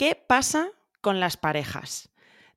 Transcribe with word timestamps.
¿Qué 0.00 0.14
pasa 0.14 0.70
con 1.02 1.20
las 1.20 1.36
parejas? 1.36 2.08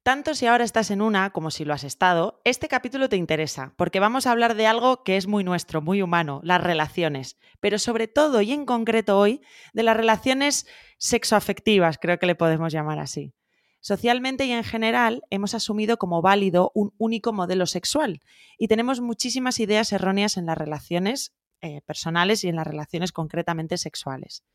Tanto 0.01 0.33
si 0.33 0.45
ahora 0.45 0.63
estás 0.63 0.91
en 0.91 1.01
una 1.01 1.31
como 1.31 1.51
si 1.51 1.65
lo 1.65 1.73
has 1.73 1.83
estado, 1.83 2.39
este 2.45 2.69
capítulo 2.69 3.09
te 3.09 3.17
interesa, 3.17 3.73
porque 3.75 3.99
vamos 3.99 4.25
a 4.25 4.31
hablar 4.31 4.55
de 4.55 4.65
algo 4.65 5.03
que 5.03 5.17
es 5.17 5.27
muy 5.27 5.43
nuestro, 5.43 5.81
muy 5.81 6.01
humano, 6.01 6.39
las 6.45 6.63
relaciones, 6.63 7.37
pero 7.59 7.79
sobre 7.79 8.07
todo 8.07 8.41
y 8.41 8.53
en 8.53 8.65
concreto 8.65 9.19
hoy, 9.19 9.41
de 9.73 9.83
las 9.83 9.97
relaciones 9.97 10.67
sexoafectivas, 10.99 11.97
creo 11.97 12.17
que 12.17 12.27
le 12.27 12.35
podemos 12.35 12.71
llamar 12.71 12.99
así. 12.99 13.33
Socialmente 13.81 14.45
y 14.45 14.53
en 14.53 14.63
general 14.63 15.21
hemos 15.29 15.53
asumido 15.53 15.97
como 15.97 16.21
válido 16.21 16.71
un 16.73 16.93
único 16.97 17.33
modelo 17.33 17.65
sexual 17.65 18.21
y 18.57 18.69
tenemos 18.69 19.01
muchísimas 19.01 19.59
ideas 19.59 19.91
erróneas 19.91 20.37
en 20.37 20.45
las 20.45 20.57
relaciones 20.57 21.33
eh, 21.59 21.81
personales 21.81 22.45
y 22.45 22.47
en 22.47 22.55
las 22.55 22.67
relaciones 22.67 23.11
concretamente 23.11 23.77
sexuales. 23.77 24.45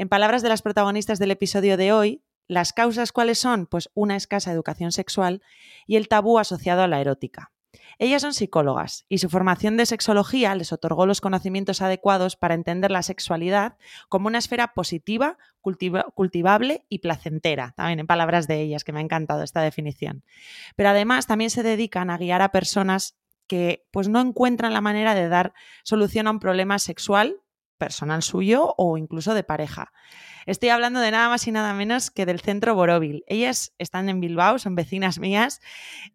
En 0.00 0.08
palabras 0.08 0.40
de 0.40 0.48
las 0.48 0.62
protagonistas 0.62 1.18
del 1.18 1.30
episodio 1.30 1.76
de 1.76 1.92
hoy, 1.92 2.24
las 2.48 2.72
causas 2.72 3.12
cuáles 3.12 3.38
son? 3.38 3.66
Pues 3.66 3.90
una 3.92 4.16
escasa 4.16 4.50
educación 4.50 4.92
sexual 4.92 5.42
y 5.86 5.96
el 5.96 6.08
tabú 6.08 6.38
asociado 6.38 6.80
a 6.80 6.88
la 6.88 7.02
erótica. 7.02 7.52
Ellas 7.98 8.22
son 8.22 8.32
psicólogas 8.32 9.04
y 9.10 9.18
su 9.18 9.28
formación 9.28 9.76
de 9.76 9.84
sexología 9.84 10.54
les 10.54 10.72
otorgó 10.72 11.04
los 11.04 11.20
conocimientos 11.20 11.82
adecuados 11.82 12.36
para 12.36 12.54
entender 12.54 12.90
la 12.90 13.02
sexualidad 13.02 13.76
como 14.08 14.28
una 14.28 14.38
esfera 14.38 14.72
positiva, 14.72 15.36
cultivable 15.60 16.86
y 16.88 17.00
placentera, 17.00 17.74
también 17.76 18.00
en 18.00 18.06
palabras 18.06 18.48
de 18.48 18.62
ellas, 18.62 18.84
que 18.84 18.94
me 18.94 19.00
ha 19.00 19.02
encantado 19.02 19.42
esta 19.42 19.60
definición. 19.60 20.24
Pero 20.76 20.88
además 20.88 21.26
también 21.26 21.50
se 21.50 21.62
dedican 21.62 22.08
a 22.08 22.16
guiar 22.16 22.40
a 22.40 22.52
personas 22.52 23.18
que 23.46 23.84
pues 23.90 24.08
no 24.08 24.18
encuentran 24.18 24.72
la 24.72 24.80
manera 24.80 25.14
de 25.14 25.28
dar 25.28 25.52
solución 25.84 26.26
a 26.26 26.30
un 26.30 26.40
problema 26.40 26.78
sexual 26.78 27.42
personal 27.80 28.22
suyo 28.22 28.74
o 28.78 28.96
incluso 28.96 29.34
de 29.34 29.42
pareja. 29.42 29.90
Estoy 30.46 30.68
hablando 30.68 31.00
de 31.00 31.10
nada 31.10 31.28
más 31.28 31.48
y 31.48 31.50
nada 31.50 31.74
menos 31.74 32.12
que 32.12 32.26
del 32.26 32.40
centro 32.40 32.76
Borovil. 32.76 33.24
Ellas 33.26 33.72
están 33.78 34.08
en 34.08 34.20
Bilbao, 34.20 34.60
son 34.60 34.76
vecinas 34.76 35.18
mías, 35.18 35.60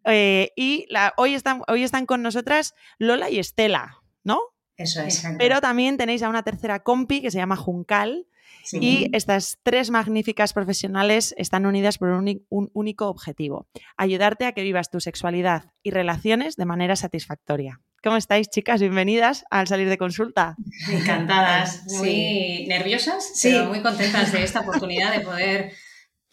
eh, 0.06 0.52
y 0.56 0.88
hoy, 1.18 1.34
están, 1.34 1.64
hoy 1.68 1.84
están 1.84 2.06
con 2.06 2.22
nosotras 2.22 2.74
Lola 2.98 3.30
y 3.30 3.40
Estela, 3.40 3.98
¿no? 4.24 4.40
Eso 4.78 5.02
es. 5.02 5.26
Pero 5.38 5.60
también 5.60 5.98
tenéis 5.98 6.24
a 6.24 6.30
una 6.30 6.44
tercera 6.44 6.80
compi 6.84 7.22
que 7.22 7.32
se 7.32 7.38
llama 7.38 7.56
Juncal, 7.56 8.28
y 8.72 9.10
estas 9.14 9.60
tres 9.64 9.92
magníficas 9.92 10.54
profesionales 10.54 11.36
están 11.38 11.66
unidas 11.66 11.98
por 11.98 12.10
un, 12.10 12.42
único 12.50 13.08
objetivo, 13.08 13.68
ayudarte 13.98 14.46
a 14.46 14.54
que 14.54 14.64
vivas 14.64 14.90
tu 14.90 15.00
sexualidad 15.00 15.72
y 15.84 15.92
relaciones 15.92 16.56
de 16.56 16.66
manera 16.66 16.96
satisfactoria. 16.96 17.82
¿Cómo 18.06 18.18
estáis, 18.18 18.52
chicas? 18.52 18.82
Bienvenidas 18.82 19.46
al 19.50 19.66
salir 19.66 19.90
de 19.90 19.98
consulta. 19.98 20.56
Encantadas, 20.92 21.86
muy 21.98 22.68
nerviosas, 22.68 23.34
pero 23.42 23.66
muy 23.66 23.82
contentas 23.82 24.32
de 24.32 24.44
esta 24.44 24.60
oportunidad 24.60 25.12
de 25.12 25.22
poder, 25.22 25.74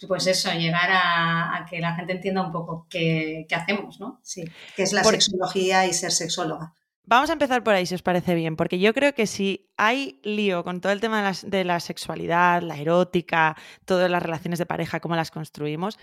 pues 0.07 0.27
eso, 0.27 0.53
llegar 0.53 0.91
a, 0.93 1.65
que 1.71 1.81
la 1.81 1.95
gente 1.95 2.13
entienda 2.13 2.45
un 2.45 2.53
poco 2.53 2.87
qué, 2.91 3.47
hacemos, 3.57 3.99
¿no? 4.01 4.21
Sí, 4.23 4.45
qué 4.77 4.83
es 4.83 4.93
la 4.93 5.03
sexología 5.03 5.87
y 5.87 5.95
ser 5.95 6.13
sexóloga. 6.13 6.75
Vamos 7.05 7.31
a 7.31 7.33
empezar 7.33 7.65
por 7.65 7.73
ahí, 7.73 7.87
si 7.87 7.95
os 7.95 8.03
parece 8.03 8.35
bien, 8.35 8.55
porque 8.55 8.79
yo 8.79 8.93
creo 8.93 9.15
que 9.15 9.27
si 9.27 9.73
hay 9.79 10.21
lío 10.25 10.65
con 10.65 10.83
todo 10.83 10.93
el 10.93 11.01
tema 11.01 11.33
de 11.43 11.65
la, 11.65 11.81
sexualidad, 11.81 12.61
la 12.61 12.77
erótica, 12.77 13.57
todas 13.87 14.11
las 14.11 14.23
relaciones 14.23 14.59
de 14.59 14.67
pareja, 14.67 15.01
cómo 15.01 15.17
las 15.17 15.31
construimos, 15.31 15.99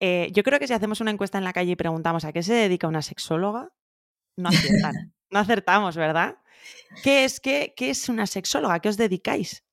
eh, 0.00 0.28
yo 0.32 0.42
creo 0.42 0.58
que 0.58 0.66
si 0.66 0.74
hacemos 0.74 1.00
una 1.00 1.12
encuesta 1.12 1.38
en 1.38 1.44
la 1.44 1.54
calle 1.54 1.70
y 1.70 1.76
preguntamos 1.76 2.26
a 2.26 2.32
qué 2.34 2.42
se 2.42 2.52
dedica 2.52 2.88
una 2.88 3.00
sexóloga, 3.00 3.70
no 4.36 4.50
no 5.34 5.40
acertamos, 5.40 5.96
¿verdad? 5.96 6.36
¿Qué 7.02 7.24
es, 7.24 7.40
qué, 7.40 7.74
qué 7.76 7.90
es 7.90 8.08
una 8.08 8.26
sexóloga? 8.26 8.80
¿Qué 8.80 8.88
os 8.88 8.96
dedicáis? 8.96 9.64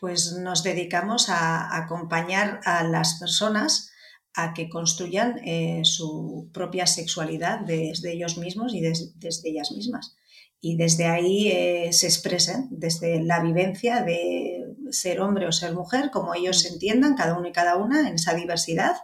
Pues 0.00 0.32
nos 0.32 0.62
dedicamos 0.62 1.28
a 1.28 1.76
acompañar 1.76 2.60
a 2.64 2.82
las 2.82 3.18
personas 3.20 3.90
a 4.34 4.52
que 4.54 4.68
construyan 4.68 5.38
eh, 5.44 5.82
su 5.84 6.50
propia 6.52 6.86
sexualidad 6.86 7.60
desde 7.60 8.12
ellos 8.12 8.36
mismos 8.36 8.74
y 8.74 8.80
desde 8.80 9.48
ellas 9.48 9.70
mismas. 9.70 10.16
Y 10.60 10.76
desde 10.76 11.06
ahí 11.06 11.48
eh, 11.48 11.92
se 11.92 12.06
expresen, 12.06 12.68
desde 12.70 13.22
la 13.22 13.40
vivencia 13.40 14.02
de 14.02 14.64
ser 14.90 15.20
hombre 15.20 15.46
o 15.46 15.52
ser 15.52 15.74
mujer, 15.74 16.10
como 16.10 16.34
ellos 16.34 16.60
se 16.60 16.70
mm. 16.70 16.72
entiendan, 16.72 17.14
cada 17.14 17.38
uno 17.38 17.46
y 17.46 17.52
cada 17.52 17.76
una, 17.76 18.08
en 18.08 18.14
esa 18.14 18.34
diversidad, 18.34 18.96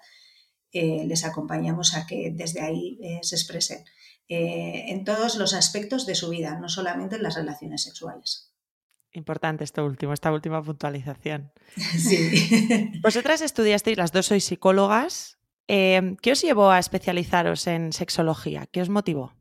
eh, 0.72 1.04
les 1.06 1.24
acompañamos 1.24 1.94
a 1.94 2.06
que 2.06 2.32
desde 2.34 2.62
ahí 2.62 2.98
se 3.22 3.36
expresen 3.36 3.84
en 4.30 5.04
todos 5.04 5.36
los 5.36 5.54
aspectos 5.54 6.06
de 6.06 6.14
su 6.14 6.30
vida, 6.30 6.58
no 6.60 6.68
solamente 6.68 7.16
en 7.16 7.22
las 7.22 7.34
relaciones 7.34 7.82
sexuales. 7.82 8.50
Importante 9.12 9.64
esto 9.64 9.84
último, 9.84 10.12
esta 10.12 10.32
última 10.32 10.62
puntualización. 10.62 11.52
Sí. 11.98 12.92
Vosotras 13.02 13.40
estudiasteis, 13.40 13.98
las 13.98 14.12
dos 14.12 14.26
sois 14.26 14.44
psicólogas. 14.44 15.38
Em, 15.66 16.16
¿Qué 16.16 16.32
os 16.32 16.42
llevó 16.42 16.70
a 16.70 16.78
especializaros 16.78 17.66
en 17.66 17.92
sexología? 17.92 18.66
¿Qué 18.66 18.82
os 18.82 18.88
motivó? 18.88 19.34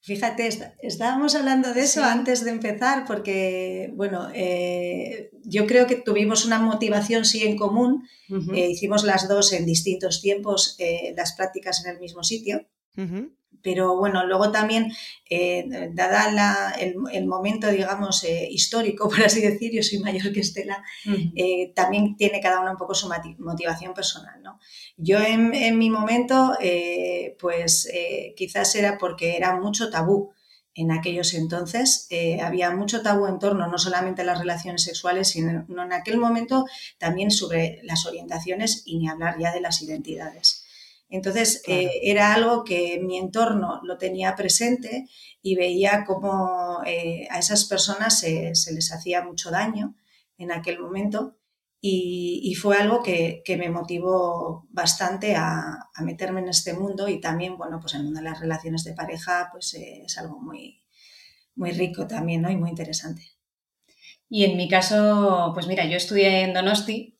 Fíjate, 0.00 0.48
estábamos 0.80 1.34
hablando 1.34 1.74
de 1.74 1.82
eso 1.82 2.02
antes 2.04 2.44
de 2.44 2.50
empezar, 2.50 3.04
porque, 3.06 3.92
bueno, 3.94 4.28
eh, 4.32 5.30
yo 5.44 5.66
creo 5.66 5.86
que 5.86 5.96
tuvimos 5.96 6.46
una 6.46 6.58
motivación 6.58 7.24
sí 7.24 7.44
en 7.44 7.56
común. 7.56 8.08
Eh, 8.54 8.70
hicimos 8.70 9.04
las 9.04 9.28
dos 9.28 9.52
en 9.52 9.66
distintos 9.66 10.22
tiempos 10.22 10.76
eh, 10.78 11.12
las 11.16 11.34
prácticas 11.34 11.84
en 11.84 11.92
el 11.92 12.00
mismo 12.00 12.22
sitio. 12.22 12.66
Pero 13.62 13.96
bueno, 13.96 14.24
luego 14.26 14.50
también, 14.50 14.92
eh, 15.28 15.66
dada 15.92 16.72
el, 16.78 17.26
momento, 17.26 17.68
digamos, 17.68 18.24
eh, 18.24 18.48
histórico, 18.50 19.08
por 19.10 19.22
así 19.22 19.40
decir, 19.40 19.72
yo 19.72 19.82
soy 19.82 19.98
mayor 19.98 20.32
que 20.32 20.40
Estela, 20.40 20.82
eh, 21.34 21.72
también 21.74 22.16
tiene 22.16 22.40
cada 22.40 22.60
una 22.60 22.72
un 22.72 22.76
poco 22.76 22.94
su 22.94 23.10
motivación 23.38 23.94
personal. 23.94 24.42
¿no? 24.42 24.58
Yo 24.96 25.18
en, 25.20 25.78
mi 25.78 25.90
momento, 25.90 26.54
pues 27.38 27.88
quizás 28.36 28.74
era 28.74 28.98
porque 28.98 29.36
era 29.36 29.58
mucho 29.58 29.90
tabú 29.90 30.32
en 30.74 30.92
aquellos 30.92 31.34
entonces. 31.34 32.08
había 32.40 32.70
mucho 32.70 33.02
tabú 33.02 33.26
en 33.26 33.38
torno 33.38 33.66
no 33.66 33.78
solamente 33.78 34.22
a 34.22 34.24
las 34.24 34.38
relaciones 34.38 34.82
sexuales, 34.82 35.28
sino 35.28 35.66
en 35.68 35.92
aquel 35.92 36.18
momento 36.18 36.64
también 36.98 37.30
sobre 37.30 37.80
las 37.82 38.06
orientaciones 38.06 38.82
y 38.86 38.98
ni 38.98 39.08
hablar 39.08 39.36
ya 39.38 39.52
de 39.52 39.60
las 39.60 39.82
identidades. 39.82 40.57
Entonces, 41.08 41.62
eh, 41.66 41.90
era 42.02 42.34
algo 42.34 42.64
que 42.64 43.00
mi 43.02 43.18
entorno 43.18 43.80
lo 43.82 43.96
tenía 43.96 44.36
presente 44.36 45.06
y 45.40 45.54
veía 45.56 46.04
cómo 46.06 46.82
eh, 46.86 47.26
a 47.30 47.38
esas 47.38 47.64
personas 47.64 48.20
se, 48.20 48.52
les 48.72 48.92
hacía 48.92 49.24
mucho 49.24 49.50
daño 49.50 49.96
en 50.36 50.52
aquel 50.52 50.78
momento 50.80 51.36
y, 51.80 52.54
fue 52.60 52.76
algo 52.76 53.02
que, 53.02 53.42
me 53.58 53.70
motivó 53.70 54.66
bastante 54.70 55.36
a, 55.36 55.88
meterme 56.02 56.40
en 56.40 56.48
este 56.48 56.74
mundo 56.74 57.08
y 57.08 57.20
también, 57.20 57.56
bueno, 57.56 57.78
pues 57.80 57.94
el 57.94 58.04
mundo 58.04 58.20
de 58.20 58.24
las 58.24 58.40
relaciones 58.40 58.84
de 58.84 58.94
pareja 58.94 59.48
pues 59.52 59.74
eh, 59.74 60.02
es 60.04 60.18
algo 60.18 60.40
muy, 60.40 60.82
muy 61.54 61.70
rico 61.72 62.06
también, 62.06 62.42
¿no? 62.42 62.50
Y 62.50 62.56
muy 62.56 62.70
interesante. 62.70 63.22
Y 64.28 64.44
en 64.44 64.56
mi 64.56 64.68
caso, 64.68 65.52
pues 65.54 65.66
mira, 65.66 65.86
yo 65.86 65.96
estudié 65.96 66.42
en 66.42 66.52
Donosti, 66.52 67.17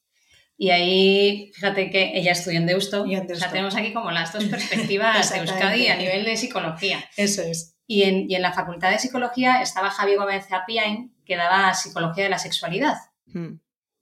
y 0.60 0.70
ahí, 0.70 1.52
fíjate 1.54 1.88
que 1.88 2.18
ella 2.18 2.32
estudió 2.32 2.58
en 2.58 2.66
Deusto. 2.66 3.06
Y 3.06 3.16
O 3.16 3.36
sea, 3.36 3.48
tenemos 3.48 3.76
aquí 3.76 3.92
como 3.92 4.10
las 4.10 4.32
dos 4.32 4.44
perspectivas 4.46 5.32
de 5.32 5.38
Euskadi 5.38 5.86
a 5.86 5.96
nivel 5.96 6.24
de 6.24 6.36
psicología. 6.36 6.98
Eso 7.16 7.42
es. 7.42 7.76
Y 7.86 8.02
en, 8.02 8.28
y 8.28 8.34
en 8.34 8.42
la 8.42 8.52
Facultad 8.52 8.90
de 8.90 8.98
Psicología 8.98 9.62
estaba 9.62 9.88
Javi 9.88 10.16
Gómez 10.16 10.50
Apiain, 10.50 11.14
que 11.24 11.36
daba 11.36 11.72
Psicología 11.74 12.24
de 12.24 12.30
la 12.30 12.40
Sexualidad, 12.40 12.96
hmm. 13.26 13.54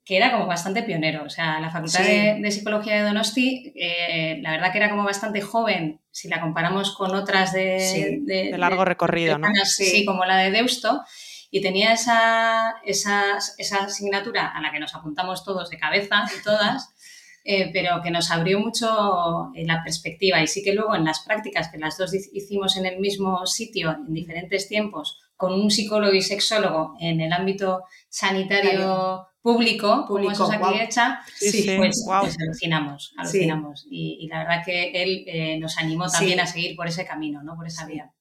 que 0.03 0.17
era 0.17 0.33
como 0.33 0.47
bastante 0.47 0.83
pionero. 0.83 1.25
O 1.25 1.29
sea, 1.29 1.61
la 1.61 1.69
Facultad 1.69 2.01
de, 2.01 2.51
Psicología 2.51 2.97
de 2.97 3.03
Donosti, 3.03 3.75
eh, 3.77 4.39
la 4.41 4.53
verdad 4.53 4.73
que 4.73 4.79
era 4.79 4.89
como 4.89 5.05
bastante 5.05 5.43
joven, 5.43 6.01
si 6.11 6.29
la 6.29 6.41
comparamos 6.41 6.97
con 6.97 7.15
otras 7.15 7.53
de... 7.53 8.23
de, 8.23 8.57
largo 8.57 8.87
recorrido, 8.87 9.37
¿no? 9.37 9.49
Sí, 9.65 10.07
como 10.07 10.25
la 10.25 10.39
de 10.39 10.53
Deusto 10.53 11.05
y 11.51 11.61
tenía 11.61 11.93
esa, 11.93 12.77
esa, 12.85 13.39
esa, 13.59 13.85
asignatura 13.85 14.49
a 14.49 14.61
la 14.61 14.73
que 14.73 14.81
nos 14.81 14.95
apuntamos 14.95 15.45
todos 15.45 15.71
de 15.71 15.79
cabeza 15.79 16.25
y 16.39 16.43
todas, 16.43 16.95
eh, 17.45 17.71
pero 17.73 18.03
que 18.03 18.11
nos 18.11 18.31
abrió 18.31 18.59
mucho 18.59 19.53
eh, 19.55 19.65
la 19.65 19.83
perspectiva. 19.83 20.43
Y 20.43 20.47
sí 20.47 20.63
que 20.63 20.75
luego 20.75 20.95
en 20.95 21.05
las 21.05 21.21
prácticas 21.21 21.69
que 21.69 21.79
las 21.79 21.97
dos 21.97 22.13
hicimos 22.15 22.77
en 22.77 22.87
el 22.87 22.99
mismo 22.99 23.47
sitio, 23.47 23.93
en 23.93 24.13
diferentes 24.13 24.69
tiempos, 24.69 25.21
con 25.37 25.53
un 25.53 25.71
psicólogo 25.71 26.15
y 26.15 26.23
sexólogo 26.23 26.97
en 26.99 27.21
el 27.21 27.33
ámbito 27.33 27.85
sanitario 28.09 29.27
público, 29.47 30.07
como 30.09 30.29
eso 30.29 30.51
aquí 30.51 30.81
hecha, 30.81 31.21
sí, 31.37 31.71
pues, 31.77 32.05
pues, 32.05 32.37
alucinamos, 32.41 33.15
alucinamos. 33.17 33.87
Y, 33.89 34.27
la 34.29 34.39
verdad 34.39 34.63
que 34.65 34.91
él 34.91 35.25
eh, 35.29 35.59
nos 35.61 35.79
animó 35.79 36.09
también 36.09 36.41
a 36.41 36.47
seguir 36.47 36.75
por 36.75 36.89
ese 36.89 37.07
camino, 37.07 37.45
¿no? 37.45 37.55
por 37.55 37.67
esa 37.67 37.87
vía. 37.87 38.13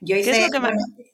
Yo 0.00 0.16
hice, 0.16 0.48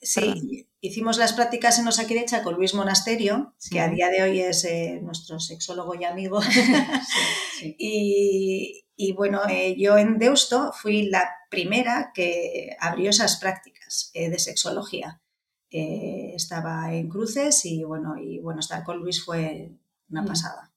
sí, 0.02 0.68
hicimos 0.80 1.18
las 1.18 1.32
prácticas 1.32 1.78
en 1.78 1.88
Osakirecha 1.88 2.42
con 2.42 2.54
Luis 2.54 2.74
Monasterio, 2.74 3.54
que 3.70 3.80
a 3.80 3.88
día 3.88 4.08
de 4.08 4.22
hoy 4.22 4.40
es 4.40 4.64
eh, 4.64 5.00
nuestro 5.02 5.38
sexólogo 5.38 5.94
y 5.94 6.04
amigo. 6.04 6.40
y, 7.62 9.12
bueno, 9.16 9.40
eh, 9.48 9.76
yo 9.78 9.98
en 9.98 10.18
Deusto 10.18 10.72
fui 10.72 11.08
la 11.08 11.28
primera 11.50 12.12
que 12.14 12.76
abrió 12.80 13.10
esas 13.10 13.38
prácticas 13.38 14.10
eh, 14.14 14.30
de 14.30 14.38
sexología. 14.38 15.20
estaba 15.70 16.92
en 16.92 17.08
cruces 17.08 17.64
y 17.64 17.84
bueno, 17.84 18.16
y 18.16 18.40
bueno, 18.40 18.60
estar 18.60 18.82
con 18.82 18.98
Luis 18.98 19.24
fue 19.24 19.72
una 20.08 20.22
mm. 20.22 20.26
pasada. 20.26 20.72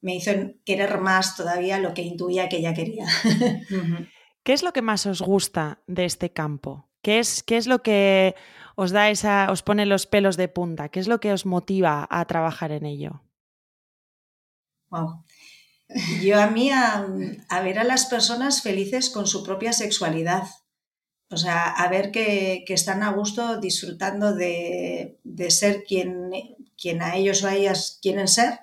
me 0.00 0.16
hizo 0.16 0.32
querer 0.64 0.98
más 1.00 1.36
todavía 1.36 1.78
lo 1.78 1.94
que 1.94 2.02
intuía 2.02 2.48
que 2.48 2.58
ella 2.58 2.74
quería. 2.74 3.06
¿Qué 4.42 4.52
es 4.52 4.62
lo 4.62 4.72
que 4.72 4.82
más 4.82 5.06
os 5.06 5.20
gusta 5.20 5.82
de 5.86 6.04
este 6.04 6.32
campo? 6.32 6.88
¿Qué 7.02 7.18
es, 7.18 7.42
qué 7.42 7.56
es 7.56 7.66
lo 7.66 7.82
que 7.82 8.34
os 8.82 8.94
da 8.94 9.10
esa, 9.10 9.50
os 9.50 9.66
pone 9.66 9.90
los 9.90 10.06
pelos 10.06 10.38
de 10.38 10.46
punta? 10.46 10.88
¿Qué 10.88 11.00
es 11.02 11.08
lo 11.10 11.18
que 11.18 11.34
os 11.34 11.42
motiva 11.54 12.06
a 12.08 12.24
trabajar 12.30 12.70
en 12.70 12.86
ello? 12.86 13.26
Wow. 14.90 15.24
Yo 16.22 16.40
a 16.40 16.46
mí 16.46 16.70
a, 16.70 17.04
ver 17.64 17.78
a 17.80 17.84
las 17.84 18.06
personas 18.06 18.62
felices 18.62 19.10
con 19.10 19.26
su 19.26 19.42
propia 19.42 19.72
sexualidad. 19.72 20.44
O 21.28 21.36
sea, 21.36 21.66
a 21.66 21.88
ver 21.88 22.12
que, 22.12 22.64
están 22.68 23.02
a 23.02 23.10
gusto 23.10 23.58
disfrutando 23.58 24.36
de, 24.36 25.18
ser 25.48 25.82
quien, 25.82 26.30
quien, 26.80 27.02
a 27.02 27.16
ellos 27.16 27.42
o 27.42 27.48
a 27.48 27.56
ellas 27.56 27.98
quieren 28.00 28.28
ser. 28.28 28.60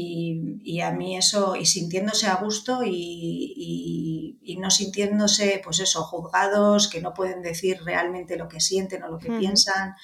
Y, 0.00 0.80
a 0.80 0.92
mí 0.92 1.16
eso, 1.16 1.56
y 1.56 1.66
sintiéndose 1.66 2.26
a 2.28 2.36
gusto 2.36 2.82
y, 2.84 4.56
no 4.60 4.70
sintiéndose, 4.70 5.60
pues 5.62 5.80
eso, 5.80 6.02
juzgados, 6.04 6.88
que 6.88 7.00
no 7.00 7.14
pueden 7.14 7.42
decir 7.42 7.80
realmente 7.84 8.36
lo 8.36 8.48
que 8.48 8.60
sienten 8.60 9.02
o 9.02 9.08
lo 9.08 9.18
que 9.18 9.30
piensan, 9.30 9.94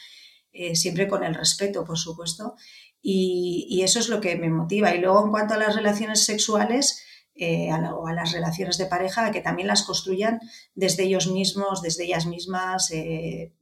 eh, 0.53 0.77
siempre 0.77 1.09
con 1.09 1.25
el 1.25 1.35
respeto, 1.35 1.85
por 1.85 1.99
supuesto. 1.99 2.55
Y, 3.01 3.83
eso 3.83 3.99
es 3.99 4.09
lo 4.09 4.21
que 4.21 4.37
me 4.37 4.51
motiva. 4.51 4.95
Y 4.95 5.01
luego 5.01 5.25
en 5.25 5.31
cuanto 5.31 5.55
a 5.55 5.59
las 5.59 5.77
relaciones 5.77 6.25
sexuales 6.25 7.05
eh, 7.35 7.71
o 7.73 8.07
a 8.07 8.13
las 8.13 8.33
relaciones 8.33 8.79
de 8.79 8.87
pareja, 8.87 9.31
que 9.31 9.43
también 9.43 9.69
las 9.69 9.83
construyan 9.83 10.41
desde 10.75 11.05
ellos 11.05 11.29
mismos, 11.29 11.83
desde 11.83 12.05
ellas 12.05 12.27
mismas, 12.27 12.91
eh, 12.91 13.53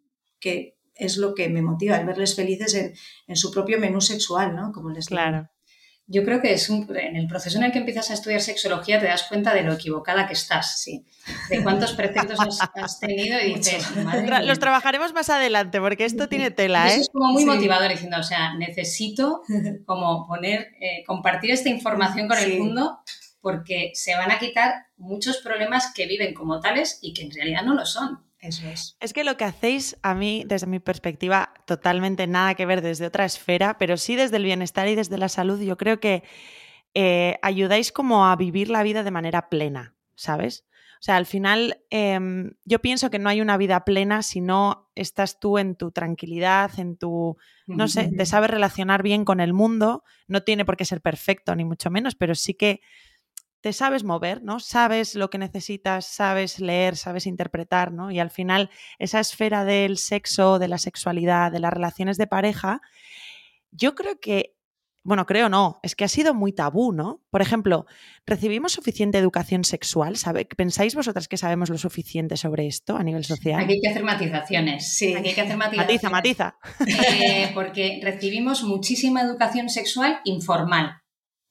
que 0.40 0.78
es 0.94 1.16
lo 1.16 1.34
que 1.34 1.48
me 1.48 1.62
motiva, 1.62 1.96
el 1.96 2.06
verles 2.06 2.34
felices 2.34 2.74
en, 2.74 3.36
su 3.36 3.50
propio 3.50 3.78
menú 3.78 4.00
sexual, 4.00 4.54
¿no? 4.54 4.72
Como 4.72 4.90
les 4.90 5.06
Claro. 5.06 5.51
Yo 6.06 6.24
creo 6.24 6.42
que 6.42 6.52
es 6.52 6.68
en 6.68 7.16
el 7.16 7.26
proceso 7.26 7.58
en 7.58 7.64
el 7.64 7.72
que 7.72 7.78
empiezas 7.78 8.10
a 8.10 8.14
estudiar 8.14 8.40
sexología 8.40 8.98
te 8.98 9.06
das 9.06 9.22
cuenta 9.24 9.54
de 9.54 9.62
lo 9.62 9.72
equivocada 9.72 10.26
que 10.26 10.32
estás, 10.32 10.80
sí. 10.80 11.04
De 11.48 11.62
cuántos 11.62 11.92
preceptos 11.92 12.38
has, 12.74 12.98
tenido 12.98 13.40
y 13.40 13.54
dices, 13.54 13.86
Los 14.44 14.58
trabajaremos 14.58 15.12
más 15.12 15.30
adelante 15.30 15.80
porque 15.80 16.04
esto 16.04 16.28
tiene 16.28 16.50
tela, 16.50 16.92
¿eh? 16.92 16.96
es 16.96 17.08
como 17.08 17.32
muy 17.32 17.44
motivador 17.44 17.90
diciendo, 17.90 18.18
o 18.18 18.24
sea, 18.24 18.54
necesito 18.54 19.42
como 19.86 20.26
poner, 20.26 20.72
eh, 20.80 21.04
compartir 21.06 21.52
esta 21.52 21.68
información 21.68 22.28
con 22.28 22.38
el 22.38 22.58
mundo 22.58 23.00
porque 23.40 23.90
se 23.94 24.14
van 24.14 24.30
a 24.30 24.38
quitar 24.38 24.86
muchos 24.96 25.38
problemas 25.38 25.92
que 25.94 26.06
viven 26.06 26.34
como 26.34 26.60
tales 26.60 26.98
y 27.02 27.12
que 27.12 27.22
en 27.22 27.30
realidad 27.30 27.62
no 27.62 27.74
lo 27.74 27.84
son. 27.84 28.20
Eso 28.42 28.66
es. 28.66 28.96
Es 29.00 29.12
que 29.12 29.22
lo 29.22 29.36
que 29.36 29.44
hacéis, 29.44 29.96
a 30.02 30.14
mí, 30.14 30.42
desde 30.46 30.66
mi 30.66 30.80
perspectiva, 30.80 31.54
totalmente 31.64 32.26
nada 32.26 32.54
que 32.54 32.66
ver 32.66 32.82
desde 32.82 33.06
otra 33.06 33.24
esfera, 33.24 33.78
pero 33.78 33.96
sí 33.96 34.16
desde 34.16 34.36
el 34.36 34.44
bienestar 34.44 34.88
y 34.88 34.96
desde 34.96 35.16
la 35.16 35.28
salud, 35.28 35.60
yo 35.60 35.76
creo 35.76 36.00
que 36.00 36.24
eh, 36.94 37.38
ayudáis 37.40 37.92
como 37.92 38.26
a 38.26 38.34
vivir 38.34 38.68
la 38.68 38.82
vida 38.82 39.04
de 39.04 39.12
manera 39.12 39.48
plena, 39.48 39.94
¿sabes? 40.16 40.66
O 41.02 41.04
sea, 41.04 41.16
al 41.16 41.26
final 41.26 41.82
em, 41.90 42.52
yo 42.64 42.80
pienso 42.80 43.10
que 43.10 43.18
no 43.18 43.28
hay 43.28 43.40
una 43.40 43.56
vida 43.56 43.84
plena 43.84 44.22
si 44.22 44.40
no 44.40 44.88
estás 44.94 45.40
tú 45.40 45.58
en 45.58 45.74
tu 45.74 45.90
tranquilidad, 45.90 46.78
en 46.78 46.96
tu, 46.96 47.36
no 47.66 47.88
sé, 47.88 48.12
te 48.16 48.26
sabes 48.26 48.50
relacionar 48.50 49.02
bien 49.02 49.24
con 49.24 49.40
el 49.40 49.52
mundo, 49.52 50.04
no 50.28 50.42
tiene 50.42 50.64
por 50.64 50.76
qué 50.76 50.84
ser 50.84 51.00
perfecto, 51.00 51.56
ni 51.56 51.64
mucho 51.64 51.90
menos, 51.90 52.14
pero 52.14 52.34
sí 52.36 52.54
que 52.54 52.82
te 53.62 53.72
sabes 53.72 54.02
mover, 54.02 54.42
¿no? 54.42 54.58
Sabes 54.58 55.14
lo 55.14 55.30
que 55.30 55.38
necesitas, 55.38 56.04
sabes 56.04 56.58
leer, 56.58 56.96
sabes 56.96 57.26
interpretar, 57.26 57.92
¿no? 57.92 58.10
Y 58.10 58.18
al 58.18 58.30
final 58.30 58.70
esa 58.98 59.20
esfera 59.20 59.64
del 59.64 59.98
sexo, 59.98 60.58
de 60.58 60.66
la 60.66 60.78
sexualidad, 60.78 61.52
de 61.52 61.60
las 61.60 61.72
relaciones 61.72 62.18
de 62.18 62.26
pareja, 62.26 62.80
yo 63.70 63.94
creo 63.94 64.18
que, 64.18 64.56
bueno, 65.04 65.26
creo 65.26 65.48
no, 65.48 65.78
es 65.84 65.94
que 65.94 66.04
ha 66.04 66.08
sido 66.08 66.34
muy 66.34 66.52
tabú, 66.52 66.92
¿no? 66.92 67.22
Por 67.30 67.40
ejemplo, 67.40 67.86
¿recibimos 68.26 68.72
suficiente 68.72 69.18
educación 69.18 69.62
sexual? 69.62 70.16
¿Sabe? 70.16 70.44
¿Pensáis 70.44 70.96
vosotras 70.96 71.28
que 71.28 71.36
sabemos 71.36 71.70
lo 71.70 71.78
suficiente 71.78 72.36
sobre 72.36 72.66
esto 72.66 72.96
a 72.96 73.04
nivel 73.04 73.24
social? 73.24 73.60
Aquí 73.60 73.74
hay 73.74 73.80
que 73.80 73.90
hacer 73.90 74.02
matizaciones. 74.02 74.92
Sí. 74.92 75.14
Aquí 75.14 75.28
hay 75.28 75.34
que 75.36 75.40
hacer 75.40 75.56
matizaciones. 75.56 76.02
Matiza, 76.02 76.10
matiza. 76.10 76.56
Eh, 77.24 77.52
porque 77.54 78.00
recibimos 78.02 78.64
muchísima 78.64 79.22
educación 79.22 79.68
sexual 79.68 80.20
informal. 80.24 81.00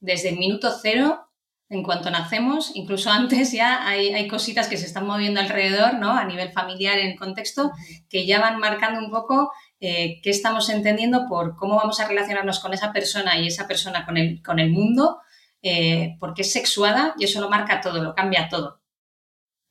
Desde 0.01 0.29
el 0.29 0.37
minuto 0.37 0.69
cero 0.81 1.30
en 1.71 1.83
cuanto 1.83 2.11
nacemos, 2.11 2.71
incluso 2.75 3.09
antes 3.09 3.53
ya 3.53 3.87
hay, 3.87 4.27
cositas 4.27 4.67
que 4.67 4.75
se 4.75 4.85
están 4.85 5.07
moviendo 5.07 5.39
alrededor, 5.39 5.93
¿no? 5.93 6.11
A 6.11 6.25
nivel 6.25 6.51
familiar, 6.51 6.99
en 6.99 7.11
el 7.11 7.17
contexto, 7.17 7.71
que 8.09 8.25
ya 8.25 8.41
van 8.41 8.59
marcando 8.59 8.99
un 8.99 9.09
poco 9.09 9.53
eh, 9.79 10.19
qué 10.21 10.31
estamos 10.31 10.69
entendiendo 10.69 11.27
por 11.29 11.55
cómo 11.55 11.77
vamos 11.77 12.01
a 12.01 12.09
relacionarnos 12.09 12.59
con 12.59 12.73
esa 12.73 12.91
persona 12.91 13.39
y 13.39 13.47
esa 13.47 13.69
persona 13.69 14.05
con 14.05 14.17
el, 14.17 14.43
con 14.43 14.59
el 14.59 14.69
mundo, 14.69 15.19
eh, 15.61 16.17
porque 16.19 16.41
es 16.41 16.51
sexuada 16.51 17.15
y 17.17 17.23
eso 17.23 17.39
lo 17.39 17.49
marca 17.49 17.79
todo, 17.79 18.03
lo 18.03 18.13
cambia 18.13 18.49
todo. 18.49 18.81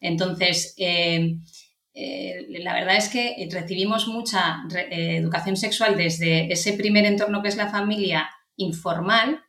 Entonces, 0.00 0.73
eh, 0.79 1.37
la 1.93 2.73
verdad 2.73 2.97
es 2.97 3.11
que 3.11 3.47
recibimos 3.52 4.08
mucha 4.08 4.62
educación 4.91 5.58
sexual 5.58 5.99
desde 5.99 6.50
ese 6.50 6.73
primer 6.73 7.05
entorno 7.05 7.43
que 7.43 7.49
es 7.49 7.56
la 7.56 7.69
familia 7.69 8.31
informal, 8.56 9.44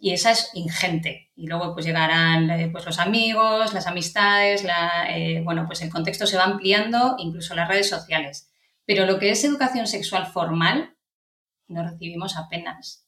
y 0.00 0.12
esa 0.12 0.30
es 0.30 0.50
ingente. 0.54 1.30
Y 1.36 1.46
luego 1.46 1.74
pues 1.74 1.84
llegarán 1.84 2.50
eh, 2.50 2.68
pues, 2.72 2.86
los 2.86 2.98
amigos, 2.98 3.74
las 3.74 3.86
amistades, 3.86 4.66
eh, 5.08 5.42
bueno, 5.44 5.66
pues 5.66 5.82
el 5.82 5.90
contexto 5.90 6.26
se 6.26 6.38
va 6.38 6.44
ampliando, 6.44 7.16
incluso 7.18 7.54
las 7.54 7.68
redes 7.68 7.90
sociales. 7.90 8.50
Pero 8.86 9.04
lo 9.04 9.18
que 9.18 9.30
es 9.30 9.44
educación 9.44 9.86
sexual 9.86 10.26
formal, 10.26 10.96
no 11.68 11.82
recibimos 11.84 12.36
apenas. 12.36 13.06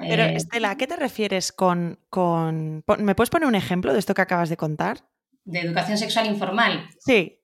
Pero 0.00 0.24
eh, 0.24 0.36
Estela, 0.36 0.70
¿a 0.70 0.76
qué 0.76 0.86
te 0.86 0.96
refieres 0.96 1.52
con, 1.52 1.98
con... 2.10 2.84
¿Me 2.98 3.14
puedes 3.14 3.30
poner 3.30 3.48
un 3.48 3.54
ejemplo 3.54 3.92
de 3.94 3.98
esto 3.98 4.14
que 4.14 4.22
acabas 4.22 4.50
de 4.50 4.58
contar? 4.58 5.08
¿De 5.44 5.60
educación 5.60 5.96
sexual 5.96 6.26
informal? 6.26 6.88
Sí. 7.00 7.40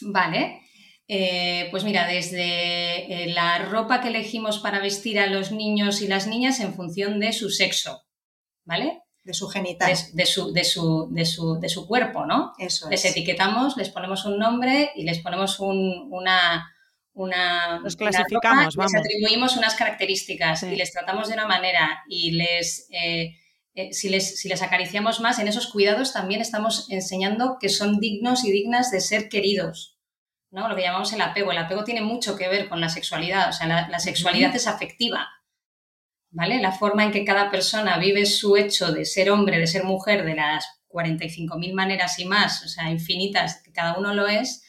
Vale. 0.00 0.62
Eh, 1.08 1.68
pues 1.70 1.84
mira, 1.84 2.06
desde 2.06 3.24
eh, 3.24 3.32
la 3.32 3.58
ropa 3.58 4.00
que 4.00 4.08
elegimos 4.08 4.58
para 4.60 4.80
vestir 4.80 5.18
a 5.18 5.26
los 5.26 5.52
niños 5.52 6.00
y 6.00 6.08
las 6.08 6.26
niñas 6.26 6.60
en 6.60 6.74
función 6.74 7.20
de 7.20 7.32
su 7.32 7.50
sexo, 7.50 8.04
¿vale? 8.64 9.02
De 9.24 9.34
su 9.34 9.48
genital. 9.48 9.88
De, 9.88 9.96
su, 10.26 10.52
de, 10.52 10.64
su, 10.64 11.12
de, 11.12 11.24
su, 11.24 11.60
de 11.60 11.68
su, 11.68 11.86
cuerpo, 11.86 12.24
¿no? 12.24 12.52
Eso 12.58 12.88
Les 12.88 13.04
etiquetamos, 13.04 13.76
les 13.76 13.90
ponemos 13.90 14.24
un 14.24 14.38
nombre 14.38 14.90
y 14.94 15.04
les 15.04 15.18
ponemos 15.18 15.60
una, 15.60 16.72
una, 17.14 17.80
los 17.80 17.96
clasificamos, 17.96 18.76
les 18.76 18.94
atribuimos 18.94 19.56
unas 19.56 19.74
características 19.74 20.62
y 20.62 20.76
les 20.76 20.92
tratamos 20.92 21.28
de 21.28 21.34
una 21.34 21.46
manera 21.46 22.02
y 22.08 22.32
les, 22.32 22.88
eh, 22.90 23.34
si 23.92 24.08
les, 24.08 24.38
si 24.38 24.48
les 24.48 24.62
acariciamos 24.62 25.20
más, 25.20 25.38
en 25.38 25.48
esos 25.48 25.66
cuidados 25.66 26.12
también 26.12 26.40
estamos 26.40 26.90
enseñando 26.90 27.58
que 27.60 27.68
son 27.68 28.00
dignos 28.00 28.44
y 28.44 28.52
dignas 28.52 28.90
de 28.90 29.00
ser 29.00 29.28
queridos. 29.28 29.91
¿No? 30.52 30.68
Lo 30.68 30.76
que 30.76 30.82
llamamos 30.82 31.12
el 31.12 31.20
apego. 31.20 31.50
El 31.50 31.58
apego 31.58 31.82
tiene 31.82 32.02
mucho 32.02 32.36
que 32.36 32.48
ver 32.48 32.68
con 32.68 32.80
la 32.80 32.88
sexualidad, 32.88 33.48
o 33.48 33.52
sea, 33.52 33.66
la, 33.66 33.98
sexualidad 33.98 34.54
es 34.54 34.66
afectiva, 34.68 35.28
¿vale? 36.30 36.60
La 36.60 36.72
forma 36.72 37.04
en 37.04 37.10
que 37.10 37.24
cada 37.24 37.50
persona 37.50 37.98
vive 37.98 38.26
su 38.26 38.56
hecho 38.56 38.92
de 38.92 39.04
ser 39.04 39.30
hombre, 39.30 39.58
de 39.58 39.66
ser 39.66 39.82
mujer, 39.84 40.24
de 40.24 40.36
las 40.36 40.66
45.000 40.88 41.72
maneras 41.72 42.18
y 42.18 42.26
más, 42.26 42.62
o 42.64 42.68
sea, 42.68 42.90
infinitas, 42.90 43.62
que 43.64 43.72
cada 43.72 43.98
uno 43.98 44.14
lo 44.14 44.28
es, 44.28 44.62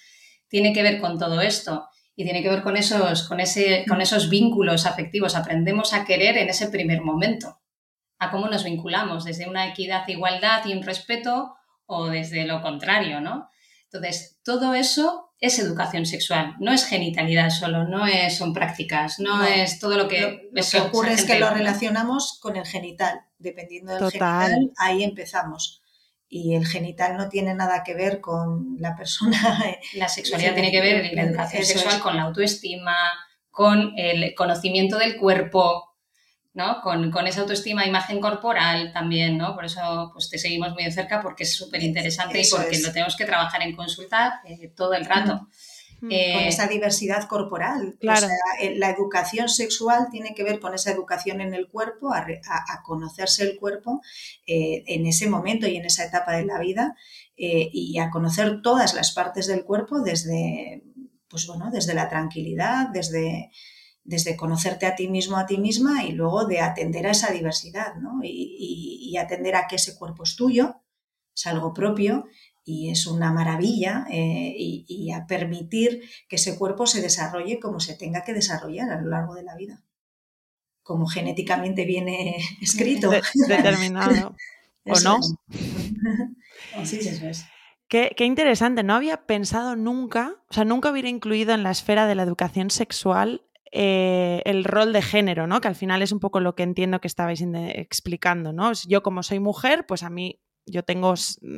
tiene 0.48 0.74
que 0.74 0.84
ver 0.84 1.02
con 1.02 1.20
todo 1.20 1.42
esto 1.42 1.90
y 2.16 2.24
tiene 2.24 2.42
que 2.42 2.50
ver 2.50 2.64
con 2.64 2.78
esos, 2.78 3.28
con, 3.28 3.42
ese, 3.42 3.86
con 3.88 4.00
esos 4.00 4.30
vínculos 4.30 4.86
afectivos. 4.86 5.36
Aprendemos 5.36 5.94
a 5.94 6.06
querer 6.06 6.38
en 6.38 6.50
ese 6.50 6.70
primer 6.70 7.02
momento, 7.02 7.60
a 8.20 8.32
cómo 8.32 8.48
nos 8.48 8.64
vinculamos, 8.64 9.26
desde 9.26 9.50
una 9.50 9.68
equidad, 9.68 10.08
igualdad 10.08 10.66
y 10.66 10.74
un 10.74 10.84
respeto 10.84 11.56
o 11.86 12.08
desde 12.08 12.46
lo 12.46 12.62
contrario, 12.62 13.20
¿no? 13.20 13.50
Entonces, 13.92 14.40
todo 14.44 14.74
eso 14.76 15.33
es 15.44 15.60
educación 15.60 16.06
sexual, 16.06 16.56
no 16.62 16.72
es 16.72 16.86
genitalidad 16.86 17.50
solo, 17.50 17.84
no 17.84 18.08
es, 18.08 18.38
son 18.38 18.54
prácticas, 18.54 19.20
no, 19.20 19.44
es 19.44 19.78
todo 19.78 19.98
lo 19.98 20.08
que... 20.08 20.50
Lo, 20.54 20.64
que 20.64 20.80
ocurre 20.80 21.12
es 21.12 21.26
que 21.26 21.38
lo 21.38 21.50
relacionamos 21.50 22.40
con 22.42 22.56
el 22.56 22.66
genital, 22.66 23.20
dependiendo 23.40 23.92
del 23.92 24.10
genital, 24.10 24.72
ahí 24.78 25.04
empezamos. 25.04 25.82
Y 26.30 26.56
el 26.56 26.66
genital 26.66 27.18
no 27.18 27.28
tiene 27.28 27.54
nada 27.56 27.84
que 27.84 27.94
ver 27.94 28.22
con 28.22 28.78
la 28.80 28.96
persona. 28.96 29.38
La 29.96 30.08
sexualidad 30.08 30.54
tiene 30.54 30.72
que 30.72 30.80
ver, 30.80 31.14
la 31.14 31.24
educación 31.24 31.66
sexual, 31.66 32.00
con 32.00 32.16
la 32.16 32.22
autoestima, 32.22 32.96
con 33.52 33.92
el 33.98 34.34
conocimiento 34.36 34.98
del 34.98 35.18
cuerpo, 35.18 35.93
¿no? 36.54 36.82
Con, 36.82 37.28
esa 37.28 37.42
autoestima, 37.42 37.86
imagen 37.86 38.20
corporal 38.20 38.92
también, 38.94 39.38
¿no? 39.38 39.56
Por 39.56 39.66
eso 39.66 40.12
pues, 40.14 40.30
te 40.30 40.38
seguimos 40.38 40.74
muy 40.74 40.84
de 40.84 40.92
cerca 40.92 41.22
porque 41.22 41.44
es 41.44 41.56
súper 41.56 41.82
interesante 41.82 42.42
y 42.42 42.50
porque 42.50 42.80
lo 42.80 42.92
tenemos 42.92 43.16
que 43.16 43.26
trabajar 43.26 43.64
en 43.64 43.76
consulta 43.76 44.42
eh, 44.46 44.72
todo 44.76 44.94
el 44.94 45.06
rato. 45.06 45.48
con 46.00 46.12
eh, 46.12 46.48
esa 46.48 46.68
diversidad 46.68 47.28
corporal. 47.28 47.98
Claro. 48.00 48.28
Eh, 48.62 48.76
la 48.76 48.92
educación 48.92 49.50
sexual 49.50 50.10
tiene 50.12 50.36
que 50.36 50.44
ver 50.44 50.60
con 50.60 50.76
esa 50.76 50.92
educación 50.92 51.42
en 51.42 51.56
el 51.56 51.70
cuerpo, 51.70 52.14
a, 52.14 52.84
conocerse 52.84 53.44
el 53.44 53.58
cuerpo 53.58 54.02
en 54.46 55.08
ese 55.08 55.28
momento 55.30 55.68
y 55.68 55.78
en 55.78 55.86
esa 55.86 56.06
etapa 56.06 56.34
de 56.34 56.46
la 56.46 56.60
vida 56.60 56.96
y 57.36 57.98
a 57.98 58.12
conocer 58.12 58.62
todas 58.62 58.94
las 58.94 59.12
partes 59.12 59.48
del 59.48 59.64
cuerpo 59.64 60.02
desde, 60.02 60.84
pues 61.28 61.48
bueno, 61.48 61.72
desde 61.72 61.96
la 61.96 62.10
tranquilidad, 62.10 62.90
desde 62.90 63.50
desde 64.04 64.36
conocerte 64.36 64.86
a 64.86 64.96
ti 64.96 65.08
mismo, 65.08 65.38
a 65.38 65.46
ti 65.46 65.58
misma 65.58 66.04
y 66.04 66.12
luego 66.12 66.46
de 66.46 66.60
atender 66.60 67.08
a 67.08 67.12
esa 67.12 67.32
diversidad, 67.32 67.96
¿no? 67.96 68.20
Y, 68.24 69.16
atender 69.18 69.56
a 69.56 69.68
que 69.68 69.76
ese 69.76 69.96
cuerpo 69.96 70.24
es 70.24 70.36
tuyo, 70.36 70.82
es 71.36 71.46
algo 71.46 71.72
propio 71.72 72.26
y 72.66 72.90
es 72.90 73.06
una 73.06 73.32
maravilla 73.32 74.06
eh, 74.10 74.54
y, 74.58 75.12
a 75.12 75.28
permitir 75.28 76.02
que 76.28 76.38
ese 76.38 76.58
cuerpo 76.58 76.88
se 76.88 77.00
desarrolle 77.02 77.60
como 77.60 77.80
se 77.80 77.96
tenga 77.96 78.24
que 78.24 78.34
desarrollar 78.34 78.90
a 78.90 79.00
lo 79.00 79.10
largo 79.10 79.36
de 79.36 79.44
la 79.44 79.56
vida, 79.56 79.84
como 80.82 81.06
genéticamente 81.06 81.86
viene 81.86 82.38
escrito. 82.62 83.12
determinado. 83.48 84.36
¿O 84.86 85.00
no? 85.00 85.20
sí, 86.84 87.00
eso 87.00 87.28
es. 87.28 87.46
Qué, 87.88 88.26
interesante, 88.26 88.82
no 88.82 88.96
había 88.96 89.28
pensado 89.28 89.76
nunca, 89.76 90.36
o 90.50 90.54
sea, 90.54 90.66
nunca 90.66 90.90
hubiera 90.90 91.10
incluido 91.10 91.54
en 91.54 91.62
la 91.62 91.70
esfera 91.70 92.08
de 92.08 92.16
la 92.16 92.24
educación 92.24 92.72
sexual 92.72 93.44
eh, 93.76 94.44
el 94.46 94.66
rol 94.66 94.94
de 94.94 95.02
género, 95.02 95.48
¿no? 95.48 95.60
Que 95.60 95.68
al 95.68 95.76
final 95.76 96.04
es 96.04 96.12
un 96.12 96.20
poco 96.20 96.40
lo 96.40 96.54
que 96.54 96.62
entiendo 96.62 97.02
que 97.02 97.08
estabais 97.08 97.42
explicando, 97.42 98.54
¿no? 98.54 98.72
Yo 98.88 99.02
como 99.02 99.24
soy 99.24 99.40
mujer, 99.40 99.88
pues 99.88 100.04
a 100.04 100.12
mí 100.12 100.40
yo 100.68 100.84
tengo 100.84 101.16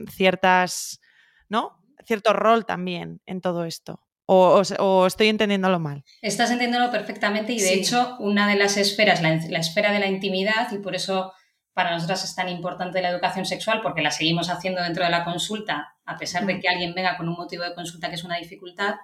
ciertas, 0.09 1.01
¿no? 1.49 1.83
Cierto 2.05 2.31
rol 2.31 2.65
también 2.65 3.21
en 3.25 3.41
todo 3.41 3.65
esto. 3.65 3.99
O, 4.27 4.61
estoy 5.05 5.27
entendiéndolo 5.27 5.81
mal. 5.81 6.05
Estás 6.21 6.51
entendiéndolo 6.51 6.89
perfectamente 6.89 7.51
y 7.51 7.59
de 7.59 7.73
hecho 7.73 8.15
una 8.19 8.47
de 8.47 8.55
las 8.55 8.77
esferas, 8.77 9.21
la, 9.21 9.37
la 9.49 9.59
esfera 9.59 9.91
de 9.91 9.99
la 9.99 10.07
intimidad, 10.07 10.71
y 10.71 10.77
por 10.77 10.95
eso 10.95 11.33
para 11.73 11.91
nosotras 11.91 12.23
es 12.23 12.33
tan 12.33 12.47
importante 12.47 13.01
la 13.01 13.09
educación 13.09 13.45
sexual 13.45 13.81
porque 13.83 14.01
la 14.01 14.11
seguimos 14.11 14.49
haciendo 14.49 14.81
dentro 14.81 15.03
de 15.03 15.11
la 15.11 15.25
consulta, 15.25 15.97
a 16.05 16.17
pesar 16.17 16.45
de 16.45 16.61
que 16.61 16.69
alguien 16.69 16.93
venga 16.95 17.17
con 17.17 17.27
un 17.27 17.35
motivo 17.35 17.65
de 17.65 17.75
consulta 17.75 18.07
que 18.07 18.15
es 18.15 18.23
una 18.23 18.37
dificultad, 18.37 18.95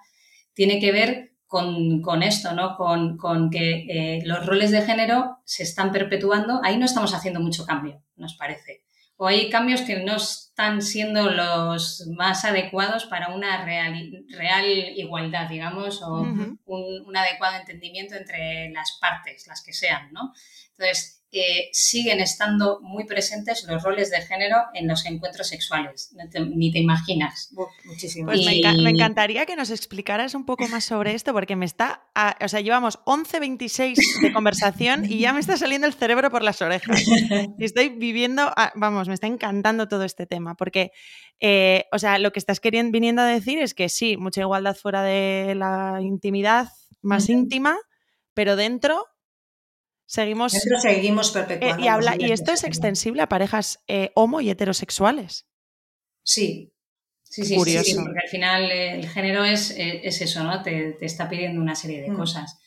tiene 0.54 0.80
que 0.80 0.94
ver 0.94 1.31
con, 1.52 2.24
esto, 2.24 2.54
¿no? 2.54 2.78
Con, 2.78 3.50
que 3.50 3.86
eh, 3.90 4.22
los 4.24 4.46
roles 4.46 4.72
de 4.72 4.84
género 4.84 5.40
se 5.44 5.64
están 5.64 5.92
perpetuando. 5.92 6.62
Ahí 6.64 6.78
no 6.78 6.86
estamos 6.86 7.14
haciendo 7.14 7.42
mucho 7.42 7.66
cambio, 7.66 8.02
nos 8.16 8.36
parece. 8.36 8.86
O 9.18 9.28
hay 9.28 9.50
cambios 9.50 9.82
que 9.82 10.02
no 10.02 10.16
están 10.16 10.82
siendo 10.82 11.30
los 11.30 12.08
más 12.16 12.46
adecuados 12.46 13.06
para 13.06 13.36
una 13.36 13.66
real, 13.66 14.24
real 14.30 14.66
igualdad, 14.96 15.50
digamos, 15.50 16.02
o 16.02 16.22
un, 16.22 16.58
un 16.66 17.18
adecuado 17.18 17.58
entendimiento 17.58 18.16
entre 18.16 18.70
las 18.70 18.98
partes, 19.02 19.46
las 19.46 19.62
que 19.62 19.74
sean, 19.74 20.10
¿no? 20.14 20.32
Entonces, 20.70 21.21
siguen 21.72 22.20
estando 22.20 22.82
muy 22.82 23.06
presentes 23.06 23.64
los 23.66 23.82
roles 23.84 24.12
de 24.12 24.22
género 24.22 24.58
en 24.74 24.88
los 24.88 25.06
encuentros 25.06 25.48
sexuales, 25.48 26.14
ni 26.36 26.72
te 26.72 26.80
imaginas. 26.80 27.54
muchísimo. 27.86 28.26
Pues 28.26 28.46
me, 28.46 28.90
encantaría 28.90 29.46
que 29.46 29.56
nos 29.56 29.70
explicaras 29.70 30.36
un 30.36 30.46
poco 30.46 30.68
más 30.68 30.84
sobre 30.84 31.14
esto, 31.14 31.32
porque 31.32 31.56
me 31.56 31.66
está, 31.66 32.04
o 32.42 32.48
sea, 32.48 32.60
llevamos 32.60 33.00
11.26 33.06 34.22
de 34.22 34.34
conversación 34.34 35.06
y 35.06 35.20
ya 35.20 35.32
me 35.32 35.40
está 35.40 35.56
saliendo 35.56 35.88
el 35.88 35.94
cerebro 35.94 36.30
por 36.30 36.44
las 36.44 36.62
orejas. 36.62 37.02
Estoy 37.60 37.90
viviendo, 37.90 38.52
vamos, 38.76 39.08
me 39.08 39.14
está 39.14 39.28
encantando 39.28 39.88
todo 39.88 40.04
este 40.04 40.26
tema, 40.26 40.56
porque, 40.56 40.92
eh, 41.40 41.86
o 41.94 42.00
sea, 42.00 42.20
lo 42.20 42.34
que 42.34 42.40
estás 42.40 42.60
queriendo, 42.60 42.92
viniendo 42.92 43.22
a 43.22 43.26
decir 43.26 43.60
es 43.60 43.74
que 43.74 43.88
sí, 43.88 44.18
mucha 44.18 44.42
igualdad 44.42 44.76
fuera 44.76 45.02
de 45.02 45.56
la 45.56 46.00
intimidad 46.02 46.68
más 47.02 47.30
íntima, 47.30 47.78
pero 48.34 48.56
dentro 48.56 49.08
Seguimos. 50.12 50.52
seguimos 50.82 51.30
eh, 51.30 51.34
perpetuando. 51.40 51.86
y, 51.86 51.88
habla, 51.88 52.16
y 52.20 52.34
esto 52.34 52.52
es 52.52 52.66
extensible 52.66 53.22
a 53.22 53.30
parejas 53.30 53.80
eh, 53.88 54.12
homo 54.14 54.42
y 54.42 54.50
heterosexuales. 54.50 55.48
Sí. 56.22 56.74
Sí, 57.24 57.46
sí, 57.46 57.54
sí, 57.54 57.96
porque 57.96 58.20
al 58.22 58.30
final 58.30 58.70
el 58.70 59.08
género 59.08 59.46
es, 59.46 59.72
eh, 59.72 60.02
es 60.04 60.20
eso, 60.20 60.44
¿no? 60.44 60.62
Te, 60.64 60.98
te, 61.00 61.06
está 61.06 61.30
pidiendo 61.30 61.62
una 61.62 61.76
serie 61.76 62.02
de 62.02 62.12
mm. 62.12 62.18
cosas. 62.18 62.60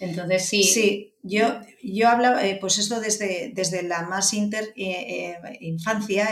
Entonces 0.00 0.48
sí. 0.48 0.62
Sí, 0.62 1.15
yo, 1.22 1.60
yo 1.82 2.08
hablo, 2.08 2.38
eh, 2.38 2.56
pues 2.60 2.78
esto 2.78 3.00
desde, 3.00 3.50
desde 3.52 3.82
la 3.82 4.02
más 4.02 4.32
inter, 4.32 4.72
eh, 4.76 5.34
eh, 5.42 5.58
infancia. 5.60 6.28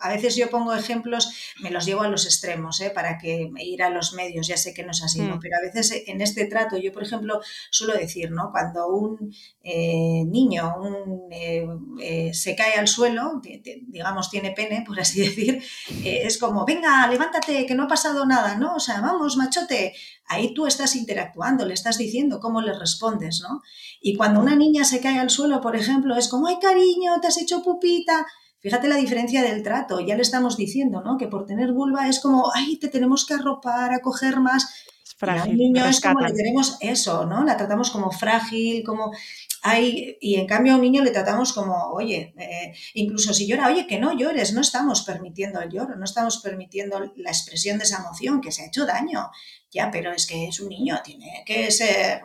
a 0.00 0.08
veces 0.08 0.34
yo 0.34 0.50
pongo 0.50 0.74
ejemplos, 0.74 1.32
me 1.60 1.70
los 1.70 1.86
llevo 1.86 2.02
a 2.02 2.08
los 2.08 2.26
extremos, 2.26 2.82
para 2.94 3.18
que 3.18 3.50
ir 3.58 3.82
a 3.82 3.90
los 3.90 4.14
medios, 4.14 4.48
ya 4.48 4.56
sé 4.56 4.74
que 4.74 4.82
no 4.82 4.90
es 4.90 5.02
así, 5.02 5.20
¿no? 5.20 5.36
Mm. 5.36 5.40
pero 5.40 5.56
a 5.56 5.60
veces 5.60 6.02
en 6.06 6.20
este 6.20 6.46
trato, 6.46 6.76
yo 6.76 6.92
por 6.92 7.04
ejemplo 7.04 7.40
suelo 7.70 7.94
decir, 7.94 8.32
¿no? 8.32 8.50
Cuando 8.50 8.88
un 8.88 9.32
niño 9.62 10.74
se 12.32 12.56
cae 12.56 12.74
al 12.74 12.88
suelo, 12.88 13.40
digamos 13.86 14.30
tiene 14.30 14.50
pene, 14.52 14.82
por 14.86 14.98
así 14.98 15.20
decir, 15.28 15.62
es 16.04 16.38
como, 16.38 16.64
venga, 16.64 17.06
levántate, 17.06 17.64
que 17.66 17.74
no 17.74 17.84
ha 17.84 17.88
pasado 17.88 18.26
nada, 18.26 18.56
¿no? 18.56 18.74
O 18.74 18.80
sea, 18.80 19.00
vamos, 19.00 19.36
machote, 19.36 19.94
ahí 20.26 20.54
tú 20.54 20.66
estás 20.66 20.96
interactuando, 20.96 21.66
le 21.66 21.74
estás 21.74 21.98
diciendo 21.98 22.40
cómo 22.40 22.60
le 22.60 22.76
respondes, 22.78 23.40
¿no? 23.42 23.62
Y 24.00 24.16
cuando 24.16 24.31
una 24.40 24.56
niña 24.56 24.84
se 24.84 25.00
cae 25.00 25.18
al 25.18 25.30
suelo, 25.30 25.60
por 25.60 25.76
ejemplo, 25.76 26.16
es 26.16 26.28
como, 26.28 26.46
ay 26.46 26.58
cariño, 26.60 27.20
te 27.20 27.28
has 27.28 27.38
hecho 27.38 27.62
pupita. 27.62 28.26
Fíjate 28.60 28.86
la 28.86 28.96
diferencia 28.96 29.42
del 29.42 29.62
trato, 29.62 30.00
ya 30.00 30.14
le 30.14 30.22
estamos 30.22 30.56
diciendo, 30.56 31.02
¿no? 31.04 31.18
Que 31.18 31.26
por 31.26 31.46
tener 31.46 31.72
vulva 31.72 32.08
es 32.08 32.20
como, 32.20 32.52
ay, 32.54 32.76
te 32.76 32.88
tenemos 32.88 33.26
que 33.26 33.34
arropar, 33.34 33.92
acoger 33.92 34.38
más. 34.38 34.84
Frágil. 35.16 35.54
Y 35.54 35.56
niño 35.56 35.84
es 35.84 36.00
como 36.00 36.20
le 36.20 36.32
tenemos 36.32 36.78
eso, 36.80 37.26
¿no? 37.26 37.44
La 37.44 37.56
tratamos 37.56 37.90
como 37.90 38.10
frágil, 38.12 38.84
como 38.84 39.12
hay, 39.64 40.18
y 40.20 40.34
en 40.34 40.46
cambio 40.46 40.72
a 40.72 40.76
un 40.76 40.82
niño 40.82 41.04
le 41.04 41.12
tratamos 41.12 41.52
como, 41.52 41.92
oye, 41.92 42.34
eh, 42.36 42.74
incluso 42.94 43.32
si 43.32 43.46
llora, 43.46 43.68
oye, 43.68 43.86
que 43.86 44.00
no 44.00 44.12
llores, 44.12 44.52
no 44.52 44.60
estamos 44.60 45.02
permitiendo 45.02 45.60
el 45.60 45.70
lloro, 45.70 45.94
no 45.94 46.04
estamos 46.04 46.38
permitiendo 46.38 46.98
la 47.14 47.30
expresión 47.30 47.78
de 47.78 47.84
esa 47.84 47.98
emoción 47.98 48.40
que 48.40 48.50
se 48.50 48.62
ha 48.62 48.66
hecho 48.66 48.84
daño. 48.84 49.30
Ya, 49.70 49.90
pero 49.90 50.12
es 50.12 50.26
que 50.26 50.48
es 50.48 50.60
un 50.60 50.68
niño, 50.68 51.00
tiene 51.02 51.44
que 51.46 51.70
ser... 51.70 52.22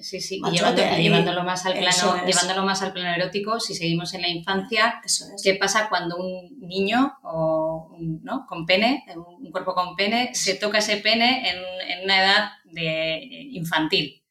Sí, 0.00 0.20
sí, 0.20 0.40
llevándolo, 0.50 1.42
más 1.42 1.66
al 1.66 1.78
plano, 1.78 2.24
llevándolo 2.24 2.64
más 2.64 2.80
al 2.80 2.92
plano 2.92 3.14
erótico, 3.14 3.58
si 3.60 3.74
seguimos 3.74 4.14
en 4.14 4.22
la 4.22 4.28
infancia, 4.28 5.02
¿qué 5.42 5.54
pasa 5.54 5.88
cuando 5.88 6.16
un 6.16 6.60
niño 6.60 7.18
o 7.24 7.90
¿no? 8.22 8.46
con 8.46 8.64
pene, 8.64 9.04
un 9.16 9.50
cuerpo 9.50 9.74
con 9.74 9.96
pene, 9.96 10.30
se 10.34 10.54
toca 10.54 10.78
ese 10.78 10.98
pene 10.98 11.50
en, 11.50 11.58
en 11.90 12.04
una 12.04 12.22
edad 12.22 12.48
de 12.64 13.20
infantil? 13.50 14.22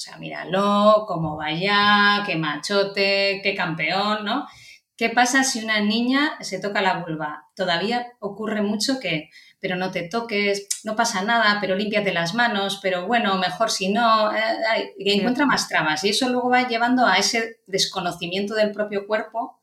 O 0.00 0.02
sea, 0.02 0.16
míralo, 0.16 1.04
cómo 1.06 1.36
vaya, 1.36 2.22
qué 2.24 2.34
machote, 2.34 3.42
qué 3.42 3.54
campeón, 3.54 4.24
¿no? 4.24 4.46
¿Qué 4.96 5.10
pasa 5.10 5.44
si 5.44 5.62
una 5.62 5.82
niña 5.82 6.38
se 6.40 6.58
toca 6.58 6.80
la 6.80 7.04
vulva? 7.04 7.44
Todavía 7.54 8.06
ocurre 8.18 8.62
mucho 8.62 8.98
que, 8.98 9.28
pero 9.60 9.76
no 9.76 9.90
te 9.90 10.08
toques, 10.08 10.68
no 10.84 10.96
pasa 10.96 11.20
nada, 11.20 11.58
pero 11.60 11.76
límpiate 11.76 12.14
las 12.14 12.32
manos, 12.32 12.80
pero 12.82 13.06
bueno, 13.06 13.36
mejor 13.36 13.70
si 13.70 13.92
no, 13.92 14.34
eh, 14.34 14.94
que 14.98 15.12
encuentra 15.12 15.44
más 15.44 15.68
trabas. 15.68 16.02
Y 16.04 16.08
eso 16.08 16.30
luego 16.30 16.48
va 16.48 16.66
llevando 16.66 17.04
a 17.04 17.18
ese 17.18 17.58
desconocimiento 17.66 18.54
del 18.54 18.72
propio 18.72 19.06
cuerpo, 19.06 19.60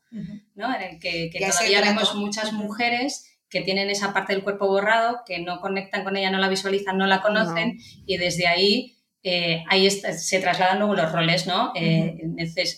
¿no? 0.54 0.72
En 0.72 0.82
el 0.82 0.98
que, 1.00 1.32
todavía 1.50 1.80
vemos 1.80 2.14
muchas 2.14 2.52
mujeres 2.52 3.40
que 3.50 3.62
tienen 3.62 3.90
esa 3.90 4.12
parte 4.12 4.34
del 4.34 4.44
cuerpo 4.44 4.68
borrado, 4.68 5.22
que 5.26 5.40
no 5.40 5.60
conectan 5.60 6.04
con 6.04 6.16
ella, 6.16 6.30
no 6.30 6.38
la 6.38 6.48
visualizan, 6.48 6.96
no 6.96 7.08
la 7.08 7.22
conocen, 7.22 7.80
y 8.06 8.18
desde 8.18 8.46
ahí 8.46 8.97
eh, 9.28 9.64
ahí 9.68 9.90
se 9.90 10.40
trasladan 10.40 10.78
luego 10.78 10.94
los 10.94 11.12
roles, 11.12 11.46
¿no? 11.46 11.72
Eh, 11.74 12.16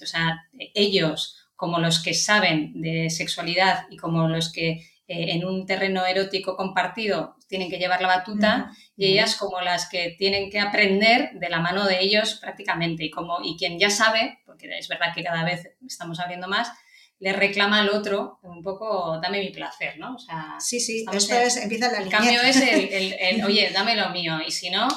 o 0.02 0.06
sea, 0.06 0.46
ellos 0.74 1.36
como 1.54 1.78
los 1.78 2.02
que 2.02 2.14
saben 2.14 2.80
de 2.80 3.10
sexualidad 3.10 3.84
y 3.90 3.98
como 3.98 4.26
los 4.28 4.50
que 4.50 4.70
eh, 5.06 5.32
en 5.32 5.44
un 5.44 5.66
terreno 5.66 6.06
erótico 6.06 6.56
compartido 6.56 7.36
tienen 7.48 7.68
que 7.68 7.78
llevar 7.78 8.00
la 8.00 8.08
batuta 8.08 8.72
y 8.96 9.06
ellas 9.06 9.36
como 9.36 9.60
las 9.60 9.88
que 9.88 10.14
tienen 10.18 10.50
que 10.50 10.58
aprender 10.58 11.32
de 11.34 11.48
la 11.50 11.60
mano 11.60 11.86
de 11.86 12.00
ellos 12.00 12.38
prácticamente 12.40 13.04
y 13.04 13.10
como 13.10 13.38
y 13.44 13.56
quien 13.56 13.78
ya 13.78 13.90
sabe, 13.90 14.38
porque 14.46 14.70
es 14.78 14.88
verdad 14.88 15.12
que 15.14 15.22
cada 15.22 15.44
vez 15.44 15.68
estamos 15.86 16.18
abriendo 16.18 16.48
más, 16.48 16.72
le 17.18 17.32
reclama 17.34 17.80
al 17.80 17.90
otro 17.90 18.38
un 18.42 18.62
poco, 18.62 19.20
dame 19.22 19.40
mi 19.40 19.50
placer, 19.50 19.98
¿no? 19.98 20.14
O 20.14 20.18
sea, 20.18 20.56
sí, 20.58 20.80
sí, 20.80 21.04
esto 21.12 21.34
es, 21.34 21.58
empieza 21.58 21.92
la 21.92 21.98
El 21.98 22.08
cambio 22.08 22.40
es 22.40 22.56
el, 22.56 23.12
el, 23.12 23.44
oye, 23.44 23.70
dame 23.72 23.94
lo 23.94 24.08
mío 24.10 24.38
y 24.46 24.50
si 24.50 24.70
no, 24.70 24.88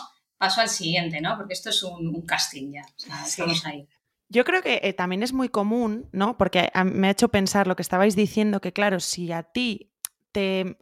paso 0.43 0.59
al 0.59 0.67
siguiente, 0.67 1.21
¿no? 1.21 1.37
Porque 1.37 1.53
esto 1.53 1.69
es 1.69 1.81
un, 1.83 2.21
casting 2.23 2.73
ya, 2.73 2.85
estamos 3.25 3.65
ahí. 3.65 3.87
Yo 4.27 4.43
creo 4.43 4.61
que 4.61 4.81
eh, 4.83 4.91
también 4.91 5.23
es 5.23 5.31
muy 5.31 5.47
común, 5.47 6.09
¿no? 6.11 6.37
Porque 6.37 6.69
me 6.83 7.07
ha 7.07 7.11
hecho 7.11 7.29
pensar 7.29 7.65
lo 7.65 7.77
que 7.77 7.81
estabais 7.81 8.13
diciendo, 8.13 8.59
que 8.59 8.73
claro, 8.73 8.99
si 8.99 9.31
a 9.31 9.43
ti 9.43 9.93
te... 10.33 10.77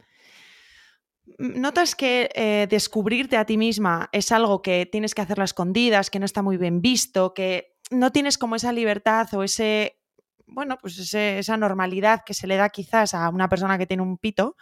Notas 1.38 1.94
que 1.94 2.28
eh, 2.34 2.66
descubrirte 2.68 3.36
a 3.36 3.46
ti 3.46 3.56
misma 3.56 4.08
es 4.10 4.32
algo 4.32 4.62
que 4.62 4.84
tienes 4.84 5.14
que 5.14 5.22
hacerlo 5.22 5.42
a 5.42 5.44
escondidas, 5.44 6.10
que 6.10 6.18
no 6.18 6.24
está 6.24 6.42
muy 6.42 6.56
bien 6.56 6.82
visto, 6.82 7.32
que 7.32 7.76
no 7.92 8.10
tienes 8.10 8.38
como 8.38 8.56
esa 8.56 8.72
libertad 8.72 9.32
o 9.32 9.44
ese, 9.44 10.00
bueno, 10.44 10.76
pues 10.80 11.14
esa 11.14 11.56
normalidad 11.56 12.22
que 12.26 12.34
se 12.34 12.48
le 12.48 12.56
da 12.56 12.68
quizás 12.68 13.14
a 13.14 13.28
una 13.28 13.48
persona 13.48 13.78
que 13.78 13.86
tiene 13.86 14.02
un 14.02 14.18
pito. 14.18 14.56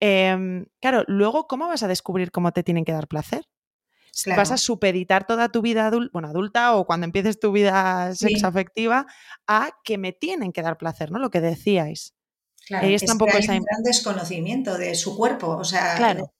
Em, 0.00 0.66
claro, 0.80 1.04
luego, 1.06 1.46
¿cómo 1.46 1.68
vas 1.68 1.84
a 1.84 1.88
descubrir 1.88 2.32
cómo 2.32 2.50
te 2.50 2.64
tienen 2.64 2.84
que 2.84 2.90
dar 2.90 3.06
placer? 3.06 3.46
Vas 4.36 4.50
a 4.50 4.58
supeditar 4.58 5.26
toda 5.26 5.48
tu 5.48 5.62
vida 5.62 5.86
adulta, 5.86 6.10
bueno, 6.12 6.28
adulta 6.28 6.76
o 6.76 6.86
cuando 6.86 7.06
empieces 7.06 7.40
tu 7.40 7.50
vida 7.52 8.14
sexoafectiva 8.14 9.06
a 9.46 9.70
que 9.84 9.98
me 9.98 10.12
tienen 10.12 10.52
que 10.52 10.62
dar 10.62 10.76
placer, 10.76 11.10
¿no? 11.10 11.18
Lo 11.18 11.30
que 11.30 11.40
decíais. 11.40 12.14
Claro, 12.66 12.86
es 12.86 13.04
tampoco 13.04 13.32
hay 13.36 13.48
un 13.48 13.64
gran 13.64 13.82
desconocimiento 13.82 14.78
de 14.78 14.94
su 14.94 15.16
cuerpo. 15.16 15.48
O 15.48 15.64
sea, 15.64 15.96
claro. 15.96 16.32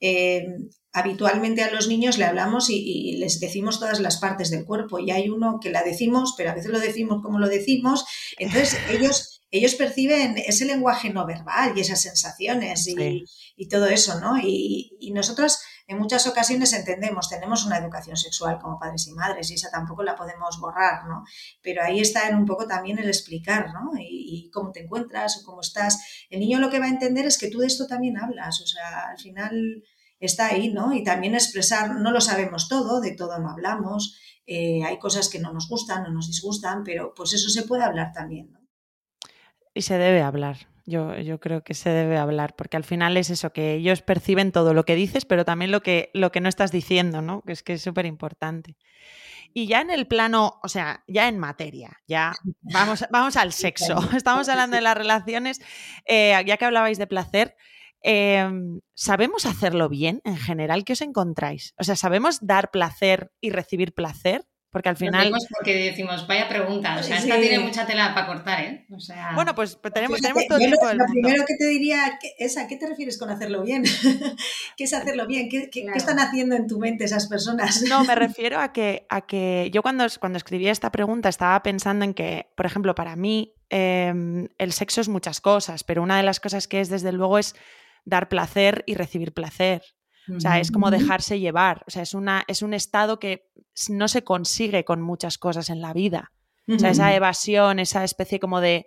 Eh, 0.00 0.46
habitualmente 0.92 1.62
a 1.62 1.72
los 1.72 1.88
niños 1.88 2.16
le 2.16 2.24
hablamos 2.24 2.70
y, 2.70 3.16
les 3.18 3.40
decimos 3.40 3.80
todas 3.80 3.98
las 3.98 4.18
partes 4.18 4.50
del 4.50 4.64
cuerpo. 4.64 5.00
Y 5.00 5.10
hay 5.10 5.28
uno 5.28 5.58
que 5.60 5.70
la 5.70 5.82
decimos, 5.82 6.34
pero 6.36 6.50
a 6.50 6.54
veces 6.54 6.70
lo 6.70 6.78
decimos 6.78 7.22
como 7.22 7.40
lo 7.40 7.48
decimos. 7.48 8.04
Entonces 8.38 8.78
ellos, 8.88 9.42
ellos 9.50 9.74
perciben 9.74 10.36
ese 10.38 10.64
lenguaje 10.64 11.10
no 11.10 11.26
verbal 11.26 11.72
y 11.76 11.80
esas 11.80 12.02
sensaciones 12.02 12.86
y, 12.86 13.68
todo 13.68 13.86
eso, 13.86 14.20
¿no? 14.20 14.38
Y, 14.38 14.96
y 15.00 15.10
nosotros 15.10 15.58
en 15.86 15.98
muchas 15.98 16.26
ocasiones 16.26 16.72
entendemos, 16.72 17.28
tenemos 17.28 17.66
una 17.66 17.76
educación 17.76 18.16
sexual 18.16 18.58
como 18.58 18.78
padres 18.78 19.06
y 19.06 19.12
madres 19.12 19.50
y 19.50 19.54
esa 19.54 19.70
tampoco 19.70 20.02
la 20.02 20.16
podemos 20.16 20.58
borrar, 20.58 21.06
¿no? 21.06 21.24
Pero 21.62 21.82
ahí 21.82 22.00
está 22.00 22.28
en 22.28 22.36
un 22.36 22.46
poco 22.46 22.66
también 22.66 22.98
el 22.98 23.08
explicar, 23.08 23.72
¿no? 23.72 23.90
Y, 23.98 24.50
cómo 24.52 24.72
te 24.72 24.82
encuentras 24.84 25.38
o 25.38 25.44
cómo 25.44 25.60
estás. 25.60 26.26
El 26.30 26.40
niño 26.40 26.58
lo 26.58 26.70
que 26.70 26.78
va 26.78 26.86
a 26.86 26.88
entender 26.90 27.26
es 27.26 27.38
que 27.38 27.48
tú 27.48 27.58
de 27.58 27.66
esto 27.66 27.86
también 27.86 28.18
hablas, 28.18 28.60
o 28.60 28.66
sea, 28.66 29.08
al 29.10 29.18
final 29.18 29.82
está 30.20 30.46
ahí, 30.46 30.72
¿no? 30.72 30.94
Y 30.94 31.02
también 31.02 31.34
expresar, 31.34 31.96
no 31.96 32.10
lo 32.12 32.20
sabemos 32.20 32.68
todo, 32.68 33.00
de 33.00 33.14
todo 33.14 33.38
no 33.38 33.50
hablamos, 33.50 34.18
eh, 34.46 34.84
hay 34.84 34.98
cosas 34.98 35.28
que 35.28 35.38
no 35.38 35.52
nos 35.52 35.68
gustan, 35.68 36.04
no 36.04 36.10
nos 36.10 36.28
disgustan, 36.28 36.84
pero 36.84 37.14
pues 37.14 37.32
eso 37.32 37.48
se 37.50 37.62
puede 37.62 37.84
hablar 37.84 38.12
también, 38.12 38.52
¿no? 38.52 38.60
Y 39.74 39.82
se 39.82 39.98
debe 39.98 40.22
hablar. 40.22 40.68
Yo, 40.86 41.16
yo, 41.18 41.40
creo 41.40 41.64
que 41.64 41.72
se 41.72 41.88
debe 41.88 42.18
hablar, 42.18 42.54
porque 42.56 42.76
al 42.76 42.84
final 42.84 43.16
es 43.16 43.30
eso, 43.30 43.52
que 43.52 43.74
ellos 43.74 44.02
perciben 44.02 44.52
todo 44.52 44.74
lo 44.74 44.84
que 44.84 44.94
dices, 44.94 45.24
pero 45.24 45.46
también 45.46 45.70
lo 45.70 45.82
que, 45.82 46.10
lo 46.12 46.30
que 46.30 46.40
no 46.40 46.48
estás 46.48 46.72
diciendo, 46.72 47.22
¿no? 47.22 47.40
Que 47.40 47.52
es 47.52 47.62
que 47.62 47.74
es 47.74 47.82
súper 47.82 48.04
importante. 48.04 48.76
Y 49.54 49.66
ya 49.66 49.80
en 49.80 49.90
el 49.90 50.06
plano, 50.06 50.58
o 50.62 50.68
sea, 50.68 51.04
ya 51.06 51.28
en 51.28 51.38
materia, 51.38 52.00
ya 52.08 52.34
vamos, 52.60 53.04
vamos 53.10 53.36
al 53.36 53.52
sexo. 53.52 53.96
Estamos 54.16 54.48
hablando 54.48 54.76
de 54.76 54.82
las 54.82 54.96
relaciones, 54.96 55.60
eh, 56.06 56.42
ya 56.44 56.56
que 56.56 56.64
hablabais 56.64 56.98
de 56.98 57.06
placer, 57.06 57.56
em, 58.02 58.80
¿sabemos 58.94 59.46
hacerlo 59.46 59.88
bien 59.88 60.20
en 60.24 60.36
general? 60.36 60.84
¿Qué 60.84 60.94
os 60.94 61.02
encontráis? 61.02 61.72
O 61.78 61.84
sea, 61.84 61.96
¿sabemos 61.96 62.44
dar 62.44 62.70
placer 62.72 63.32
y 63.40 63.50
recibir 63.50 63.94
placer? 63.94 64.44
Porque 64.74 64.88
al 64.88 64.96
final. 64.96 65.30
porque 65.50 65.72
decimos, 65.72 66.26
vaya 66.26 66.48
pregunta, 66.48 66.96
o 66.98 67.02
sea, 67.04 67.18
esta 67.18 67.38
tiene 67.38 67.60
mucha 67.60 67.86
tela 67.86 68.12
para 68.12 68.26
cortar, 68.26 68.60
¿eh? 68.60 68.84
O 68.90 68.98
sea... 68.98 69.30
Bueno, 69.36 69.54
pues, 69.54 69.76
pues 69.76 69.94
tenemos, 69.94 70.20
tenemos 70.20 70.48
todo 70.48 70.58
el 70.58 70.64
tiempo 70.64 70.92
Lo 70.94 71.06
primero 71.06 71.44
que 71.46 71.54
te 71.56 71.68
diría 71.68 72.18
es 72.40 72.58
a 72.58 72.66
qué 72.66 72.74
te 72.74 72.88
refieres 72.88 73.16
con 73.16 73.30
hacerlo 73.30 73.62
bien. 73.62 73.84
¿Qué 74.76 74.82
es 74.82 74.92
hacerlo 74.92 75.28
bien? 75.28 75.48
¿Qué, 75.48 75.70
qué, 75.70 75.86
están 75.94 76.18
haciendo 76.18 76.56
en 76.56 76.66
tu 76.66 76.80
mente 76.80 77.04
esas 77.04 77.28
personas? 77.28 77.82
No, 77.88 78.02
me 78.02 78.14
refiero 78.16 78.58
a 78.58 78.72
que, 78.72 79.06
a 79.10 79.20
que 79.20 79.70
yo 79.72 79.80
cuando, 79.80 80.06
cuando 80.18 80.38
escribí 80.38 80.66
esta 80.66 80.90
pregunta 80.90 81.28
estaba 81.28 81.62
pensando 81.62 82.04
en 82.04 82.12
que, 82.12 82.48
por 82.56 82.66
ejemplo, 82.66 82.96
para 82.96 83.14
mí 83.14 83.54
em, 83.70 84.48
el 84.58 84.72
sexo 84.72 85.00
es 85.00 85.08
muchas 85.08 85.40
cosas, 85.40 85.84
pero 85.84 86.02
una 86.02 86.16
de 86.16 86.24
las 86.24 86.40
cosas 86.40 86.66
que 86.66 86.80
es, 86.80 86.88
desde 86.88 87.12
luego, 87.12 87.38
es 87.38 87.54
dar 88.04 88.28
placer 88.28 88.82
y 88.86 88.96
recibir 88.96 89.32
placer. 89.34 89.82
O 90.34 90.40
sea, 90.40 90.58
es 90.58 90.70
como 90.70 90.90
dejarse 90.90 91.38
llevar. 91.38 91.84
O 91.86 91.90
sea, 91.90 92.02
es, 92.02 92.14
una, 92.14 92.44
es 92.48 92.62
un 92.62 92.74
estado 92.74 93.18
que 93.18 93.50
no 93.88 94.08
se 94.08 94.24
consigue 94.24 94.84
con 94.84 95.02
muchas 95.02 95.38
cosas 95.38 95.70
en 95.70 95.80
la 95.80 95.92
vida. 95.92 96.32
O 96.66 96.78
sea, 96.78 96.90
esa 96.90 97.14
evasión, 97.14 97.78
esa 97.78 98.04
especie 98.04 98.40
como 98.40 98.60
de, 98.60 98.86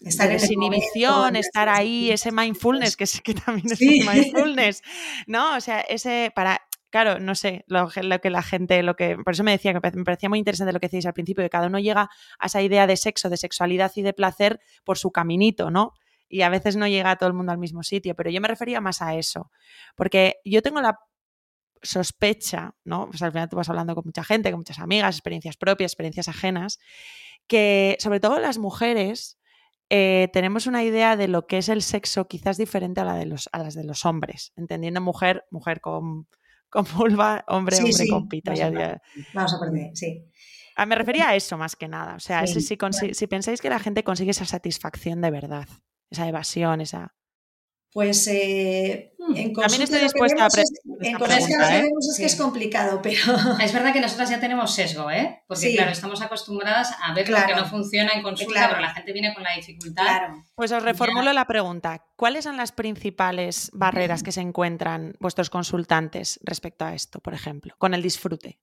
estar 0.00 0.28
desinhibición, 0.28 1.36
estar 1.36 1.68
ahí, 1.68 2.10
ese 2.10 2.32
mindfulness, 2.32 2.96
que, 2.96 3.06
que 3.22 3.34
también 3.34 3.72
es 3.72 3.80
mindfulness, 3.80 4.82
¿no? 5.26 5.56
O 5.56 5.60
sea, 5.60 5.80
ese, 5.80 6.32
para, 6.34 6.60
claro, 6.90 7.20
no 7.20 7.34
sé, 7.34 7.64
lo, 7.68 7.88
lo, 8.02 8.20
que 8.20 8.30
la 8.30 8.42
gente, 8.42 8.82
lo 8.82 8.96
que, 8.96 9.16
por 9.16 9.34
eso 9.34 9.44
me 9.44 9.52
decía 9.52 9.72
que 9.72 9.96
me 9.96 10.04
parecía 10.04 10.28
muy 10.28 10.38
interesante 10.38 10.72
lo 10.72 10.80
que 10.80 10.88
decís 10.88 11.06
al 11.06 11.14
principio, 11.14 11.44
que 11.44 11.50
cada 11.50 11.68
uno 11.68 11.78
llega 11.78 12.10
a 12.38 12.46
esa 12.46 12.62
idea 12.62 12.86
de 12.86 12.96
sexo, 12.96 13.30
de 13.30 13.36
sexualidad 13.36 13.92
y 13.94 14.02
de 14.02 14.12
placer 14.12 14.60
por 14.84 14.98
su 14.98 15.10
caminito, 15.10 15.70
¿no? 15.70 15.92
Y 16.34 16.42
a 16.42 16.48
veces 16.48 16.74
no 16.74 16.88
llega 16.88 17.12
a 17.12 17.16
todo 17.16 17.28
el 17.28 17.32
mundo 17.32 17.52
al 17.52 17.58
mismo 17.58 17.84
sitio, 17.84 18.16
pero 18.16 18.28
yo 18.28 18.40
me 18.40 18.48
refería 18.48 18.80
más 18.80 19.00
a 19.00 19.14
eso, 19.14 19.52
porque 19.94 20.38
yo 20.44 20.62
tengo 20.62 20.80
la 20.80 20.98
sospecha, 21.80 22.74
¿no? 22.82 23.06
Pues 23.08 23.22
al 23.22 23.30
final 23.30 23.48
tú 23.48 23.54
vas 23.54 23.68
hablando 23.68 23.94
con 23.94 24.02
mucha 24.04 24.24
gente, 24.24 24.50
con 24.50 24.58
muchas 24.58 24.80
amigas, 24.80 25.14
experiencias 25.14 25.56
propias, 25.56 25.92
experiencias 25.92 26.26
ajenas, 26.26 26.80
que 27.46 27.96
sobre 28.00 28.18
todo 28.18 28.40
las 28.40 28.58
mujeres 28.58 29.38
eh, 29.90 30.28
tenemos 30.32 30.66
una 30.66 30.82
idea 30.82 31.16
de 31.16 31.28
lo 31.28 31.46
que 31.46 31.58
es 31.58 31.68
el 31.68 31.82
sexo 31.82 32.26
quizás 32.26 32.56
diferente 32.56 33.00
a, 33.00 33.04
la 33.04 33.14
de 33.14 33.26
los, 33.26 33.48
a 33.52 33.60
las 33.60 33.74
de 33.74 33.84
los 33.84 34.04
hombres, 34.04 34.52
entendiendo 34.56 35.00
mujer, 35.00 35.44
mujer 35.52 35.80
con, 35.80 36.26
con 36.68 36.84
vulva, 36.96 37.44
hombre, 37.46 37.76
hombre 37.76 38.08
con 38.08 38.26
pita. 38.26 38.54
Vamos 39.34 39.54
a 39.54 39.60
perder, 39.60 39.96
sí. 39.96 40.24
Ah, 40.74 40.84
me 40.84 40.96
refería 40.96 41.28
a 41.28 41.36
eso 41.36 41.56
más 41.56 41.76
que 41.76 41.86
nada. 41.86 42.16
O 42.16 42.18
sea, 42.18 42.44
si, 42.48 42.60
si 42.60 43.26
pensáis 43.28 43.60
que 43.60 43.70
la 43.70 43.78
gente 43.78 44.02
consigue 44.02 44.32
esa 44.32 44.44
satisfacción 44.44 45.20
de 45.20 45.30
verdad 45.30 45.68
esa 46.10 46.28
evasión, 46.28 46.80
esa... 46.80 47.14
Pues 47.92 48.26
eh, 48.26 49.14
hmm, 49.18 49.36
en 49.36 49.52
También 49.52 49.82
estoy 49.82 50.00
dispuesta 50.00 50.46
a 50.46 50.48
En 51.00 51.16
consulta, 51.16 51.78
¿eh? 51.78 51.82
vemos 51.82 52.08
es 52.10 52.18
que 52.18 52.24
es 52.24 52.34
complicado, 52.34 53.00
pero... 53.00 53.20
Es 53.62 53.72
verdad 53.72 53.92
que 53.92 54.00
nosotras 54.00 54.30
ya 54.30 54.40
tenemos 54.40 54.74
sesgo, 54.74 55.12
¿eh? 55.12 55.44
Porque 55.46 55.74
claro, 55.76 55.92
estamos 55.92 56.20
acostumbradas 56.20 56.92
a 57.00 57.14
ver 57.14 57.28
lo 57.28 57.36
que 57.46 57.54
no 57.54 57.66
funciona 57.66 58.12
en 58.14 58.22
consulta, 58.22 58.68
pero 58.68 58.80
la 58.80 58.92
gente 58.92 59.12
viene 59.12 59.32
con 59.32 59.44
la 59.44 59.54
dificultad. 59.54 60.22
Pues 60.56 60.72
os 60.72 60.82
reformulo 60.82 61.32
la 61.32 61.46
pregunta. 61.46 62.04
¿Cuáles 62.16 62.44
son 62.44 62.56
las 62.56 62.72
principales 62.72 63.70
barreras 63.72 64.24
que 64.24 64.32
se 64.32 64.40
encuentran 64.40 65.14
vuestros 65.20 65.48
consultantes 65.48 66.40
respecto 66.42 66.84
a 66.84 66.94
esto, 66.94 67.20
por 67.20 67.34
ejemplo, 67.34 67.74
con 67.78 67.94
el 67.94 68.02
disfrute? 68.02 68.58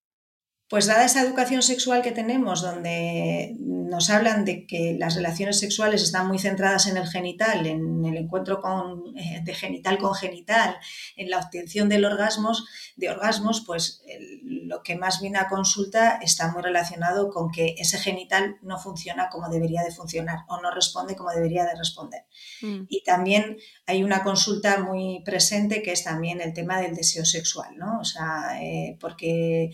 Pues 0.71 0.85
dada 0.85 1.03
esa 1.03 1.21
educación 1.21 1.61
sexual 1.61 2.01
que 2.01 2.13
tenemos, 2.13 2.61
donde 2.61 3.57
nos 3.59 4.09
hablan 4.09 4.45
de 4.45 4.65
que 4.65 4.95
las 4.97 5.15
relaciones 5.15 5.59
sexuales 5.59 6.01
están 6.01 6.29
muy 6.29 6.39
centradas 6.39 6.87
en 6.87 6.95
el 6.95 7.09
genital, 7.09 7.67
en 7.67 8.05
el 8.05 8.15
encuentro 8.15 8.61
con, 8.61 9.03
eh, 9.17 9.41
de 9.43 9.53
genital 9.53 9.97
con 9.97 10.15
genital, 10.15 10.77
en 11.17 11.29
la 11.29 11.39
obtención 11.39 11.89
del 11.89 12.05
orgasmos, 12.05 12.65
de 12.95 13.09
orgasmos, 13.09 13.65
pues 13.67 14.01
lo 14.43 14.81
que 14.81 14.95
más 14.95 15.19
viene 15.19 15.39
a 15.39 15.49
consulta 15.49 16.19
está 16.21 16.53
muy 16.53 16.61
relacionado 16.61 17.29
con 17.31 17.51
que 17.51 17.75
ese 17.77 17.97
genital 17.97 18.55
no 18.61 18.79
funciona 18.79 19.27
como 19.27 19.49
debería 19.49 19.83
de 19.83 19.91
funcionar 19.91 20.45
o 20.47 20.61
no 20.61 20.71
responde 20.71 21.17
como 21.17 21.31
debería 21.31 21.65
de 21.65 21.75
responder. 21.75 22.21
Mm. 22.61 22.83
Y 22.87 23.03
también 23.03 23.57
hay 23.87 24.05
una 24.05 24.23
consulta 24.23 24.81
muy 24.81 25.21
presente 25.25 25.83
que 25.83 25.91
es 25.91 26.05
también 26.05 26.39
el 26.39 26.53
tema 26.53 26.79
del 26.79 26.95
deseo 26.95 27.25
sexual, 27.25 27.77
¿no? 27.77 27.99
O 27.99 28.05
sea, 28.05 28.57
eh, 28.61 28.97
porque 29.01 29.71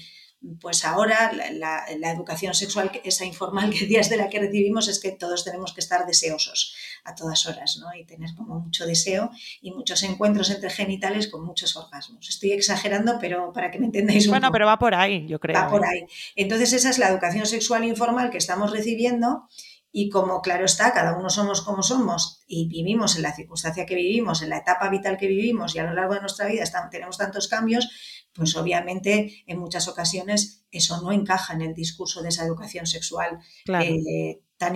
pues 0.60 0.86
ahora 0.86 1.32
la, 1.34 1.86
educación 2.12 2.54
sexual, 2.54 2.92
esa 3.04 3.26
informal 3.26 3.70
que 3.72 3.86
días 3.86 4.10
de 4.10 4.18
la 4.18 4.30
que 4.30 4.40
recibimos, 4.40 4.88
es 4.88 5.00
que 5.00 5.12
todos 5.12 5.44
tenemos 5.44 5.74
que 5.74 5.82
estar 5.82 6.06
deseosos 6.06 6.76
a 7.04 7.16
todas 7.16 7.46
horas, 7.46 7.78
¿no? 7.78 7.94
Y 7.94 8.06
tener 8.06 8.34
como 8.36 8.60
mucho 8.60 8.86
deseo 8.86 9.30
y 9.62 9.72
muchos 9.72 10.04
encuentros 10.04 10.50
entre 10.50 10.70
genitales 10.70 11.28
con 11.28 11.46
muchos 11.46 11.76
orgasmos. 11.76 12.30
Estoy 12.30 12.52
exagerando, 12.52 13.18
pero 13.20 13.52
para 13.54 13.72
que 13.72 13.80
me 13.80 13.86
entendáis 13.86 14.26
un 14.26 14.32
Bueno, 14.32 14.52
pero 14.52 14.66
va 14.66 14.80
por 14.80 14.96
ahí, 14.96 15.28
yo 15.28 15.40
creo. 15.40 15.56
Va 15.56 15.70
por 15.70 15.84
¿eh? 15.84 15.88
ahí. 15.90 16.06
Entonces, 16.36 16.74
esa 16.74 16.90
es 16.90 16.98
la 16.98 17.10
educación 17.10 17.46
sexual 17.46 17.84
informal 17.84 18.30
que 18.30 18.38
estamos 18.38 18.72
recibiendo 18.72 19.48
y 19.92 20.10
como 20.10 20.42
claro 20.42 20.66
está, 20.66 20.94
cada 20.94 21.18
uno 21.18 21.30
somos 21.30 21.62
como 21.62 21.82
somos 21.82 22.44
y 22.46 22.68
vivimos 22.68 23.16
en 23.16 23.24
la 23.24 23.34
circunstancia 23.34 23.86
que 23.86 23.96
vivimos, 23.96 24.42
en 24.42 24.50
la 24.50 24.58
etapa 24.58 24.90
vital 24.90 25.18
que 25.18 25.28
vivimos 25.28 25.76
y 25.76 25.80
a 25.80 25.86
lo 25.86 25.94
largo 25.94 26.14
de 26.14 26.20
nuestra 26.20 26.46
vida 26.46 26.64
tenemos 26.92 27.18
tantos 27.18 27.48
cambios, 27.48 27.90
pues 28.38 28.56
obviamente 28.56 29.44
en 29.48 29.60
muchas 29.60 29.88
ocasiones 29.88 30.66
eso 30.72 31.02
no 31.02 31.12
encaja 31.12 31.54
en 31.54 31.62
el 31.62 31.74
discurso 31.74 32.22
de 32.22 32.30
esa 32.30 32.46
educación 32.46 32.86
sexual 32.86 33.40
eh, 33.68 34.42
tan, 34.58 34.76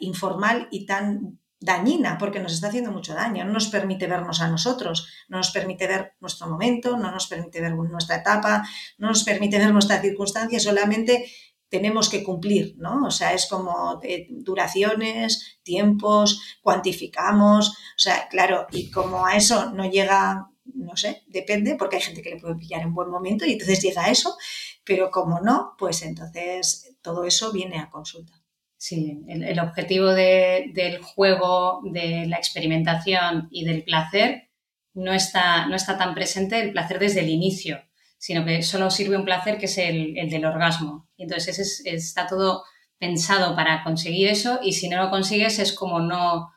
informal 0.00 0.68
y 0.70 0.86
tan 0.86 1.40
dañina, 1.60 2.18
porque 2.18 2.38
nos 2.38 2.52
está 2.52 2.68
haciendo 2.68 2.92
mucho 2.92 3.14
daño, 3.14 3.44
no 3.44 3.52
nos 3.52 3.66
permite 3.68 4.06
vernos 4.06 4.40
a 4.40 4.48
nosotros, 4.48 5.08
no 5.28 5.38
nos 5.38 5.50
permite 5.50 5.88
ver 5.88 6.12
nuestro 6.20 6.48
momento, 6.48 6.96
no 6.96 7.10
nos 7.10 7.26
permite 7.26 7.60
ver 7.60 7.74
nuestra 7.74 8.16
etapa, 8.16 8.62
no 8.98 9.08
nos 9.08 9.24
permite 9.24 9.58
ver 9.58 9.72
nuestra 9.72 10.00
circunstancia, 10.00 10.60
solamente 10.60 11.28
tenemos 11.68 12.08
que 12.08 12.22
cumplir, 12.22 12.76
¿no? 12.78 13.06
O 13.06 13.10
sea, 13.10 13.32
es 13.34 13.46
como 13.46 14.00
duraciones, 14.30 15.58
tiempos, 15.62 16.40
cuantificamos, 16.62 17.70
o 17.70 17.98
sea, 17.98 18.28
claro, 18.28 18.66
y 18.70 18.90
como 18.90 19.26
a 19.26 19.36
eso 19.36 19.72
no 19.72 19.90
llega 19.90 20.48
no 20.74 20.96
sé, 20.96 21.22
depende, 21.26 21.76
porque 21.76 21.96
hay 21.96 22.02
gente 22.02 22.22
que 22.22 22.30
le 22.30 22.40
puede 22.40 22.56
pillar 22.56 22.82
en 22.82 22.94
buen 22.94 23.10
momento 23.10 23.44
y 23.44 23.52
entonces 23.52 23.82
llega 23.82 24.10
eso, 24.10 24.36
pero 24.84 25.10
como 25.10 25.40
no, 25.40 25.74
pues 25.78 26.02
entonces 26.02 26.96
todo 27.02 27.24
eso 27.24 27.52
viene 27.52 27.78
a 27.78 27.90
consulta. 27.90 28.34
Sí, 28.76 29.22
el, 29.26 29.58
objetivo 29.58 30.10
del 30.10 31.02
juego, 31.02 31.80
de 31.84 32.26
la 32.26 32.36
experimentación 32.36 33.48
y 33.50 33.64
del 33.64 33.82
placer 33.82 34.50
no 34.94 35.12
está, 35.12 35.66
no 35.66 35.74
está 35.74 35.98
tan 35.98 36.14
presente 36.14 36.60
el 36.60 36.72
placer 36.72 37.00
desde 37.00 37.20
el 37.20 37.28
inicio, 37.28 37.82
sino 38.18 38.44
que 38.44 38.62
solo 38.62 38.90
sirve 38.90 39.16
un 39.16 39.24
placer 39.24 39.58
que 39.58 39.66
es 39.66 39.78
el, 39.78 40.14
del 40.30 40.44
orgasmo. 40.44 41.08
Entonces 41.16 41.58
ese 41.58 41.94
está 41.94 42.28
todo 42.28 42.64
pensado 42.98 43.56
para 43.56 43.82
conseguir 43.82 44.28
eso 44.28 44.60
y 44.62 44.72
si 44.72 44.88
no 44.88 45.02
lo 45.02 45.10
consigues 45.10 45.58
es 45.58 45.72
como 45.72 45.98
no, 46.00 46.50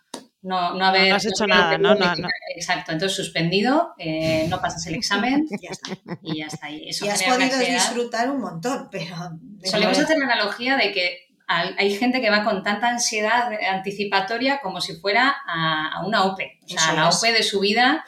no, 0.44 0.74
no, 0.76 0.86
haber, 0.86 1.10
no 1.10 1.16
has 1.16 1.26
hecho 1.26 1.46
nada, 1.48 1.78
no, 1.78 1.96
no, 1.96 2.06
Exacto, 2.56 2.92
entonces 2.92 3.16
suspendido, 3.16 3.94
eh, 3.98 4.46
no 4.50 4.60
pasas 4.62 4.86
el 4.88 4.96
examen 4.96 5.46
y 5.50 5.58
ya 5.66 5.70
está. 5.72 5.98
Y 6.22 6.38
ya 6.40 6.48
está. 6.48 6.70
Y, 6.70 6.90
eso 6.90 7.06
y 7.06 7.10
has 7.10 7.24
podido 7.24 7.60
disfrutar 7.60 8.30
un 8.30 8.42
montón, 8.42 8.90
pero... 8.92 9.16
Solemos 9.64 9.98
hacer 10.00 10.18
la 10.18 10.26
analogía 10.26 10.78
de 10.78 10.92
que 10.92 11.28
hay 11.48 11.94
gente 11.98 12.22
que 12.22 12.30
va 12.30 12.46
con 12.46 12.64
tanta 12.64 12.88
ansiedad 12.88 13.52
anticipatoria 13.70 14.62
como 14.62 14.80
si 14.80 14.96
fuera 14.96 15.36
a, 15.46 16.02
una 16.06 16.24
OPE, 16.24 16.60
o 16.64 16.68
sea, 16.68 16.92
a 16.92 16.94
la 16.94 17.10
OPE 17.10 17.34
de 17.34 17.44
su 17.44 17.60
vida 17.60 18.06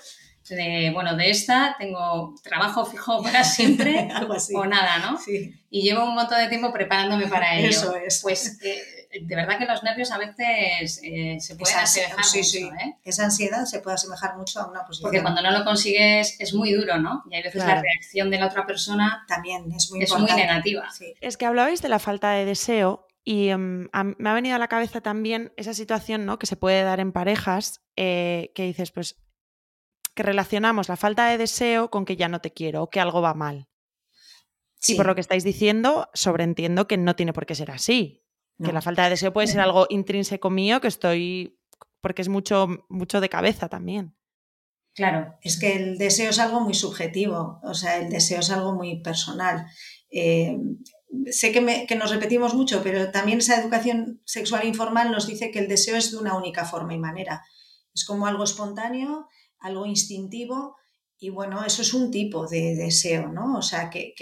de, 0.50 0.92
bueno, 0.94 1.16
de 1.16 1.30
esta 1.30 1.76
tengo 1.80 2.36
trabajo 2.44 2.86
fijo 2.86 3.24
para 3.24 3.44
siempre 3.44 4.10
o 4.56 4.66
nada, 4.66 5.00
¿no? 5.00 5.18
Sí. 5.18 5.54
Y 5.70 5.82
llevo 5.82 6.06
un 6.06 6.16
montón 6.16 6.40
de 6.40 6.48
tiempo 6.48 6.72
preparándome 6.72 7.28
para 7.28 7.56
ello. 7.56 7.70
Eso 7.70 7.96
es. 7.96 8.22
Pues 8.22 8.60
eh, 8.64 9.03
de 9.22 9.36
verdad 9.36 9.58
que 9.58 9.66
los 9.66 9.84
nervios 9.84 10.12
a 10.12 10.18
veces 10.18 11.00
eh, 11.04 11.38
se 11.40 11.56
pueden 11.56 11.78
asemejar 11.78 12.18
mucho, 12.18 12.58
¿eh? 12.58 12.98
Esa 13.04 13.26
ansiedad 13.26 13.66
se 13.66 13.80
puede 13.80 13.96
asemejar 13.96 14.38
mucho 14.38 14.60
a 14.60 14.70
una 14.70 14.86
posición. 14.86 15.10
Porque 15.10 15.22
cuando 15.22 15.42
no 15.42 15.52
lo 15.52 15.64
consigues 15.64 16.40
es 16.40 16.54
muy 16.54 16.74
duro, 16.74 16.98
¿no? 17.00 17.24
Y 17.30 17.36
hay 17.36 17.44
veces 17.44 17.66
la 17.66 17.82
reacción 17.82 18.30
de 18.30 18.40
la 18.40 18.48
otra 18.48 18.66
persona 18.66 19.26
también 19.28 19.72
es 19.72 19.92
muy, 19.92 20.04
es 20.04 20.14
muy 20.18 20.32
negativa. 20.32 20.88
Es 21.22 21.38
que 21.38 21.46
hablabais 21.46 21.82
de 21.82 21.90
la 21.90 22.00
falta 22.00 22.32
de 22.32 22.46
deseo 22.46 23.08
y 23.24 23.50
em, 23.50 23.88
me 24.18 24.30
ha 24.30 24.34
venido 24.34 24.56
a 24.56 24.60
la 24.60 24.68
cabeza 24.68 25.02
también 25.02 25.54
esa 25.58 25.74
situación 25.74 26.26
¿no? 26.26 26.40
que 26.40 26.46
se 26.46 26.58
puede 26.58 26.84
dar 26.84 27.00
en 27.00 27.12
parejas, 27.12 27.82
que 27.96 28.52
dices, 28.56 28.92
pues 28.92 29.24
que 30.16 30.24
relacionamos 30.24 30.90
la 30.90 30.98
falta 30.98 31.28
de 31.28 31.38
deseo 31.38 31.90
con 31.90 32.06
que 32.06 32.16
ya 32.16 32.28
no 32.28 32.42
te 32.42 32.52
quiero 32.52 32.84
o 32.84 32.90
que 32.90 33.00
algo 33.00 33.22
va 33.22 33.34
mal. 33.34 33.68
Y 34.86 34.96
por 34.96 35.06
lo 35.06 35.16
que 35.16 35.22
estáis 35.22 35.44
diciendo, 35.44 36.10
sobreentiendo 36.14 36.88
que 36.88 36.98
no 36.98 37.16
tiene 37.16 37.34
por 37.34 37.46
qué 37.46 37.56
ser 37.56 37.72
así. 37.72 38.23
Que 38.64 38.72
la 38.72 38.82
falta 38.82 39.04
de 39.04 39.12
deseo 39.12 39.34
puede 39.34 39.48
ser 39.48 39.62
algo 39.62 39.88
intrínseco 39.90 40.50
mío 40.50 40.82
que 40.82 40.88
estoy. 40.88 41.60
porque 42.02 42.22
es 42.22 42.30
mucho, 42.30 42.68
mucho 42.90 43.22
de 43.22 43.30
cabeza 43.30 43.70
también. 43.70 44.16
Claro, 44.94 45.36
es 45.42 45.60
que 45.60 45.76
el 45.76 45.98
deseo 45.98 46.30
es 46.30 46.40
algo 46.40 46.60
muy 46.60 46.74
subjetivo, 46.74 47.60
o 47.64 47.74
sea, 47.74 47.98
el 47.98 48.10
deseo 48.10 48.42
es 48.42 48.52
algo 48.52 48.74
muy 48.74 49.02
personal. 49.02 49.66
Eh, 50.12 50.56
sé 51.32 51.52
que, 51.52 51.86
que, 51.88 51.96
nos 51.96 52.12
repetimos 52.12 52.54
mucho, 52.54 52.84
pero 52.84 53.10
también 53.10 53.40
esa 53.40 53.60
educación 53.60 54.22
sexual 54.26 54.68
informal 54.68 55.12
nos 55.12 55.26
dice 55.26 55.50
que 55.50 55.60
el 55.60 55.68
deseo 55.68 55.96
es 55.96 56.12
de 56.12 56.18
una 56.18 56.38
única 56.38 56.66
forma 56.66 56.94
y 56.94 57.00
manera. 57.00 57.44
Es 57.96 58.06
como 58.06 58.28
algo 58.28 58.44
espontáneo 58.44 59.30
algo 59.64 59.86
instintivo 59.86 60.76
y 61.24 61.30
bueno, 61.30 61.64
eso 61.64 61.84
es 61.84 61.94
un 61.94 62.12
tipo 62.12 62.48
de 62.48 62.76
deseo, 62.76 63.30
¿no? 63.30 63.58
O 63.58 63.62
sea, 63.62 63.90
que, 63.90 64.14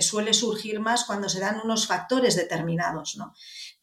suele 0.00 0.32
surgir 0.32 0.80
más 0.80 1.04
cuando 1.04 1.28
se 1.28 1.38
dan 1.38 1.60
unos 1.62 1.86
factores 1.86 2.34
determinados, 2.34 3.16
¿no? 3.18 3.34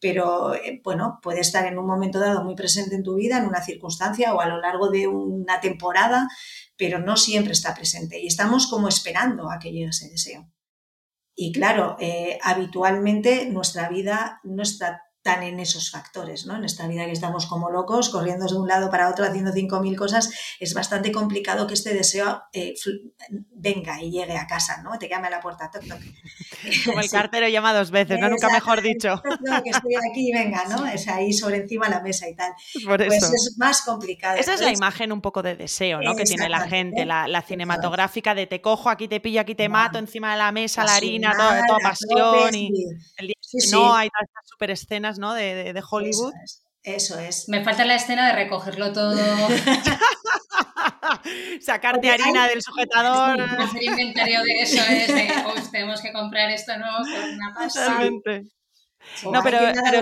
Pero 0.01 0.55
eh, 0.55 0.81
bueno, 0.83 1.19
puede 1.21 1.41
estar 1.41 1.67
en 1.67 1.77
un 1.77 1.85
momento 1.85 2.17
dado 2.19 2.43
muy 2.43 2.55
presente 2.55 2.95
en 2.95 3.03
tu 3.03 3.13
vida, 3.13 3.37
en 3.37 3.45
una 3.45 3.63
circunstancia 3.63 4.33
o 4.33 4.41
a 4.41 4.47
lo 4.47 4.59
largo 4.59 4.89
de 4.89 5.07
una 5.07 5.61
temporada, 5.61 6.27
pero 6.75 6.97
no 6.97 7.15
siempre 7.15 7.53
está 7.53 7.75
presente 7.75 8.19
y 8.19 8.25
estamos 8.25 8.65
como 8.65 8.87
esperando 8.87 9.51
a 9.51 9.59
que 9.59 9.71
llegue 9.71 9.89
ese 9.89 10.09
deseo. 10.09 10.51
Y 11.35 11.51
claro, 11.51 11.95
eh, 11.99 12.39
habitualmente 12.41 13.51
nuestra 13.51 13.87
vida 13.87 14.39
no 14.43 14.63
está 14.63 15.03
tan 15.25 15.41
en 15.41 15.59
esos 15.59 15.89
factores, 15.89 16.45
¿no? 16.45 16.55
En 16.55 16.65
esta 16.65 16.87
vida 16.87 17.03
que 17.05 17.11
estamos 17.11 17.47
como 17.47 17.71
locos, 17.71 18.09
corriendo 18.09 18.45
de 18.45 18.53
un 18.53 18.67
lado 18.67 18.91
para 18.91 19.09
otro, 19.09 19.25
haciendo 19.25 19.51
5.000 19.51 19.95
cosas, 19.95 20.29
es 20.59 20.75
bastante 20.75 21.11
complicado 21.11 21.65
que 21.65 21.73
este 21.73 21.95
deseo 21.95 22.43
eh, 22.53 22.75
venga 23.49 23.99
y 24.03 24.11
llegue 24.11 24.37
a 24.37 24.45
casa, 24.45 24.83
¿no? 24.83 24.99
Te 24.99 25.09
llame 25.09 25.25
a 25.25 25.31
la 25.31 25.41
puerta, 25.41 25.71
toc, 25.71 25.81
toc. 25.87 25.97
Como 26.85 26.99
el 26.99 27.09
cartero 27.09 27.47
llama 27.47 27.73
dos 27.73 27.89
veces, 27.89 28.19
¿no? 28.19 28.29
Nunca 28.29 28.49
mejor 28.49 28.83
dicho. 28.83 29.19
que 29.63 29.71
estoy 29.71 29.95
aquí, 30.11 30.31
venga, 30.31 30.63
¿no? 30.65 30.85
Es 30.85 31.07
ahí 31.07 31.33
sobre 31.33 31.57
encima 31.57 31.87
de 31.87 31.95
la 31.95 32.01
mesa 32.01 32.29
y 32.29 32.35
tal. 32.35 32.53
Por 32.85 33.03
pues 33.03 33.23
es 33.23 33.55
más 33.57 33.81
complicado. 33.81 34.37
Esa 34.37 34.53
es 34.53 34.61
la 34.61 34.71
imagen 34.71 35.11
un 35.11 35.21
poco 35.21 35.41
de 35.41 35.55
deseo, 35.55 36.01
¿no? 36.03 36.15
Que 36.15 36.25
tiene 36.25 36.49
la 36.49 36.67
gente, 36.67 37.03
la, 37.03 37.41
cinematográfica 37.41 38.35
de 38.35 38.45
te 38.45 38.61
cojo, 38.61 38.91
aquí 38.91 39.07
te 39.07 39.19
pillo, 39.19 39.41
aquí 39.41 39.55
te 39.55 39.69
mato, 39.69 39.97
encima 39.97 40.33
de 40.33 40.37
la 40.37 40.51
mesa, 40.51 40.83
la, 40.83 40.95
harina, 40.95 41.31
toda, 41.35 41.65
toda 41.65 41.79
pasión 41.79 42.53
y 42.53 42.69
el 43.17 43.27
día 43.27 43.35
no 43.71 43.95
hay 43.95 44.09
tantas 44.09 44.47
super 44.47 44.71
escenas 44.71 45.19
¿no? 45.19 45.33
de, 45.33 45.73
de, 45.73 45.83
Hollywood. 45.89 46.33
Eso 46.85 47.19
es. 47.19 47.49
Me 47.49 47.61
falta 47.63 47.83
la 47.83 47.95
escena 47.95 48.27
de 48.27 48.33
recogerlo 48.33 48.93
todo. 48.93 49.15
Sacarte 51.61 52.11
harina 52.11 52.47
del 52.47 52.61
sujetador. 52.61 53.41
hacer 53.41 53.83
inventario 53.83 54.43
de 54.43 54.53
eso 54.61 54.83
es 54.87 55.07
de, 55.07 55.33
tenemos 55.71 55.99
que 56.01 56.13
comprar 56.13 56.51
esto, 56.51 56.77
¿no? 56.77 56.99
una 56.99 57.55
pasada. 57.55 58.01
no, 58.01 58.21
pero, 59.43 59.57
pero 59.83 60.01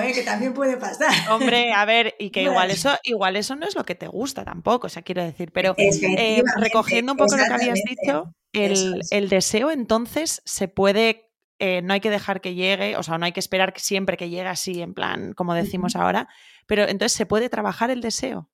¿eh? 0.00 0.14
que 0.14 0.22
también 0.22 0.54
puede 0.54 0.78
pasar. 0.78 1.12
Hombre, 1.30 1.74
a 1.74 1.84
ver, 1.84 2.14
y 2.18 2.30
que 2.30 2.42
igual 2.42 2.70
eso, 2.70 2.98
igual 3.02 3.36
eso 3.36 3.54
no 3.54 3.66
es 3.66 3.74
lo 3.74 3.84
que 3.84 3.94
te 3.94 4.08
gusta 4.08 4.44
tampoco, 4.44 4.86
o 4.86 4.90
sea, 4.90 5.02
quiero 5.02 5.22
decir, 5.22 5.52
pero 5.52 5.74
eh, 5.76 6.42
recogiendo 6.56 7.12
un 7.12 7.18
poco 7.18 7.36
lo 7.36 7.44
que 7.44 7.52
habías 7.52 7.80
dicho, 7.84 8.32
el, 8.52 9.02
el, 9.10 9.28
deseo 9.28 9.70
entonces 9.70 10.40
se 10.46 10.68
puede 10.68 11.33
eh, 11.58 11.82
no 11.82 11.94
hay 11.94 12.00
que 12.00 12.10
dejar 12.10 12.40
que 12.40 12.54
llegue, 12.54 12.96
o 12.96 13.02
sea, 13.02 13.18
no 13.18 13.26
hay 13.26 13.32
que 13.32 13.40
esperar 13.40 13.74
siempre 13.76 14.16
que 14.16 14.28
llegue 14.28 14.48
así, 14.48 14.82
en 14.82 14.92
plan, 14.92 15.34
como 15.34 15.54
decimos 15.54 15.94
ahora, 15.94 16.28
pero 16.66 16.82
entonces 16.82 17.12
se 17.12 17.26
puede 17.26 17.48
trabajar 17.48 17.90
el 17.90 18.00
deseo. 18.00 18.50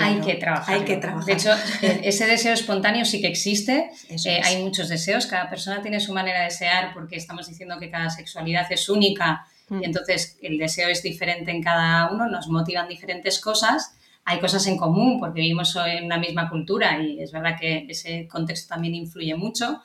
hay 0.00 0.20
que 0.20 0.34
trabajar. 0.36 0.74
Hay 0.74 0.84
que 0.84 0.96
trabajar. 0.96 1.26
De 1.26 1.32
hecho, 1.32 1.50
e, 1.82 2.00
ese 2.04 2.26
deseo 2.26 2.54
espontáneo 2.54 3.04
sí 3.04 3.20
que 3.20 3.26
existe. 3.26 3.90
Eh, 4.08 4.40
hay 4.42 4.62
muchos 4.62 4.88
deseos. 4.88 5.26
Cada 5.26 5.50
persona 5.50 5.82
tiene 5.82 6.00
su 6.00 6.12
manera 6.12 6.38
de 6.38 6.44
desear 6.46 6.94
porque 6.94 7.16
estamos 7.16 7.46
diciendo 7.46 7.78
que 7.78 7.90
cada 7.90 8.08
sexualidad 8.08 8.70
es 8.72 8.88
única 8.88 9.46
y 9.70 9.74
mm. 9.74 9.84
entonces 9.84 10.38
el 10.40 10.56
deseo 10.56 10.88
es 10.88 11.02
diferente 11.02 11.50
en 11.50 11.62
cada 11.62 12.10
uno. 12.10 12.28
Nos 12.28 12.48
motivan 12.48 12.88
diferentes 12.88 13.40
cosas. 13.40 13.94
Hay 14.24 14.40
cosas 14.40 14.66
en 14.66 14.76
común 14.78 15.18
porque 15.20 15.40
vivimos 15.40 15.76
en 15.76 16.04
una 16.04 16.18
misma 16.18 16.48
cultura 16.48 17.02
y 17.02 17.20
es 17.20 17.32
verdad 17.32 17.56
que 17.58 17.86
ese 17.88 18.26
contexto 18.26 18.74
también 18.74 18.94
influye 18.94 19.34
mucho 19.34 19.82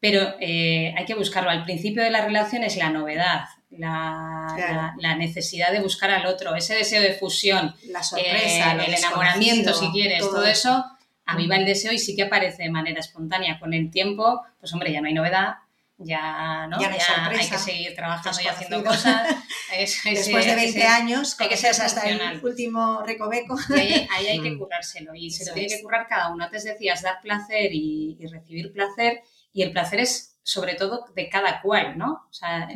pero 0.00 0.34
eh, 0.40 0.94
hay 0.96 1.04
que 1.04 1.14
buscarlo. 1.14 1.50
Al 1.50 1.64
principio 1.64 2.02
de 2.02 2.10
la 2.10 2.24
relación 2.24 2.64
es 2.64 2.76
la 2.76 2.90
novedad, 2.90 3.44
la, 3.70 5.16
necesidad 5.16 5.70
de 5.70 5.80
buscar 5.80 6.10
al 6.10 6.26
otro, 6.26 6.54
ese 6.56 6.74
deseo 6.74 7.02
de 7.02 7.12
fusión, 7.12 7.74
la 7.88 8.02
sorpresa, 8.02 8.74
eh, 8.74 8.86
el 8.86 8.94
enamoramiento, 8.94 9.74
si 9.74 9.90
quieres, 9.90 10.20
todo, 10.20 10.44
eso 10.44 10.84
aviva 11.26 11.56
el 11.56 11.64
deseo 11.64 11.92
y 11.92 11.98
sí 11.98 12.16
que 12.16 12.24
aparece 12.24 12.64
de 12.64 12.70
manera 12.70 12.98
espontánea. 12.98 13.60
Con 13.60 13.74
el 13.74 13.90
tiempo, 13.90 14.42
pues 14.58 14.72
hombre, 14.72 14.90
ya 14.90 15.00
no 15.00 15.06
hay 15.06 15.14
novedad, 15.14 15.56
ya, 15.98 16.66
¿no? 16.66 16.80
ya, 16.80 16.90
hay, 17.28 17.48
que 17.48 17.58
seguir 17.58 17.94
trabajando 17.94 18.40
y 18.42 18.46
haciendo 18.46 18.82
cosas. 18.82 19.28
Después 20.04 20.46
de 20.46 20.54
20 20.54 20.82
años, 20.84 21.36
hay 21.38 21.48
que 21.48 21.58
ser 21.58 21.70
hasta 21.70 22.08
el 22.08 22.42
último 22.42 23.02
recoveco. 23.02 23.56
ahí, 23.68 24.08
hay 24.26 24.40
que 24.40 24.50
mm. 24.50 24.58
currárselo 24.58 25.14
y 25.14 25.30
se 25.30 25.44
lo 25.44 25.52
tiene 25.52 25.68
que 25.68 25.82
currar 25.82 26.08
cada 26.08 26.32
uno. 26.32 26.44
Antes 26.44 26.64
decías 26.64 27.02
dar 27.02 27.20
placer 27.20 27.70
y 27.72 28.18
recibir 28.26 28.72
placer 28.72 29.22
y 29.52 29.62
el 29.62 29.72
placer 29.72 30.00
es 30.00 30.38
sobre 30.42 30.74
todo 30.74 31.04
de 31.14 31.28
cada 31.28 31.60
cual, 31.60 31.98
¿no? 31.98 32.26
O 32.28 32.32
sea, 32.32 32.68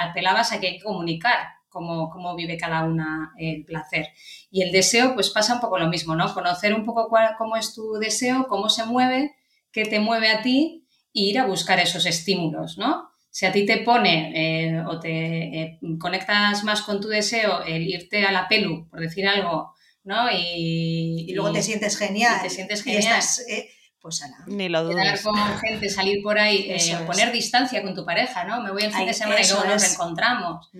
apelabas 0.00 0.52
a 0.52 0.60
que 0.60 0.66
hay 0.68 0.78
que 0.78 0.84
comunicar 0.84 1.38
cómo, 1.68 2.10
cómo, 2.10 2.36
vive 2.36 2.56
cada 2.56 2.84
una 2.84 3.32
el 3.38 3.64
placer. 3.64 4.08
Y 4.50 4.62
el 4.62 4.72
deseo, 4.72 5.14
pues 5.14 5.30
pasa 5.30 5.54
un 5.54 5.60
poco 5.60 5.78
lo 5.78 5.88
mismo, 5.88 6.14
¿no? 6.14 6.32
Conocer 6.32 6.74
un 6.74 6.84
poco 6.84 7.08
cuál, 7.08 7.34
cómo 7.38 7.56
es 7.56 7.74
tu 7.74 7.94
deseo, 7.94 8.46
cómo 8.48 8.68
se 8.68 8.84
mueve, 8.84 9.34
qué 9.72 9.84
te 9.84 10.00
mueve 10.00 10.30
a 10.30 10.42
ti 10.42 10.86
e 11.14 11.20
ir 11.20 11.38
a 11.38 11.46
buscar 11.46 11.80
esos 11.80 12.06
estímulos, 12.06 12.78
¿no? 12.78 13.08
Si 13.30 13.46
a 13.46 13.52
ti 13.52 13.66
te 13.66 13.78
pone 13.78 14.32
eh, 14.34 14.84
o 14.86 15.00
te 15.00 15.60
eh, 15.60 15.78
conectas 15.98 16.62
más 16.62 16.82
con 16.82 17.00
tu 17.00 17.08
deseo 17.08 17.64
el 17.64 17.82
irte 17.88 18.24
a 18.24 18.30
la 18.30 18.46
pelu, 18.46 18.88
por 18.88 19.00
decir 19.00 19.26
algo, 19.26 19.74
¿no? 20.04 20.28
Y, 20.30 21.32
luego 21.34 21.52
te 21.52 21.62
sientes 21.62 21.98
genial. 21.98 22.40
te 22.42 22.50
sientes 22.50 22.84
genial. 22.84 23.20
Eh, 23.48 23.68
pues 24.04 24.22
Ni 24.48 24.68
lo 24.68 24.84
dudes. 24.84 25.22
con 25.22 25.34
gente, 25.60 25.88
salir 25.88 26.22
por 26.22 26.38
ahí, 26.38 26.66
eh, 26.68 26.98
poner 27.06 27.32
distancia 27.32 27.82
con 27.82 27.94
tu 27.94 28.04
pareja, 28.04 28.44
¿no? 28.44 28.60
Me 28.60 28.70
voy 28.70 28.82
el 28.82 28.92
fin 28.92 29.06
de 29.06 29.14
semana 29.14 29.40
y 29.40 29.48
luego 29.48 29.64
nos 29.64 29.80
reencontramos. 29.80 30.70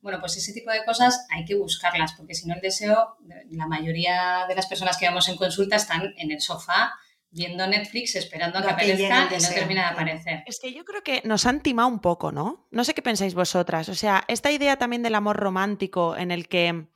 Bueno, 0.00 0.18
pues 0.18 0.36
ese 0.36 0.52
tipo 0.52 0.72
de 0.72 0.84
cosas 0.84 1.24
hay 1.30 1.44
que 1.44 1.54
buscarlas, 1.54 2.14
porque 2.14 2.34
si 2.34 2.48
no 2.48 2.56
el 2.56 2.60
deseo, 2.60 3.18
la 3.50 3.68
mayoría 3.68 4.46
de 4.48 4.56
las 4.56 4.66
personas 4.66 4.96
que 4.96 5.06
vamos 5.06 5.28
en 5.28 5.36
consulta 5.36 5.76
están 5.76 6.12
en 6.16 6.32
el 6.32 6.40
sofá 6.40 6.94
viendo 7.30 7.64
Netflix 7.68 8.16
esperando 8.16 8.58
a 8.58 8.62
que 8.62 8.70
aparezca 8.70 9.28
y 9.30 9.40
no 9.40 9.48
termina 9.50 9.82
de 9.82 9.88
aparecer. 9.88 10.42
Es 10.46 10.58
que 10.58 10.74
yo 10.74 10.84
creo 10.84 11.04
que 11.04 11.22
nos 11.24 11.46
han 11.46 11.60
timado 11.60 11.88
un 11.88 12.00
poco, 12.00 12.32
¿no? 12.32 12.66
No 12.72 12.82
sé 12.82 12.94
qué 12.94 13.02
pensáis 13.02 13.34
vosotras. 13.34 13.88
O 13.90 13.94
sea, 13.94 14.24
esta 14.26 14.50
idea 14.50 14.76
también 14.76 15.04
del 15.04 15.14
amor 15.14 15.36
romántico 15.36 16.16
en 16.16 16.32
el 16.32 16.48
que 16.48 16.88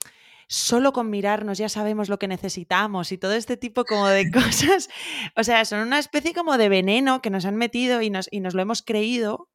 solo 0.48 0.92
con 0.92 1.10
mirarnos 1.10 1.58
ya 1.58 1.68
sabemos 1.68 2.08
lo 2.08 2.18
que 2.18 2.28
necesitamos 2.28 3.10
y 3.12 3.18
todo 3.18 3.32
este 3.32 3.56
tipo 3.56 3.84
como 3.84 4.06
de 4.08 4.30
cosas. 4.30 4.88
O 5.36 5.44
sea, 5.44 5.64
son 5.64 5.80
una 5.80 5.98
especie 5.98 6.34
como 6.34 6.58
de 6.58 6.68
veneno 6.68 7.22
que 7.22 7.30
nos 7.30 7.44
han 7.44 7.56
metido 7.56 8.02
y 8.02 8.10
nos, 8.10 8.28
y 8.30 8.40
nos 8.40 8.54
lo 8.54 8.62
hemos 8.62 8.82
creído 8.82 9.48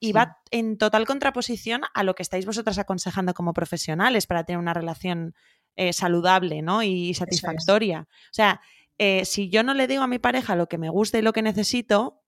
y 0.00 0.12
va 0.12 0.38
en 0.50 0.78
total 0.78 1.06
contraposición 1.06 1.82
a 1.92 2.04
lo 2.04 2.14
que 2.14 2.22
estáis 2.22 2.46
vosotras 2.46 2.78
aconsejando 2.78 3.34
como 3.34 3.52
profesionales 3.52 4.26
para 4.26 4.44
tener 4.44 4.60
una 4.60 4.74
relación 4.74 5.34
eh, 5.74 5.92
saludable 5.92 6.62
¿no? 6.62 6.82
y 6.82 7.14
satisfactoria. 7.14 8.06
O 8.08 8.32
sea, 8.32 8.60
eh, 8.98 9.24
si 9.24 9.48
yo 9.48 9.62
no 9.62 9.74
le 9.74 9.86
digo 9.86 10.02
a 10.02 10.08
mi 10.08 10.18
pareja 10.18 10.56
lo 10.56 10.68
que 10.68 10.78
me 10.78 10.88
gusta 10.88 11.18
y 11.18 11.22
lo 11.22 11.32
que 11.32 11.42
necesito, 11.42 12.22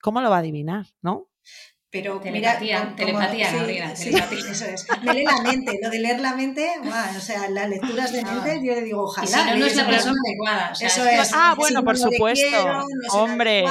¿cómo 0.00 0.20
lo 0.20 0.30
va 0.30 0.36
a 0.36 0.40
adivinar? 0.40 0.86
¿no? 1.02 1.28
Pero 1.90 2.20
telepatía, 2.20 2.84
mira, 2.84 2.96
telepatía, 2.96 3.96
sí, 3.96 4.10
eso 4.50 4.66
es. 4.66 4.86
Me 5.02 5.14
lee 5.14 5.24
la 5.24 5.40
mente, 5.40 5.78
lo 5.82 5.88
de 5.88 5.98
leer 5.98 6.20
la 6.20 6.34
mente, 6.34 6.68
o 7.16 7.20
sea, 7.20 7.48
las 7.48 7.66
lecturas 7.66 8.12
de 8.12 8.22
mente, 8.22 8.50
ah. 8.50 8.60
yo 8.62 8.74
le 8.74 8.82
digo, 8.82 9.04
ojalá. 9.04 9.26
Y 9.26 9.32
si 9.32 9.38
no, 9.38 9.56
no 9.56 9.66
es 9.66 9.76
la 9.76 9.86
persona 9.86 10.18
adecuada. 10.26 10.72
eso 10.78 11.04
es. 11.06 11.30
Ah, 11.32 11.54
bueno, 11.56 11.82
por 11.82 11.96
supuesto. 11.96 12.84
Hombre, 13.12 13.64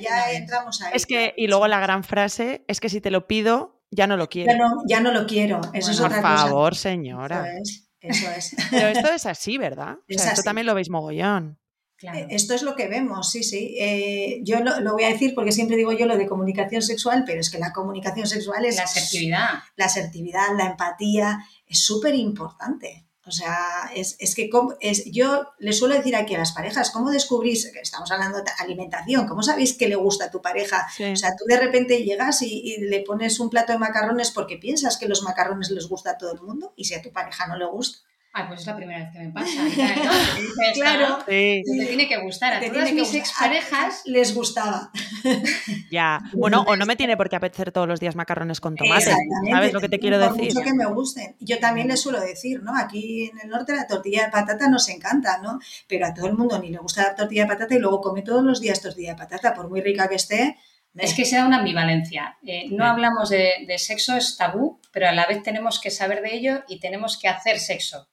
ya 0.00 0.32
entramos 0.32 0.82
ahí. 0.82 0.92
Es 0.94 1.06
que, 1.06 1.32
y 1.36 1.46
luego 1.46 1.68
la 1.68 1.78
gran 1.78 2.02
frase 2.02 2.64
es 2.66 2.80
que 2.80 2.88
si 2.88 3.00
te 3.00 3.12
lo 3.12 3.28
pido, 3.28 3.84
ya 3.92 4.08
no 4.08 4.16
lo 4.16 4.28
quiero. 4.28 4.52
Ya 4.52 4.58
no, 4.58 4.82
ya 4.88 5.00
no 5.00 5.12
lo 5.12 5.26
quiero. 5.26 5.60
Eso 5.72 5.92
es 5.92 6.00
otra 6.00 6.20
cosa. 6.20 6.28
Por 6.28 6.38
favor, 6.38 6.74
señora. 6.74 7.46
Eso 7.52 7.60
es. 7.60 7.86
Eso 8.00 8.30
es. 8.30 8.56
Pero 8.70 8.88
esto 8.88 9.12
es 9.12 9.26
así, 9.26 9.58
¿verdad? 9.58 9.96
Es 10.08 10.20
o 10.20 10.22
sea, 10.22 10.32
esto 10.32 10.42
también 10.42 10.66
lo 10.66 10.74
veis 10.74 10.90
mogollón. 10.90 11.58
Claro. 11.96 12.18
Eh, 12.18 12.26
Esto 12.30 12.54
es 12.54 12.62
lo 12.62 12.76
que 12.76 12.88
vemos, 12.88 13.30
sí, 13.30 13.42
sí. 13.42 13.76
Eh, 13.80 14.40
yo 14.42 14.60
lo, 14.60 14.80
lo 14.80 14.92
voy 14.92 15.04
a 15.04 15.08
decir 15.08 15.34
porque 15.34 15.52
siempre 15.52 15.76
digo 15.76 15.92
yo 15.92 16.06
lo 16.06 16.16
de 16.18 16.26
comunicación 16.26 16.82
sexual, 16.82 17.24
pero 17.26 17.40
es 17.40 17.50
que 17.50 17.58
la 17.58 17.72
comunicación 17.72 18.26
sexual 18.26 18.64
es 18.64 18.76
La 18.76 18.82
asertividad. 18.84 19.48
la 19.76 19.84
asertividad, 19.86 20.56
la 20.56 20.66
empatía, 20.66 21.38
es 21.66 21.78
súper 21.78 22.14
importante. 22.14 23.04
O 23.28 23.32
sea, 23.32 23.90
es, 23.92 24.14
es 24.20 24.36
que 24.36 24.48
es, 24.80 25.04
yo 25.10 25.48
le 25.58 25.72
suelo 25.72 25.96
decir 25.96 26.14
aquí 26.14 26.36
a 26.36 26.38
las 26.38 26.52
parejas, 26.52 26.92
¿cómo 26.92 27.10
descubrís, 27.10 27.72
que 27.72 27.80
estamos 27.80 28.08
hablando 28.12 28.38
de 28.40 28.50
alimentación, 28.60 29.26
¿cómo 29.26 29.42
sabéis 29.42 29.76
que 29.76 29.88
le 29.88 29.96
gusta 29.96 30.26
a 30.26 30.30
tu 30.30 30.40
pareja? 30.40 30.86
Sí. 30.96 31.02
O 31.02 31.16
sea, 31.16 31.34
tú 31.36 31.44
de 31.44 31.58
repente 31.58 32.04
llegas 32.04 32.42
y, 32.42 32.60
y 32.60 32.82
le 32.82 33.00
pones 33.00 33.40
un 33.40 33.50
plato 33.50 33.72
de 33.72 33.78
macarrones 33.80 34.30
porque 34.30 34.58
piensas 34.58 34.96
que 34.96 35.08
los 35.08 35.24
macarrones 35.24 35.70
les 35.72 35.88
gusta 35.88 36.12
a 36.12 36.18
todo 36.18 36.32
el 36.34 36.40
mundo 36.40 36.72
y 36.76 36.84
si 36.84 36.94
a 36.94 37.02
tu 37.02 37.10
pareja 37.10 37.48
no 37.48 37.56
le 37.56 37.66
gusta. 37.66 38.05
Ay, 38.38 38.44
pues 38.48 38.60
es 38.60 38.66
la 38.66 38.76
primera 38.76 38.98
vez 38.98 39.08
que 39.12 39.18
me 39.20 39.30
pasa. 39.32 39.66
y 39.66 39.72
tal, 39.76 40.04
¿no? 40.04 40.10
Claro. 40.74 41.08
¿no? 41.08 41.18
Sí, 41.26 41.62
Te 41.64 41.86
tiene 41.86 42.06
que 42.06 42.18
gustar. 42.18 42.52
A 42.52 42.60
Te 42.60 42.68
todas 42.68 42.92
mis 42.92 43.00
gustar. 43.04 43.20
exparejas 43.20 44.02
les 44.04 44.34
gustaba. 44.34 44.90
ya. 45.90 46.20
Bueno, 46.34 46.62
o 46.68 46.76
no 46.76 46.84
me 46.84 46.96
tiene 46.96 47.16
por 47.16 47.28
qué 47.30 47.36
apetecer 47.36 47.72
todos 47.72 47.88
los 47.88 47.98
días 47.98 48.14
macarrones 48.14 48.60
con 48.60 48.76
tomate. 48.76 49.04
Exactamente. 49.04 49.50
¿Sabes 49.52 49.72
lo 49.72 49.80
que 49.80 49.88
te 49.88 49.98
quiero 49.98 50.18
Por 50.20 50.36
decir? 50.36 50.54
mucho 50.54 50.64
que 50.66 50.74
me 50.74 50.86
gusten. 50.86 51.36
Yo 51.40 51.58
también 51.58 51.88
les 51.88 52.00
suelo 52.00 52.20
decir, 52.20 52.62
¿no? 52.62 52.76
Aquí 52.76 53.30
en 53.32 53.40
el 53.40 53.48
norte 53.48 53.74
la 53.74 53.86
tortilla 53.86 54.26
de 54.26 54.30
patata 54.30 54.68
nos 54.68 54.86
encanta, 54.90 55.38
¿no? 55.38 55.58
Pero 55.88 56.06
a 56.06 56.12
todo 56.12 56.26
el 56.26 56.34
mundo 56.34 56.58
ni 56.58 56.68
le 56.70 56.78
gusta 56.78 57.04
la 57.04 57.14
tortilla 57.14 57.42
de 57.44 57.48
patata 57.48 57.74
y 57.74 57.78
luego 57.78 58.00
come 58.02 58.20
todos 58.22 58.42
los 58.44 58.60
días 58.60 58.80
tortilla 58.82 59.12
de 59.12 59.16
patata, 59.18 59.54
por 59.54 59.70
muy 59.70 59.80
rica 59.80 60.08
que 60.08 60.16
esté. 60.16 60.58
Es 60.94 61.12
que 61.12 61.24
se 61.26 61.36
da 61.36 61.46
una 61.46 61.58
ambivalencia. 61.58 62.36
Eh, 62.46 62.68
no 62.70 62.84
Sí. 62.84 62.90
hablamos 62.90 63.28
de, 63.28 63.50
de 63.66 63.78
sexo, 63.78 64.16
es 64.16 64.36
tabú, 64.38 64.80
pero 64.92 65.06
a 65.08 65.12
la 65.12 65.26
vez 65.26 65.42
tenemos 65.42 65.78
que 65.78 65.90
saber 65.90 66.22
de 66.22 66.34
ello 66.34 66.64
y 66.68 66.80
tenemos 66.80 67.18
que 67.18 67.28
hacer 67.28 67.58
sexo. 67.60 68.08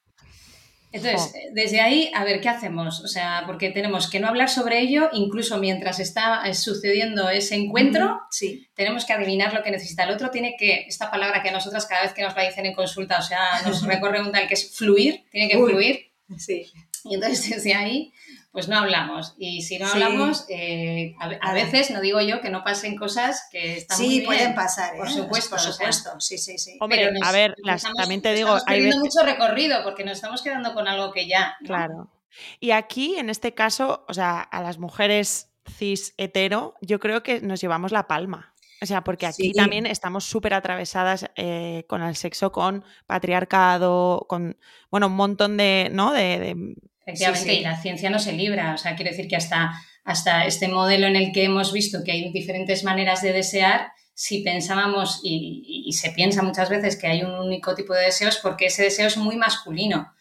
Entonces, 0.93 1.33
eh, 1.35 1.49
desde 1.53 1.81
ahí, 1.81 2.11
a 2.13 2.23
ver, 2.23 2.39
¿qué 2.39 2.47
hacemos? 2.49 3.01
O 3.01 3.07
sea, 3.07 3.43
porque 3.47 3.71
tenemos 3.71 4.09
que 4.09 4.19
no 4.19 4.27
hablar 4.27 4.47
sobre 4.49 4.79
ello, 4.79 5.09
incluso 5.11 5.57
mientras 5.57 5.99
está 5.99 6.47
eh, 6.47 6.53
sucediendo 6.53 7.29
ese 7.29 7.55
encuentro, 7.55 8.21
Sí. 8.29 8.67
tenemos 8.75 9.03
que 9.03 9.13
adivinar 9.13 9.53
lo 9.53 9.63
que 9.63 9.71
necesita 9.71 10.03
el 10.03 10.11
otro. 10.11 10.29
Tiene 10.29 10.55
que, 10.57 10.85
esta 10.87 11.09
palabra 11.11 11.41
que 11.41 11.49
a 11.49 11.51
nosotras 11.51 11.85
cada 11.87 12.03
vez 12.03 12.13
que 12.13 12.21
nos 12.21 12.35
la 12.35 12.43
dicen 12.43 12.65
en 12.67 12.73
consulta, 12.75 13.17
o 13.17 13.23
sea, 13.23 13.63
nos 13.65 13.81
recorre 13.87 14.21
un 14.21 14.31
tal 14.31 14.47
que 14.47 14.53
es 14.53 14.71
fluir, 14.77 15.23
tiene 15.31 15.49
que 15.49 15.57
Uy. 15.57 15.71
fluir. 15.71 16.11
Sí. 16.37 16.71
Y 17.05 17.15
entonces 17.15 17.49
desde 17.49 17.73
ahí, 17.73 18.13
pues 18.53 18.69
no 18.69 18.77
hablamos. 18.77 19.33
Y 19.37 19.63
si 19.63 19.79
no 19.79 19.87
Sí. 19.87 19.93
hablamos, 20.01 20.45
eh, 20.47 21.15
a, 21.41 21.53
veces, 21.53 21.89
no 21.91 21.99
digo 21.99 22.21
yo 22.21 22.39
que 22.39 22.49
no 22.51 22.63
pasen 22.63 22.95
cosas 22.95 23.47
que 23.51 23.77
están 23.77 23.97
muy 23.97 24.07
Sí, 24.07 24.13
bien. 24.19 24.25
pueden 24.25 24.55
pasar, 24.55 24.93
¿eh? 24.93 24.99
por 24.99 25.09
supuesto, 25.09 25.49
Por 25.49 25.59
o 25.59 25.61
sea. 25.63 25.71
supuesto, 25.73 26.11
sí, 26.21 26.37
sí, 26.37 26.57
sí. 26.59 26.77
Hombre, 26.79 26.99
Pero 26.99 27.11
nos- 27.19 27.27
a 27.27 27.31
ver, 27.31 27.49
nos 27.57 27.65
las- 27.65 27.75
estamos- 27.77 27.97
también 27.97 28.21
te 28.21 28.33
digo, 28.33 28.55
estamos 28.55 28.63
hay 28.67 28.81
veces... 28.85 28.99
mucho 28.99 29.23
recorrido 29.25 29.83
porque 29.83 30.03
nos 30.05 30.13
estamos 30.13 30.41
quedando 30.43 30.73
con 30.75 30.87
algo 30.87 31.11
que 31.11 31.27
ya. 31.27 31.55
¿no? 31.61 31.67
Claro. 31.67 32.11
Y 32.59 32.71
aquí, 32.71 33.15
en 33.17 33.29
este 33.29 33.53
caso, 33.53 34.05
o 34.07 34.13
sea, 34.13 34.39
a 34.39 34.61
las 34.61 34.77
mujeres 34.77 35.49
cis 35.67 36.13
hetero, 36.17 36.75
yo 36.81 36.99
creo 36.99 37.23
que 37.23 37.41
nos 37.41 37.59
llevamos 37.59 37.91
la 37.91 38.07
palma. 38.07 38.53
O 38.81 38.85
sea, 38.85 39.01
porque 39.03 39.25
aquí 39.25 39.43
Sí. 39.47 39.53
también 39.53 39.85
estamos 39.85 40.25
súper 40.25 40.53
atravesadas 40.53 41.25
eh, 41.37 41.85
con 41.87 42.03
el 42.03 42.15
sexo, 42.17 42.51
con 42.51 42.83
patriarcado, 43.07 44.25
con, 44.29 44.57
bueno, 44.91 45.07
un 45.07 45.15
montón 45.15 45.57
de, 45.57 45.89
¿no? 45.91 46.11
De, 46.13 46.39
de- 46.39 46.75
Efectivamente, 47.05 47.49
Sí, 47.49 47.55
sí. 47.55 47.59
y 47.61 47.63
la 47.63 47.81
ciencia 47.81 48.09
no 48.09 48.19
se 48.19 48.33
libra. 48.33 48.73
O 48.73 48.77
sea, 48.77 48.95
quiero 48.95 49.11
decir 49.11 49.27
que 49.27 49.35
hasta, 49.35 49.73
hasta 50.05 50.45
este 50.45 50.67
modelo 50.67 51.07
en 51.07 51.15
el 51.15 51.31
que 51.31 51.43
hemos 51.43 51.71
visto 51.73 52.03
que 52.03 52.11
hay 52.13 52.31
diferentes 52.31 52.83
maneras 52.83 53.21
de 53.21 53.33
desear, 53.33 53.91
si 54.13 54.41
pensábamos, 54.43 55.19
y, 55.23 55.63
y- 55.67 55.89
y 55.89 55.93
se 55.93 56.11
piensa 56.11 56.43
muchas 56.43 56.69
veces 56.69 56.95
que 56.97 57.07
hay 57.07 57.23
un 57.23 57.31
único 57.31 57.73
tipo 57.75 57.93
de 57.93 58.03
deseos, 58.05 58.39
porque 58.43 58.67
ese 58.67 58.83
deseo 58.83 59.07
es 59.07 59.17
muy 59.17 59.35
masculino. 59.37 60.13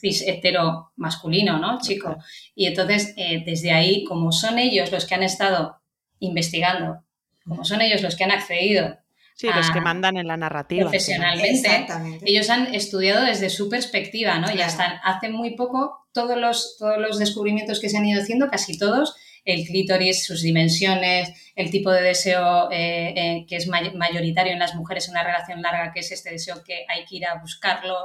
Cis 0.00 0.22
hetero 0.26 0.92
masculino, 0.96 1.58
¿no? 1.58 1.78
Chico. 1.80 2.16
Y 2.54 2.66
entonces, 2.66 3.14
eh, 3.16 3.42
desde 3.46 3.72
ahí, 3.72 4.04
como 4.04 4.30
son 4.30 4.58
ellos 4.58 4.92
los 4.92 5.06
que 5.06 5.14
han 5.14 5.22
estado 5.22 5.80
investigando, 6.20 7.02
como 7.44 7.64
son 7.64 7.80
ellos 7.80 8.02
los 8.02 8.14
que 8.14 8.24
han 8.24 8.30
accedido 8.30 8.98
sí, 9.38 9.46
los 9.54 9.70
que 9.70 9.78
Ah, 9.78 9.82
mandan 9.82 10.16
en 10.16 10.26
la 10.26 10.36
narrativa. 10.36 10.82
profesionalmente, 10.82 11.86
ellos 12.24 12.50
han 12.50 12.74
estudiado 12.74 13.24
desde 13.24 13.48
su 13.50 13.68
perspectiva, 13.68 14.38
¿no? 14.38 14.48
Ya 14.48 14.52
Claro. 14.54 14.70
están, 14.70 14.92
hace 15.04 15.28
muy 15.30 15.54
poco, 15.56 16.06
todos 16.12 16.36
los, 16.36 16.76
todos 16.78 16.98
los 16.98 17.18
descubrimientos 17.18 17.80
que 17.80 17.88
se 17.88 17.96
han 17.96 18.06
ido 18.06 18.20
haciendo, 18.20 18.48
casi 18.50 18.76
todos, 18.78 19.14
el 19.44 19.64
clítoris, 19.66 20.26
sus 20.26 20.42
dimensiones, 20.42 21.30
el 21.54 21.70
tipo 21.70 21.90
de 21.90 22.02
deseo 22.02 22.70
eh, 22.70 23.14
eh, 23.16 23.46
que 23.48 23.56
es 23.56 23.66
may- 23.68 23.94
mayoritario 23.94 24.52
en 24.52 24.58
las 24.58 24.74
mujeres 24.74 25.06
en 25.06 25.12
una 25.12 25.22
relación 25.24 25.62
larga, 25.62 25.92
que 25.92 26.00
es 26.00 26.12
este 26.12 26.30
deseo 26.30 26.62
que 26.64 26.84
hay 26.88 27.04
que 27.06 27.16
ir 27.16 27.26
a 27.26 27.36
buscarlo 27.40 27.96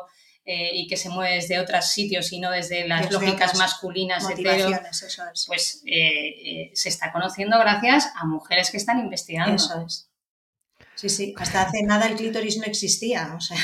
eh, 0.46 0.72
y 0.74 0.88
que 0.88 0.96
se 0.98 1.10
mueve 1.10 1.36
desde 1.36 1.60
otros 1.60 1.86
sitios 1.88 2.32
y 2.32 2.40
no 2.40 2.52
desde 2.52 2.88
las 2.88 3.10
Desde 3.10 3.14
lógicas 3.14 3.58
masculinas, 3.58 4.24
hetero, 4.30 4.52
Motivaciones, 4.52 5.02
eso 5.04 5.24
es. 5.34 5.46
pues 5.48 5.84
eh, 5.86 6.30
eh, 6.46 6.72
se 6.74 6.90
está 6.90 7.12
conociendo 7.12 7.58
gracias 7.60 8.12
a 8.16 8.26
mujeres 8.26 8.70
que 8.70 8.78
están 8.78 9.00
investigando. 9.00 9.56
Eso 9.56 9.82
es. 9.86 10.10
Sí, 11.10 11.10
sí, 11.10 11.34
hasta 11.38 11.64
hace 11.64 11.84
nada 11.84 12.08
el 12.08 12.16
clítoris 12.16 12.58
no 12.58 12.64
existía, 12.64 13.34
o 13.36 13.42
sea, 13.42 13.58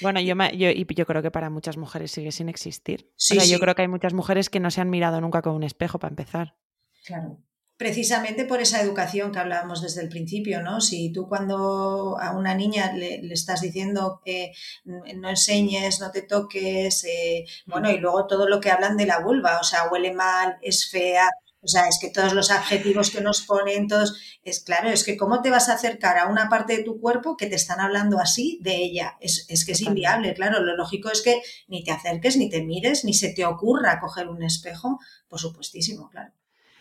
Bueno, 0.00 0.20
yo, 0.20 0.34
me- 0.36 0.56
yo, 0.56 0.68
y 0.70 0.86
yo 0.94 1.06
creo 1.06 1.22
que 1.22 1.30
para 1.30 1.48
muchas 1.50 1.76
mujeres 1.76 2.10
sigue 2.10 2.32
sin 2.32 2.48
existir. 2.48 3.10
Sí, 3.16 3.38
o 3.38 3.40
sea, 3.40 3.48
yo 3.50 3.60
creo 3.60 3.74
que 3.74 3.82
hay 3.82 3.88
muchas 3.88 4.14
mujeres 4.14 4.50
que 4.50 4.60
no 4.60 4.70
se 4.70 4.80
han 4.80 4.90
mirado 4.90 5.20
nunca 5.20 5.42
con 5.42 5.54
un 5.54 5.62
espejo 5.62 5.98
para 5.98 6.10
empezar. 6.12 6.56
Claro. 7.04 7.38
precisamente 7.78 8.46
por 8.46 8.60
esa 8.62 8.80
educación 8.80 9.32
que 9.32 9.38
hablábamos 9.38 9.82
desde 9.82 10.00
el 10.02 10.08
principio, 10.08 10.62
¿no? 10.62 10.80
Si 10.80 11.12
tú 11.12 11.28
cuando 11.28 12.16
a 12.18 12.32
una 12.34 12.54
niña 12.54 12.92
le, 12.94 13.20
le 13.22 13.34
estás 13.34 13.60
diciendo 13.60 14.22
que 14.24 14.52
no 14.86 15.28
enseñes, 15.28 16.00
no 16.00 16.10
te 16.10 16.22
toques, 16.22 17.04
eh, 17.04 17.44
bueno, 17.66 17.90
y 17.90 17.98
luego 17.98 18.26
todo 18.26 18.48
lo 18.48 18.60
que 18.60 18.70
hablan 18.70 18.96
de 18.96 19.04
la 19.04 19.20
vulva, 19.20 19.58
o 19.60 19.64
sea, 19.64 19.88
huele 19.90 20.12
mal, 20.14 20.56
es 20.62 20.88
fea, 20.90 21.28
o 21.62 21.68
sea, 21.68 21.88
es 21.88 21.98
que 22.00 22.10
todos 22.10 22.32
los 22.32 22.50
adjetivos 22.50 23.10
que 23.10 23.20
nos 23.20 23.42
ponen, 23.42 23.88
todos, 23.88 24.20
es 24.44 24.60
claro, 24.60 24.88
es 24.90 25.02
que 25.04 25.16
cómo 25.16 25.42
te 25.42 25.50
vas 25.50 25.68
a 25.68 25.74
acercar 25.74 26.18
a 26.18 26.26
una 26.26 26.48
parte 26.48 26.76
de 26.76 26.84
tu 26.84 27.00
cuerpo 27.00 27.36
que 27.36 27.46
te 27.46 27.56
están 27.56 27.80
hablando 27.80 28.18
así 28.20 28.58
de 28.62 28.76
ella, 28.76 29.16
es, 29.20 29.46
es 29.48 29.64
que 29.64 29.72
es 29.72 29.80
inviable, 29.80 30.34
claro, 30.34 30.60
lo 30.62 30.76
lógico 30.76 31.10
es 31.10 31.22
que 31.22 31.40
ni 31.68 31.82
te 31.82 31.90
acerques, 31.90 32.36
ni 32.36 32.48
te 32.48 32.62
mires, 32.62 33.04
ni 33.04 33.14
se 33.14 33.30
te 33.30 33.44
ocurra 33.44 33.98
coger 34.00 34.28
un 34.28 34.42
espejo, 34.42 35.00
por 35.28 35.40
supuestísimo, 35.40 36.08
claro. 36.10 36.32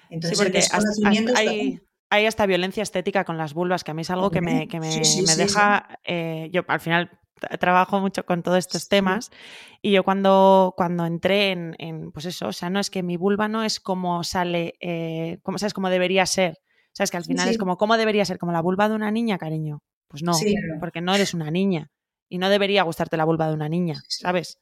Entonces, 0.10 0.38
sí, 0.38 0.44
porque 0.46 0.58
el 0.60 0.64
hasta- 0.64 0.78
desconocimiento 0.78 1.32
hasta 1.32 1.42
es 1.44 1.50
hay, 1.50 1.80
hay 2.12 2.26
hasta 2.28 2.46
violencia 2.46 2.84
estética 2.84 3.24
con 3.26 3.38
las 3.38 3.54
vulvas, 3.56 3.84
que 3.84 3.92
a 3.92 3.94
mí 3.96 4.04
es 4.04 4.10
algo 4.12 4.30
que 4.30 4.42
me, 4.42 4.68
que 4.68 4.80
me, 4.80 4.92
Sí, 4.92 5.04
sí, 5.04 5.22
me 5.24 5.34
sí, 5.34 5.38
deja. 5.42 6.00
eh, 6.04 6.50
yo 6.54 6.64
al 6.68 6.80
final 6.80 7.10
trabajo 7.60 8.00
mucho 8.00 8.26
con 8.26 8.44
todos 8.44 8.58
estos 8.60 8.88
temas 8.88 9.32
y 9.82 9.92
yo 9.92 10.04
cuando, 10.04 10.74
cuando 10.78 11.06
entré 11.06 11.52
en, 11.52 11.76
en, 11.80 12.12
pues 12.12 12.26
eso, 12.26 12.48
o 12.48 12.54
sea, 12.54 12.70
no 12.70 12.80
es 12.80 12.90
que 12.90 13.04
mi 13.04 13.18
vulva 13.18 13.48
no 13.48 13.64
es 13.64 13.80
como 13.80 14.24
sale, 14.24 14.76
eh, 14.80 15.40
como, 15.44 15.58
¿sabes? 15.58 15.74
Como 15.74 15.90
debería 15.90 16.26
ser. 16.26 16.54
O 16.54 16.96
sea, 16.96 17.04
es 17.04 17.12
que 17.12 17.18
al 17.18 17.26
final 17.26 17.46
sí. 17.46 17.52
es 17.52 17.58
como, 17.58 17.78
¿cómo 17.78 17.98
debería 17.98 18.24
ser? 18.26 18.38
¿Como 18.40 18.52
la 18.54 18.62
vulva 18.62 18.88
de 18.88 18.96
una 18.96 19.12
niña, 19.12 19.38
cariño? 19.38 19.80
Pues 20.08 20.24
no, 20.24 20.34
Sí. 20.34 20.56
porque 20.80 21.02
no 21.02 21.14
eres 21.14 21.34
una 21.34 21.52
niña. 21.52 21.90
Y 22.30 22.38
no 22.38 22.50
debería 22.50 22.84
gustarte 22.84 23.18
la 23.18 23.26
vulva 23.26 23.48
de 23.48 23.54
una 23.54 23.70
niña, 23.70 24.02
¿sabes? 24.08 24.58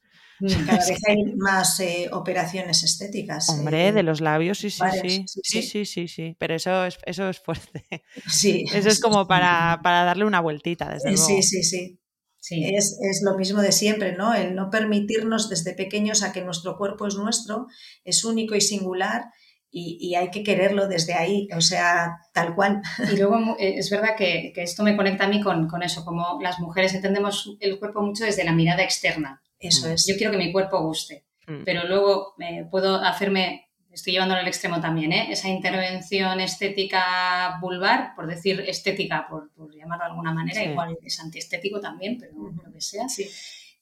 Cada 0.66 0.78
vez 0.84 1.00
hay 1.08 1.32
más 1.36 1.78
eh, 1.80 2.08
operaciones 2.12 2.82
estéticas. 2.82 3.48
Hombre, 3.48 3.88
eh, 3.88 3.92
de 3.92 4.02
los 4.02 4.20
labios, 4.20 4.58
sí, 4.58 4.68
sí, 4.68 4.82
sí. 5.00 5.24
sí, 5.26 5.62
Sí, 5.62 5.84
sí. 5.86 6.08
sí. 6.08 6.36
Pero 6.38 6.54
eso 6.54 6.84
es, 6.84 6.98
eso 7.06 7.28
es 7.28 7.38
fuerte. 7.40 7.84
Sí, 8.26 8.64
Eso 8.74 8.88
es 8.88 9.00
como 9.00 9.26
para, 9.28 9.80
para 9.82 10.04
darle 10.04 10.24
una 10.24 10.40
vueltita, 10.40 10.88
desde 10.92 11.12
luego. 11.12 11.26
Sí, 11.26 11.42
sí, 11.42 11.62
sí. 11.62 12.00
Sí. 12.46 12.62
Es, 12.74 12.98
es 13.00 13.22
lo 13.22 13.38
mismo 13.38 13.62
de 13.62 13.72
siempre, 13.72 14.12
¿no? 14.16 14.34
El 14.34 14.54
no 14.54 14.68
permitirnos 14.68 15.48
desde 15.48 15.72
pequeños 15.72 16.22
a 16.22 16.30
que 16.32 16.42
nuestro 16.44 16.76
cuerpo 16.76 17.06
es 17.06 17.14
nuestro, 17.14 17.68
es 18.04 18.22
único 18.22 18.54
y 18.54 18.60
singular 18.60 19.24
y, 19.70 19.96
y 19.98 20.14
hay 20.14 20.30
que 20.30 20.42
quererlo 20.42 20.86
desde 20.86 21.14
ahí, 21.14 21.48
o 21.56 21.62
sea, 21.62 22.18
tal 22.34 22.54
cual. 22.54 22.82
Y 23.10 23.16
luego 23.16 23.38
mu- 23.40 23.56
eh, 23.58 23.76
es 23.78 23.88
verdad 23.88 24.14
que, 24.18 24.52
que 24.54 24.62
esto 24.62 24.82
me 24.82 24.94
conecta 24.94 25.24
a 25.24 25.28
mí 25.28 25.40
con, 25.40 25.68
con 25.68 25.82
eso, 25.82 26.04
como 26.04 26.38
las 26.42 26.58
mujeres 26.60 26.92
entendemos 26.92 27.56
el 27.60 27.78
cuerpo 27.78 28.02
mucho 28.02 28.24
desde 28.24 28.44
la 28.44 28.52
mirada 28.52 28.82
externa. 28.84 29.40
Eso 29.58 29.88
es. 29.88 30.06
Yo 30.06 30.14
quiero 30.18 30.30
que 30.32 30.38
mi 30.38 30.52
cuerpo 30.52 30.82
guste, 30.82 31.24
Mm. 31.46 31.62
pero 31.64 31.86
luego 31.88 32.34
eh, 32.40 32.66
puedo 32.70 32.96
hacerme, 32.96 33.63
estoy 33.94 34.12
llevándolo 34.14 34.40
al 34.40 34.48
extremo 34.48 34.80
también, 34.80 35.12
¿eh? 35.12 35.28
esa 35.30 35.48
intervención 35.48 36.40
estética 36.40 37.58
vulvar, 37.60 38.14
por 38.14 38.26
decir 38.26 38.60
estética, 38.66 39.26
por, 39.28 39.52
por 39.54 39.74
llamarlo 39.74 40.04
de 40.04 40.10
alguna 40.10 40.32
manera, 40.34 40.60
Sí. 40.60 40.68
igual 40.70 40.98
es 41.02 41.20
antiestético 41.20 41.80
también, 41.80 42.18
pero 42.18 42.32
lo 42.34 42.72
que 42.72 42.80
sea. 42.80 43.08
Sí. 43.08 43.28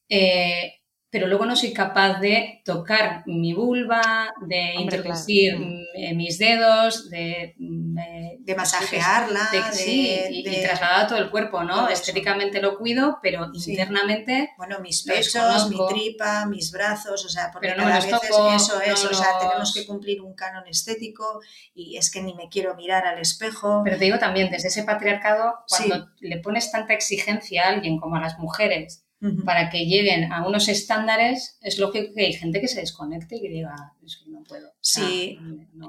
Eh, 0.08 0.81
pero 1.12 1.26
luego 1.26 1.44
no 1.44 1.54
soy 1.54 1.74
capaz 1.74 2.20
de 2.20 2.62
tocar 2.64 3.22
mi 3.26 3.52
vulva, 3.52 4.32
de 4.46 4.76
introducir 4.78 5.58
mm, 5.58 5.80
eh, 5.94 6.14
mis 6.14 6.38
dedos, 6.38 7.10
de, 7.10 7.54
mm, 7.58 7.98
eh, 7.98 8.36
de 8.40 8.54
masajearla, 8.54 9.50
de, 9.52 9.62
sí, 9.74 10.18
y, 10.30 10.42
trasladar 10.62 11.08
todo 11.08 11.18
el 11.18 11.30
cuerpo, 11.30 11.64
¿no? 11.64 11.90
Estéticamente 11.90 12.62
lo 12.62 12.78
cuido, 12.78 13.18
pero 13.22 13.50
internamente. 13.52 14.54
Bueno, 14.56 14.78
mis 14.80 15.02
pechos, 15.02 15.68
mi 15.68 15.76
tripa, 15.90 16.46
mis 16.46 16.72
brazos, 16.72 17.22
o 17.26 17.28
sea, 17.28 17.50
porque 17.52 17.74
cada 17.76 17.94
vez 17.94 18.06
eso 18.06 18.80
es, 18.80 19.04
o 19.04 19.12
sea, 19.12 19.38
tenemos 19.38 19.74
que 19.74 19.84
cumplir 19.84 20.22
un 20.22 20.34
canon 20.34 20.66
estético 20.66 21.42
y 21.74 21.98
es 21.98 22.10
que 22.10 22.22
ni 22.22 22.34
me 22.34 22.48
quiero 22.48 22.74
mirar 22.74 23.06
al 23.06 23.18
espejo. 23.18 23.82
Pero 23.84 23.98
te 23.98 24.06
digo 24.06 24.18
también, 24.18 24.50
desde 24.50 24.68
ese 24.68 24.82
patriarcado, 24.84 25.56
cuando 25.68 26.08
le 26.20 26.38
pones 26.38 26.72
tanta 26.72 26.94
exigencia 26.94 27.66
a 27.66 27.68
alguien 27.68 27.98
como 27.98 28.16
a 28.16 28.20
las 28.20 28.38
mujeres, 28.38 29.01
para 29.44 29.70
que 29.70 29.86
lleguen 29.86 30.32
a 30.32 30.46
unos 30.46 30.68
estándares, 30.68 31.56
es 31.60 31.78
lógico 31.78 32.12
que 32.14 32.26
hay 32.26 32.32
gente 32.32 32.60
que 32.60 32.66
se 32.66 32.80
desconecte 32.80 33.36
y 33.36 33.42
que 33.42 33.48
diga, 33.48 33.92
es 34.04 34.16
que 34.16 34.30
no 34.30 34.42
puedo. 34.42 34.72
Sí, 34.80 35.38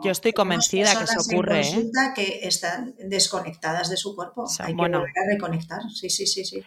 yo 0.03 0.11
estoy 0.11 0.33
convencida 0.33 0.95
que 0.95 1.05
eso 1.05 1.19
ocurre. 1.19 1.61
¿eh? 1.61 1.91
que 2.15 2.39
están 2.43 2.93
desconectadas 2.99 3.89
de 3.89 3.97
su 3.97 4.15
cuerpo. 4.15 4.45
hay 4.59 4.75
que 4.75 4.81
volver 4.81 4.99
a 4.99 5.33
reconectar. 5.33 5.81
Sí, 5.89 6.09
sí, 6.09 6.27
sí, 6.27 6.45
sí. 6.45 6.63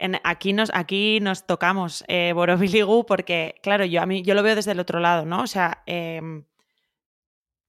En, 0.00 0.16
aquí, 0.24 0.52
nos, 0.52 0.70
aquí 0.74 1.20
nos 1.20 1.46
tocamos 1.46 2.04
eh, 2.08 2.32
Borobiligu 2.34 3.06
porque, 3.06 3.54
claro, 3.62 3.84
yo, 3.84 4.00
a 4.00 4.06
mí, 4.06 4.22
yo 4.22 4.34
lo 4.34 4.42
veo 4.42 4.56
desde 4.56 4.72
el 4.72 4.80
otro 4.80 5.00
lado, 5.00 5.24
¿no? 5.24 5.42
O 5.42 5.46
sea, 5.46 5.82
em, 5.86 6.44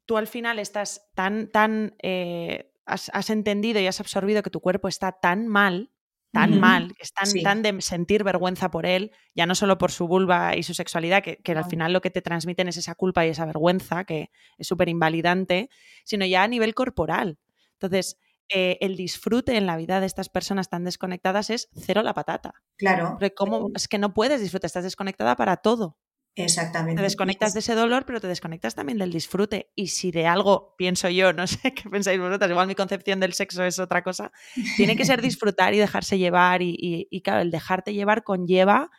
tú 0.05 0.17
al 0.17 0.27
final 0.27 0.57
estás 0.57 1.07
tan, 1.13 1.49
tan, 1.51 1.95
eh, 2.01 2.71
has, 2.85 3.11
has, 3.13 3.29
entendido 3.29 3.79
y 3.79 3.87
has 3.87 3.99
absorbido 3.99 4.41
que 4.41 4.49
tu 4.49 4.59
cuerpo 4.59 4.87
está 4.87 5.11
tan 5.11 5.47
mal 5.47 5.91
tan 6.31 6.59
mal, 6.59 6.93
que 6.95 7.03
es 7.03 7.43
tan, 7.43 7.63
de 7.63 7.81
sentir 7.81 8.23
vergüenza 8.23 8.69
por 8.69 8.85
él, 8.85 9.11
ya 9.33 9.45
no 9.45 9.55
solo 9.55 9.77
por 9.77 9.91
su 9.91 10.07
vulva 10.07 10.55
y 10.55 10.63
su 10.63 10.73
sexualidad, 10.73 11.23
que, 11.23 11.51
al 11.51 11.65
final 11.65 11.93
lo 11.93 12.01
que 12.01 12.11
te 12.11 12.21
transmiten 12.21 12.67
es 12.67 12.77
esa 12.77 12.95
culpa 12.95 13.25
y 13.25 13.29
esa 13.29 13.45
vergüenza, 13.45 14.03
que 14.03 14.29
es 14.57 14.67
súper 14.67 14.89
invalidante, 14.89 15.69
sino 16.03 16.25
ya 16.25 16.43
a 16.43 16.47
nivel 16.47 16.75
corporal. 16.75 17.39
Entonces, 17.73 18.17
eh, 18.49 18.77
el 18.81 18.95
disfrute 18.95 19.57
en 19.57 19.65
la 19.65 19.77
vida 19.77 19.99
de 19.99 20.05
estas 20.05 20.29
personas 20.29 20.69
tan 20.69 20.83
desconectadas 20.83 21.49
es 21.49 21.69
cero 21.75 22.01
la 22.03 22.13
patata. 22.13 22.53
Claro. 22.77 23.17
¿cómo? 23.35 23.69
Es 23.75 23.87
que 23.87 23.97
no 23.97 24.13
puedes 24.13 24.41
disfrutar, 24.41 24.67
estás 24.67 24.83
desconectada 24.83 25.35
para 25.35 25.57
todo. 25.57 25.97
Exactamente. 26.35 26.99
Te 26.99 27.03
desconectas 27.03 27.53
de 27.53 27.59
ese 27.59 27.75
dolor, 27.75 28.05
pero 28.05 28.21
te 28.21 28.27
desconectas 28.27 28.75
también 28.75 28.97
del 28.97 29.11
disfrute. 29.11 29.71
Y 29.75 29.87
si 29.87 30.11
de 30.11 30.27
algo 30.27 30.75
pienso 30.77 31.09
yo, 31.09 31.33
no 31.33 31.47
sé 31.47 31.73
qué 31.73 31.89
pensáis 31.89 32.19
vosotras, 32.19 32.49
igual 32.49 32.67
mi 32.67 32.75
concepción 32.75 33.19
del 33.19 33.33
sexo 33.33 33.63
es 33.63 33.79
otra 33.79 34.03
cosa, 34.03 34.31
tiene 34.77 34.95
que 34.95 35.05
ser 35.05 35.21
disfrutar 35.21 35.73
y 35.73 35.77
dejarse 35.77 36.17
llevar. 36.17 36.61
Y, 36.61 37.21
claro, 37.23 37.41
el 37.41 37.51
dejarte 37.51 37.93
llevar 37.93 38.23
conlleva 38.23 38.89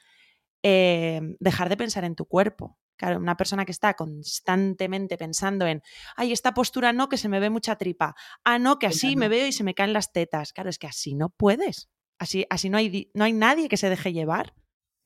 eh, 0.63 1.21
dejar 1.39 1.69
de 1.69 1.77
pensar 1.77 2.05
en 2.05 2.15
tu 2.15 2.27
cuerpo. 2.27 2.79
Claro, 2.97 3.17
una 3.17 3.39
persona 3.39 3.65
que 3.65 3.73
está 3.73 3.95
constantemente 3.95 5.17
pensando 5.17 5.67
en, 5.67 5.83
ay, 6.17 6.33
esta 6.33 6.53
postura 6.53 6.93
no, 6.93 7.09
que 7.09 7.17
se 7.17 7.31
me 7.31 7.41
ve 7.41 7.49
mucha 7.49 7.77
tripa. 7.77 8.15
Ah, 8.45 8.59
no, 8.59 8.79
que 8.79 8.87
así 8.87 9.17
me 9.17 9.31
veo 9.31 9.47
y 9.47 9.53
se 9.53 9.65
me 9.65 9.73
caen 9.73 9.95
las 9.95 10.13
tetas. 10.13 10.53
Claro, 10.53 10.69
es 10.69 10.79
que 10.79 10.87
así 10.87 11.15
no 11.15 11.31
puedes. 11.31 11.89
Así, 12.19 12.45
así 12.51 12.69
no, 12.69 12.77
hay, 12.77 13.11
no 13.15 13.25
hay 13.25 13.33
nadie 13.33 13.71
que 13.71 13.79
se 13.79 13.89
deje 13.89 14.13
llevar. 14.13 14.53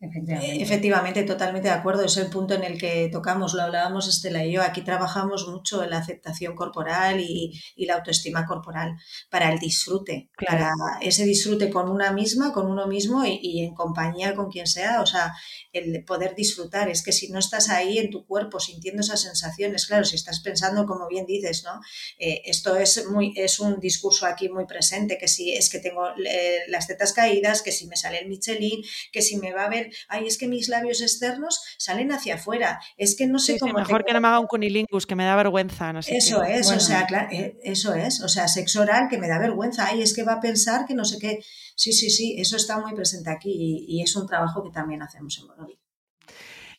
Efectivamente. 0.05 1.23
totalmente 1.25 1.69
de 1.69 1.75
acuerdo. 1.75 2.05
Es 2.05 2.17
el 2.17 2.29
punto 2.29 2.55
en 2.55 2.65
el 2.65 2.79
que 2.79 3.09
tocamos, 3.11 3.55
lo 3.55 3.63
hablábamos 3.63 4.09
Estela 4.09 4.45
y 4.45 4.53
yo. 4.53 4.63
Aquí 4.63 4.83
trabajamos 4.83 5.49
mucho 5.49 5.83
en 5.83 5.91
la 5.91 5.99
aceptación 5.99 6.55
corporal 6.55 7.21
y, 7.21 7.53
la 7.77 7.97
autoestima 7.97 8.47
corporal 8.47 8.97
para 9.29 9.53
el 9.53 9.59
disfrute, 9.59 10.31
para 10.47 10.73
ese 11.03 11.25
disfrute 11.25 11.69
con 11.69 11.91
una 11.91 12.13
misma, 12.13 12.53
con 12.53 12.67
uno 12.67 12.87
mismo 12.87 13.25
y, 13.27 13.63
en 13.63 13.75
compañía 13.75 14.35
con 14.35 14.51
quien 14.51 14.67
sea. 14.67 15.01
O 15.03 15.07
sea, 15.07 15.35
el 15.73 16.05
poder 16.05 16.35
disfrutar. 16.35 16.89
Es 16.89 17.03
que 17.03 17.13
si 17.13 17.31
no 17.31 17.39
estás 17.39 17.69
ahí 17.69 17.99
en 17.99 18.11
tu 18.11 18.27
cuerpo 18.27 18.61
sintiendo 18.61 19.01
esas 19.03 19.23
sensaciones, 19.23 19.87
claro, 19.87 20.05
si 20.05 20.17
estás 20.17 20.41
pensando, 20.41 20.87
como 20.87 21.09
bien 21.09 21.27
dices, 21.27 21.65
¿no? 21.65 21.81
Eh, 22.19 22.43
esto 22.45 22.77
es, 22.77 23.07
muy, 23.07 23.33
es 23.37 23.61
un 23.61 23.81
discurso 23.81 24.27
aquí 24.27 24.49
muy 24.49 24.67
presente, 24.67 25.19
que 25.19 25.29
si 25.29 25.53
es 25.53 25.69
que 25.69 25.79
tengo 25.79 26.09
eh, 26.25 26.61
las 26.69 26.87
tetas 26.87 27.13
caídas, 27.13 27.63
que 27.63 27.73
si 27.73 27.87
me 27.87 27.97
sale 27.97 28.19
el 28.19 28.29
Michelin, 28.29 28.83
que 29.13 29.23
si 29.23 29.37
me 29.37 29.53
va 29.53 29.65
a 29.65 29.69
ver 29.69 29.91
ay, 30.09 30.27
es 30.27 30.39
que 30.39 30.49
mis 30.49 30.69
labios 30.69 31.01
externos 31.01 31.61
salen 31.79 32.13
hacia 32.13 32.37
afuera, 32.37 32.81
es 32.97 33.17
que 33.17 33.27
no 33.27 33.39
sé 33.39 33.59
cómo... 33.59 33.75
mejor 33.75 34.05
que 34.05 34.13
no 34.13 34.21
me 34.21 34.29
haga 34.29 34.41
un 34.41 34.47
cunilingus, 34.47 35.07
que 35.07 35.15
me 35.15 35.25
da 35.25 35.37
vergüenza, 35.37 35.93
no 35.93 36.03
sé 36.03 36.17
Eso 36.17 36.43
es, 36.43 36.71
o 36.71 36.81
sea, 36.81 37.07
eh, 37.31 37.59
eso 37.63 37.95
es, 37.95 38.21
o 38.23 38.29
sea, 38.29 38.49
sexo 38.49 38.83
oral 38.83 39.09
que 39.09 39.19
me 39.19 39.29
da 39.29 39.39
vergüenza, 39.39 39.87
ay, 39.87 40.03
es 40.03 40.15
que 40.15 40.23
va 40.23 40.35
a 40.35 40.41
pensar 40.41 40.87
que 40.87 40.95
no 40.95 41.05
sé 41.05 41.19
qué. 41.19 41.41
Sí, 41.77 41.93
sí, 41.93 42.11
sí, 42.11 42.37
eso 42.39 42.57
está 42.57 42.79
muy 42.79 42.95
presente 42.95 43.31
aquí 43.31 43.85
y, 43.89 44.03
es 44.03 44.15
un 44.17 44.27
trabajo 44.27 44.63
que 44.63 44.71
también 44.71 45.03
hacemos 45.03 45.39
en 45.39 45.47
Bonovi. 45.49 45.79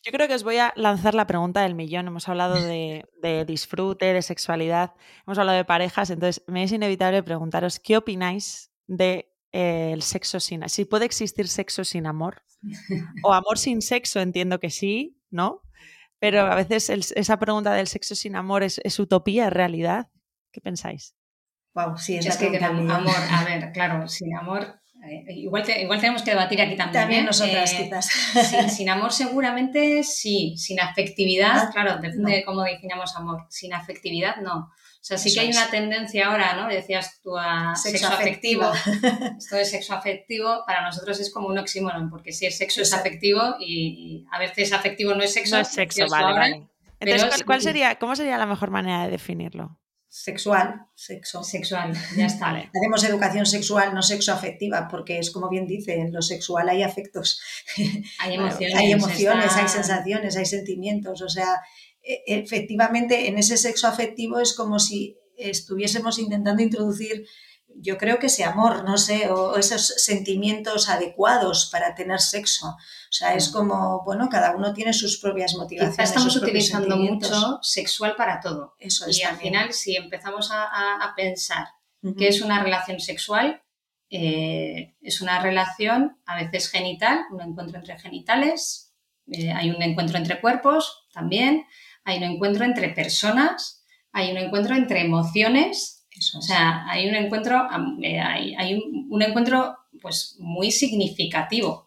Yo 0.04 0.12
creo 0.12 0.28
que 0.28 0.36
os 0.36 0.44
voy 0.44 0.58
a 0.58 0.72
lanzar 0.76 1.16
la 1.16 1.26
pregunta 1.26 1.64
del 1.64 1.74
millón. 1.74 2.08
Hemos 2.08 2.30
hablado 2.30 2.62
de, 2.62 3.06
de, 3.24 3.44
disfrute, 3.46 4.14
de 4.14 4.22
sexualidad, 4.22 4.94
hemos 5.26 5.40
hablado 5.40 5.58
de 5.58 5.66
parejas, 5.66 6.12
entonces 6.12 6.44
me 6.48 6.64
es 6.64 6.72
inevitable 6.72 7.24
preguntaros 7.24 7.80
qué 7.80 7.98
opináis 7.98 8.70
de 8.86 9.32
eh, 9.52 9.92
el 9.94 10.02
sexo 10.02 10.40
sin... 10.40 10.68
Si 10.70 10.86
puede 10.86 11.06
existir 11.06 11.48
sexo 11.48 11.84
sin 11.84 12.08
amor 12.08 12.44
o 13.24 13.34
amor 13.34 13.58
sin 13.58 13.82
sexo, 13.82 14.20
entiendo 14.20 14.60
que 14.60 14.70
sí, 14.70 15.18
¿no? 15.30 15.62
Pero 16.20 16.42
a 16.42 16.56
veces 16.56 16.90
esa 16.90 17.40
pregunta 17.40 17.74
del 17.74 17.88
sexo 17.88 18.16
sin 18.16 18.36
amor 18.36 18.64
es, 18.64 19.00
utopía, 19.00 19.48
es 19.48 19.54
realidad. 19.54 20.10
¿Qué 20.52 20.62
pensáis? 20.62 21.16
Wow, 21.74 21.98
sí, 21.98 22.16
es, 22.16 22.38
que 22.38 22.58
amor, 22.58 23.16
a 23.30 23.44
ver, 23.46 23.72
claro, 23.74 24.08
sin 24.08 24.36
amor 24.36 24.80
eh, 25.08 25.24
igual, 25.34 25.64
igual, 25.70 26.00
tenemos 26.00 26.24
que 26.24 26.32
debatir 26.32 26.62
aquí 26.62 26.76
también. 26.76 27.02
También 27.02 27.24
¿eh? 27.24 27.26
nosotras, 27.26 27.74
quizás. 27.74 28.08
Sin, 28.76 28.90
amor, 28.90 29.12
seguramente 29.12 30.04
sí. 30.04 30.56
Sin 30.58 30.80
afectividad, 30.80 31.68
ah, 31.68 31.70
claro, 31.72 31.98
depende 31.98 32.38
de 32.38 32.44
cómo 32.44 32.64
definamos 32.64 33.16
amor. 33.16 33.46
Sin 33.50 33.74
afectividad, 33.74 34.38
no. 34.38 34.72
O 35.06 35.08
sea, 35.08 35.20
sí 35.20 35.32
que 35.32 35.40
hay 35.42 35.52
una 35.52 35.70
tendencia 35.70 36.26
ahora, 36.26 36.56
¿no? 36.56 36.68
Decías 36.68 37.22
tú 37.22 37.38
a 37.38 37.76
sexo, 37.76 38.08
afectivo. 38.08 38.72
Esto 39.38 39.56
de 39.56 39.64
sexo 39.64 39.94
afectivo 39.94 40.64
para 40.66 40.82
nosotros 40.82 41.20
es 41.20 41.32
como 41.32 41.48
un 41.48 41.60
oxímoron, 41.60 42.10
porque 42.10 42.32
si 42.32 42.48
es 42.48 42.58
sexo 42.58 42.82
es 42.82 42.92
afectivo 42.92 43.56
y, 43.60 44.26
a 44.32 44.40
veces 44.40 44.74
afectivo 44.74 45.14
no 45.14 45.22
es 45.22 45.32
sexo. 45.32 45.58
No 45.58 45.62
es 45.62 45.68
sexo, 45.68 46.08
vale, 46.10 46.68
Entonces, 47.00 47.44
¿cuál, 47.44 47.62
sería, 47.62 48.00
¿cómo 48.00 48.16
sería 48.16 48.36
la 48.40 48.48
mejor 48.48 48.72
manera 48.72 49.06
de 49.06 49.12
definirlo? 49.12 49.78
Sexual, 50.10 50.88
sexo. 50.96 51.44
Sexual, 51.44 51.94
ya 52.18 52.26
está. 52.26 52.50
Hacemos 52.50 53.04
educación 53.04 53.46
sexual, 53.46 53.94
no 53.94 54.02
sexo 54.02 54.34
afectiva, 54.34 54.88
porque 54.88 55.20
es 55.20 55.30
como 55.30 55.50
bien 55.50 55.68
dice, 55.68 56.00
en 56.00 56.14
lo 56.14 56.24
sexual 56.24 56.68
hay 56.68 56.82
afectos. 56.82 57.40
Hay 58.18 58.34
emociones. 58.38 58.76
hay 58.76 58.92
emociones, 58.92 59.56
hay 59.56 59.68
sensaciones, 59.68 60.36
hay 60.36 60.46
sentimientos. 60.48 61.22
O 61.22 61.30
sea, 61.30 61.62
efectivamente 62.06 63.28
en 63.28 63.38
ese 63.38 63.58
sexo 63.58 63.88
afectivo 63.88 64.40
es 64.40 64.54
como 64.54 64.80
si 64.80 65.18
estuviésemos 65.38 66.20
intentando 66.20 66.62
introducir, 66.62 67.26
yo 67.78 67.98
creo 67.98 68.20
que 68.20 68.28
ese 68.28 68.44
amor, 68.44 68.84
no 68.86 68.98
sé, 68.98 69.30
o, 69.30 69.58
esos 69.58 69.88
sentimientos 69.98 70.90
adecuados 70.90 71.70
para 71.72 71.94
tener 71.94 72.20
sexo. 72.20 72.68
O 72.68 73.12
sea, 73.12 73.34
es 73.36 73.50
mm. 73.50 73.54
como, 73.54 74.04
bueno, 74.06 74.30
cada 74.30 74.56
uno 74.56 74.74
tiene 74.74 74.94
sus 74.94 75.20
propias 75.20 75.56
motivaciones. 75.56 76.10
estamos 76.10 76.36
utilizando 76.36 76.96
mucho 76.98 77.60
sexual 77.62 78.16
para 78.16 78.40
todo. 78.40 78.76
Eso 78.80 79.08
es. 79.08 79.20
Y 79.20 79.24
al 79.24 79.38
final, 79.38 79.74
si 79.74 79.96
empezamos 79.96 80.50
a, 80.52 81.14
pensar 81.16 81.68
que 82.18 82.28
es 82.28 82.42
una 82.42 82.64
relación 82.64 83.00
sexual, 83.00 83.62
eh, 84.10 84.96
es 85.02 85.22
una 85.22 85.42
relación 85.42 86.18
a 86.26 86.36
veces 86.36 86.70
genital, 86.70 87.22
un 87.32 87.42
encuentro 87.42 87.80
entre 87.80 87.98
genitales, 88.00 88.94
eh, 89.32 89.52
hay 89.52 89.72
un 89.72 89.82
encuentro 89.82 90.18
entre 90.18 90.40
cuerpos 90.40 91.08
también, 91.12 91.66
hay 92.06 92.18
un 92.18 92.24
encuentro 92.24 92.64
entre 92.64 92.90
personas, 92.90 93.84
hay 94.14 94.32
un 94.32 94.38
encuentro 94.38 94.76
entre 94.76 95.02
emociones, 95.02 96.08
o 96.38 96.42
sea, 96.42 96.86
hay 96.88 97.10
un 97.10 97.16
encuentro, 97.16 97.68
eh, 98.02 98.22
hay, 98.22 98.82
un, 99.10 99.22
encuentro 99.22 99.76
pues 100.02 100.38
muy 100.40 100.72
significativo, 100.72 101.86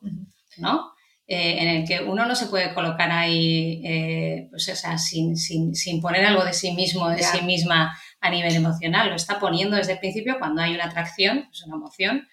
¿no? 0.59 0.93
Eh, 1.27 1.63
en 1.63 1.69
el 1.69 1.89
que 1.89 2.03
uno 2.03 2.27
no 2.27 2.35
se 2.35 2.47
puede 2.47 2.75
colocar 2.75 3.11
ahí, 3.11 3.81
eh, 3.85 4.49
pues, 4.51 4.69
o 4.69 4.75
sea, 4.77 4.99
sin, 4.99 5.35
poner 6.03 6.25
algo 6.27 6.45
de 6.45 6.53
sí 6.53 6.73
mismo, 6.73 7.09
de 7.09 7.23
sí 7.23 7.43
misma 7.43 7.97
a 8.21 8.31
nivel 8.31 8.57
emocional. 8.57 9.09
Lo 9.09 9.15
está 9.15 9.39
poniendo 9.39 9.77
desde 9.77 9.93
el 9.93 9.99
principio 9.99 10.37
cuando 10.39 10.63
hay 10.63 10.75
una 10.75 10.87
atracción, 10.87 11.49
es 11.53 11.63
una 11.65 11.77
emoción, 11.77 12.27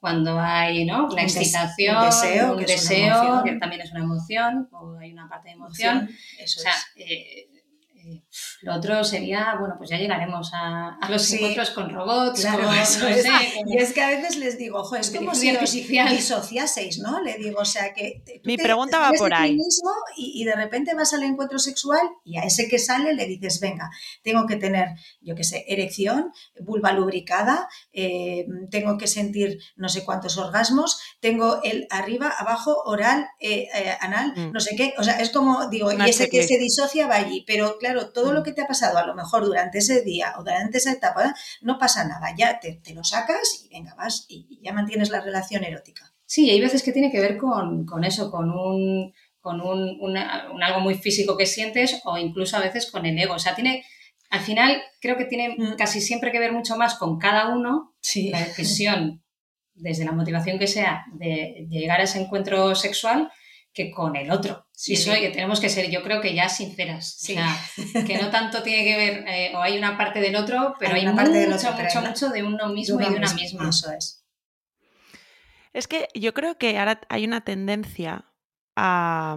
cuando 0.00 0.38
hay 0.38 0.84
¿no? 0.84 1.08
la 1.08 1.22
excitación, 1.22 1.96
un 1.96 2.04
deseo, 2.04 2.56
que, 2.56 2.64
deseo 2.66 3.42
que, 3.44 3.52
también 3.54 3.82
es 3.82 3.90
una 3.90 4.00
emoción, 4.00 4.68
o 4.70 4.96
hay 4.98 5.12
una 5.12 5.28
parte 5.28 5.48
de 5.48 5.54
emoción. 5.54 6.08
o 6.42 6.46
sea, 6.46 6.72
eh, 6.96 7.48
Eh, 7.57 7.57
lo 8.62 8.74
otro 8.74 9.04
sería, 9.04 9.56
bueno, 9.58 9.74
pues 9.78 9.90
ya 9.90 9.96
llegaremos 9.96 10.50
a, 10.54 10.98
los 11.08 11.32
encuentros 11.32 11.70
con 11.70 11.90
robots. 11.90 12.40
Claro, 12.40 12.72
eso 12.72 13.06
es. 13.06 13.24
Y 13.66 13.78
es 13.78 13.92
que 13.92 14.02
a 14.02 14.08
veces 14.08 14.36
les 14.36 14.58
digo, 14.58 14.78
ojo, 14.80 14.96
es 14.96 15.10
como 15.10 15.34
si 15.34 15.50
artificial. 15.50 16.08
disociaseis, 16.10 16.98
¿no? 16.98 17.20
Le 17.20 17.36
digo, 17.38 17.60
o 17.60 17.64
sea, 17.64 17.92
que. 17.94 18.22
Mi 18.44 18.56
pregunta 18.56 18.98
va 18.98 19.12
por 19.12 19.32
ahí. 19.32 19.56
Mismo 19.56 19.90
y, 20.16 20.44
de 20.44 20.54
repente 20.54 20.94
vas 20.94 21.12
al 21.12 21.22
encuentro 21.22 21.58
sexual 21.58 22.00
y 22.24 22.38
a 22.38 22.42
ese 22.42 22.68
que 22.68 22.78
sale 22.78 23.14
le 23.14 23.26
dices, 23.26 23.60
venga, 23.60 23.90
tengo 24.22 24.46
que 24.46 24.56
tener, 24.56 24.88
yo 25.20 25.34
qué 25.34 25.44
sé, 25.44 25.64
erección, 25.68 26.32
vulva 26.60 26.92
lubricada, 26.92 27.68
eh, 27.92 28.46
tengo 28.70 28.98
que 28.98 29.06
sentir 29.06 29.58
no 29.76 29.88
sé 29.88 30.04
cuántos 30.04 30.38
orgasmos, 30.38 31.00
tengo 31.20 31.60
el 31.62 31.86
arriba, 31.90 32.32
abajo, 32.36 32.82
oral, 32.84 33.26
eh, 33.40 33.68
anal, 34.00 34.32
mm. 34.36 34.52
no 34.52 34.60
sé 34.60 34.76
qué. 34.76 34.94
O 34.98 35.04
sea, 35.04 35.20
es 35.20 35.30
como, 35.30 35.68
digo, 35.68 35.92
y 35.92 36.08
ese 36.08 36.28
que 36.28 36.42
se 36.42 36.58
disocia 36.58 37.06
va 37.06 37.16
allí, 37.16 37.44
pero 37.46 37.78
claro, 37.78 37.97
todo 38.06 38.32
lo 38.32 38.40
mm. 38.40 38.44
que 38.44 38.52
te 38.52 38.62
ha 38.62 38.66
pasado 38.66 38.98
a 38.98 39.06
lo 39.06 39.14
mejor 39.14 39.44
durante 39.44 39.78
ese 39.78 40.02
día 40.02 40.34
o 40.38 40.40
durante 40.40 40.78
esa 40.78 40.92
etapa, 40.92 41.34
no 41.60 41.78
pasa 41.78 42.06
nada, 42.06 42.34
ya 42.36 42.58
te, 42.60 42.80
lo 42.94 43.04
sacas 43.04 43.64
y 43.64 43.68
venga, 43.68 43.94
vas 43.94 44.26
y 44.28 44.60
ya 44.62 44.72
mantienes 44.72 45.10
la 45.10 45.20
relación 45.20 45.64
erótica. 45.64 46.12
Sí, 46.24 46.50
hay 46.50 46.60
veces 46.60 46.82
que 46.82 46.92
tiene 46.92 47.10
que 47.10 47.20
ver 47.20 47.36
con, 47.36 47.86
eso, 48.04 48.30
con 48.30 48.50
un 48.50 49.12
con 49.40 49.60
un, 49.60 50.16
algo 50.16 50.80
muy 50.80 50.94
físico 50.94 51.36
que 51.36 51.46
sientes 51.46 52.02
o 52.04 52.18
incluso 52.18 52.56
a 52.56 52.60
veces 52.60 52.90
con 52.90 53.06
el 53.06 53.18
ego. 53.18 53.34
O 53.34 53.38
sea, 53.38 53.54
tiene, 53.54 53.84
al 54.30 54.40
final 54.40 54.82
creo 55.00 55.16
que 55.16 55.24
tiene 55.24 55.54
mm. 55.56 55.76
casi 55.76 56.00
siempre 56.00 56.32
que 56.32 56.38
ver 56.38 56.52
mucho 56.52 56.76
más 56.76 56.96
con 56.96 57.18
cada 57.18 57.48
uno 57.48 57.94
la 58.14 58.40
decisión, 58.40 59.22
desde 59.74 60.04
la 60.04 60.12
motivación 60.12 60.58
que 60.58 60.66
sea, 60.66 61.04
de 61.14 61.66
llegar 61.70 62.00
a 62.00 62.04
ese 62.04 62.20
encuentro 62.20 62.74
sexual 62.74 63.30
que 63.72 63.90
con 63.90 64.16
el 64.16 64.30
otro. 64.30 64.66
Sí, 64.80 64.92
eso 64.92 65.12
que 65.12 65.30
tenemos 65.30 65.58
que 65.58 65.70
ser, 65.70 65.90
yo 65.90 66.04
creo 66.04 66.20
que 66.20 66.36
ya 66.36 66.48
sinceras. 66.48 67.16
O 67.20 67.26
sea, 67.26 67.52
que 68.06 68.16
no 68.16 68.30
tanto 68.30 68.62
tiene 68.62 68.84
que 68.84 68.96
ver, 68.96 69.24
eh, 69.26 69.52
o 69.56 69.60
hay 69.60 69.76
una 69.76 69.98
parte 69.98 70.20
del 70.20 70.36
otro, 70.36 70.76
pero 70.78 70.94
hay, 70.94 71.04
mucho, 71.04 71.72
mucho, 71.72 72.00
mucho 72.00 72.28
de 72.28 72.44
uno 72.44 72.68
mismo 72.68 73.00
y 73.00 73.10
de 73.10 73.16
una 73.16 73.34
misma. 73.34 73.70
Eso 73.70 73.90
es. 73.90 74.24
Es 75.72 75.88
que 75.88 76.06
yo 76.14 76.32
creo 76.32 76.58
que 76.58 76.78
ahora 76.78 77.00
hay 77.08 77.24
una 77.24 77.40
tendencia 77.40 78.26
a, 78.76 79.36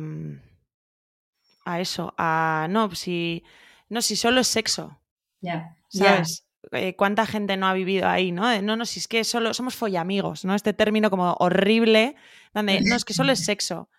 a 1.66 1.82
eso, 1.82 2.14
a 2.20 2.68
no, 2.70 2.94
si 2.94 3.44
no, 3.90 4.04
si 4.04 4.16
solo 4.18 4.42
es 4.42 4.48
sexo. 4.48 5.02
Ya. 5.40 5.76
¿Sabes? 5.90 6.46
Eh, 6.72 6.96
¿Cuánta 6.96 7.26
gente 7.26 7.58
no 7.58 7.66
ha 7.66 7.74
vivido 7.74 8.08
ahí, 8.08 8.32
no? 8.32 8.62
no, 8.62 8.76
no, 8.76 8.86
si 8.86 9.00
es 9.00 9.08
que 9.08 9.24
solo 9.24 9.56
somos 9.56 9.74
follamigos, 9.74 10.46
¿no? 10.46 10.54
Este 10.54 10.74
término 10.74 11.10
como 11.10 11.34
horrible, 11.40 12.16
donde 12.54 12.82
no, 12.82 12.96
es 12.96 13.06
que 13.06 13.16
solo 13.16 13.32
es 13.32 13.44
sexo. 13.44 13.90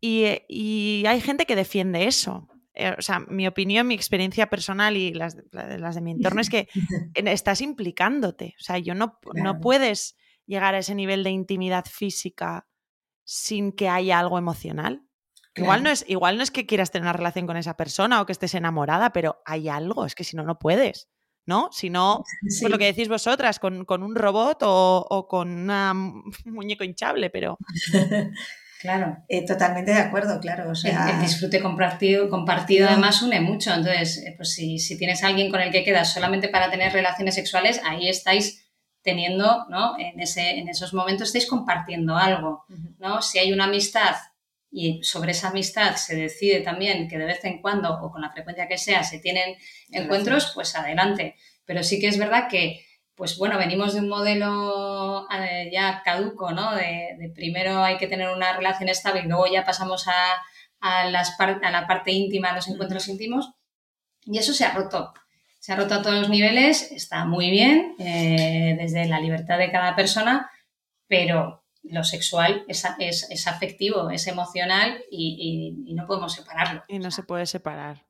Eh, 0.00 0.44
y, 0.48 1.04
hay 1.06 1.20
gente 1.20 1.46
que 1.46 1.56
defiende 1.56 2.06
eso. 2.06 2.48
Eh, 2.74 2.94
o 2.96 3.02
sea, 3.02 3.20
mi 3.20 3.46
opinión, 3.46 3.86
mi 3.86 3.94
experiencia 3.94 4.48
personal 4.48 4.96
y 4.96 5.12
las, 5.12 5.36
las 5.52 5.94
de 5.94 6.00
mi 6.00 6.12
entorno 6.12 6.40
es 6.40 6.48
que 6.48 6.68
estás 7.14 7.60
implicándote. 7.60 8.54
O 8.60 8.62
sea, 8.62 8.78
yo 8.78 8.94
no, 8.94 9.18
no 9.34 9.60
puedes 9.60 10.16
llegar 10.46 10.74
a 10.74 10.78
ese 10.78 10.94
nivel 10.94 11.24
de 11.24 11.30
intimidad 11.30 11.84
física 11.86 12.68
sin 13.24 13.72
que 13.72 13.88
haya 13.88 14.18
algo 14.18 14.38
emocional. 14.38 15.02
Igual, 15.54 15.82
no 15.82 15.90
es, 15.90 16.04
igual 16.06 16.36
no 16.36 16.44
es 16.44 16.52
que 16.52 16.66
quieras 16.66 16.92
tener 16.92 17.02
una 17.02 17.12
relación 17.12 17.46
con 17.46 17.56
esa 17.56 17.76
persona 17.76 18.20
o 18.20 18.26
que 18.26 18.32
estés 18.32 18.54
enamorada, 18.54 19.12
pero 19.12 19.42
hay 19.44 19.68
algo, 19.68 20.06
es 20.06 20.14
que 20.14 20.22
si 20.22 20.36
no, 20.36 20.44
no 20.44 20.58
puedes. 20.58 21.08
¿no? 21.48 21.70
Si 21.72 21.88
no, 21.88 22.24
pues 22.60 22.70
lo 22.70 22.78
que 22.78 22.84
decís 22.84 23.08
vosotras, 23.08 23.58
con, 23.58 23.84
con 23.86 24.02
un 24.02 24.14
robot 24.14 24.62
o, 24.62 25.06
o, 25.08 25.26
con 25.26 25.68
un 25.70 26.22
muñeco 26.44 26.84
hinchable, 26.84 27.30
pero 27.30 27.58
Claro. 28.80 29.24
Eh, 29.28 29.44
totalmente 29.44 29.90
de 29.90 29.98
acuerdo, 29.98 30.38
claro. 30.40 30.70
O 30.70 30.74
sea... 30.74 31.10
el, 31.10 31.20
disfrute 31.20 31.60
compartido, 31.60 32.28
compartido 32.30 32.88
además 32.88 33.22
une 33.22 33.40
mucho. 33.40 33.74
Entonces, 33.74 34.18
eh, 34.18 34.34
pues 34.36 34.52
si, 34.52 34.78
si, 34.78 34.96
tienes 34.96 35.24
a 35.24 35.28
alguien 35.28 35.50
con 35.50 35.60
el 35.60 35.72
que 35.72 35.82
quedas 35.82 36.12
solamente 36.12 36.48
para 36.48 36.70
tener 36.70 36.92
relaciones 36.92 37.34
sexuales, 37.34 37.80
ahí 37.84 38.08
estáis 38.08 38.68
teniendo, 39.02 39.66
¿no? 39.68 39.98
En, 39.98 40.20
ese, 40.20 40.58
en 40.58 40.68
esos 40.68 40.94
momentos 40.94 41.28
estáis 41.28 41.46
compartiendo 41.46 42.16
algo, 42.16 42.64
¿no? 42.98 43.22
Si 43.22 43.38
hay 43.38 43.52
una 43.52 43.64
amistad 43.64 44.14
y 44.70 45.02
sobre 45.02 45.32
esa 45.32 45.48
amistad 45.48 45.96
se 45.96 46.14
decide 46.14 46.60
también 46.60 47.08
que 47.08 47.16
de 47.16 47.24
vez 47.24 47.44
en 47.44 47.60
cuando 47.62 47.90
o 48.02 48.12
con 48.12 48.20
la 48.20 48.30
frecuencia 48.30 48.68
que 48.68 48.76
sea 48.76 49.02
se 49.02 49.18
tienen 49.18 49.56
encuentros, 49.90 50.52
pues 50.54 50.74
adelante. 50.76 51.36
Pero 51.64 51.82
sí 51.82 51.98
que 51.98 52.08
es 52.08 52.18
verdad 52.18 52.48
que 52.48 52.84
pues 53.18 53.36
bueno, 53.36 53.58
venimos 53.58 53.94
de 53.94 54.00
un 54.00 54.08
modelo 54.08 55.26
eh, 55.30 55.68
ya 55.72 56.02
caduco, 56.04 56.52
¿no? 56.52 56.74
De, 56.76 57.32
primero 57.34 57.82
hay 57.82 57.98
que 57.98 58.06
tener 58.06 58.30
una 58.30 58.56
relación 58.56 58.88
estable 58.88 59.22
y 59.22 59.26
luego 59.26 59.48
ya 59.48 59.66
pasamos 59.66 60.06
a, 60.06 61.04
las 61.10 61.38
a 61.40 61.70
la 61.72 61.86
parte 61.88 62.12
íntima, 62.12 62.50
a 62.50 62.54
los 62.54 62.68
encuentros 62.68 63.08
íntimos. 63.08 63.50
Y 64.22 64.38
eso 64.38 64.54
se 64.54 64.64
ha 64.64 64.72
roto. 64.72 65.12
Se 65.58 65.72
ha 65.72 65.76
roto 65.76 65.96
a 65.96 66.02
todos 66.02 66.16
los 66.16 66.28
niveles, 66.30 66.92
está 66.92 67.24
muy 67.24 67.50
bien, 67.50 67.96
eh, 67.98 68.76
desde 68.78 69.06
la 69.06 69.18
libertad 69.18 69.58
de 69.58 69.72
cada 69.72 69.96
persona, 69.96 70.48
pero 71.08 71.64
lo 71.82 72.04
sexual 72.04 72.64
es, 72.68 72.86
es, 73.00 73.46
afectivo, 73.48 74.10
es 74.10 74.28
emocional 74.28 75.02
y, 75.10 75.74
y 75.86 75.94
no 75.94 76.06
podemos 76.06 76.34
separarlo. 76.34 76.84
Y 76.86 77.00
no 77.00 77.10
se 77.10 77.24
puede 77.24 77.46
separar. 77.46 78.06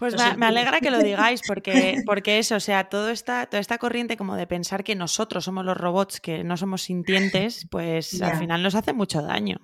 Pues 0.00 0.16
me, 0.38 0.46
alegra 0.46 0.80
que 0.80 0.90
lo 0.90 1.02
digáis, 1.02 1.42
porque, 1.46 2.02
porque 2.06 2.38
eso, 2.38 2.56
o 2.56 2.60
sea, 2.60 2.88
todo 2.88 3.10
esta, 3.10 3.44
toda 3.44 3.60
esta 3.60 3.76
corriente 3.76 4.16
como 4.16 4.34
de 4.34 4.46
pensar 4.46 4.82
que 4.82 4.94
nosotros 4.94 5.44
somos 5.44 5.62
los 5.62 5.76
robots, 5.76 6.22
que 6.22 6.42
no 6.42 6.56
somos 6.56 6.80
sintientes, 6.80 7.68
pues 7.70 8.20
al 8.22 8.38
final 8.38 8.62
nos 8.62 8.74
hace 8.74 8.94
mucho 8.94 9.20
daño. 9.20 9.58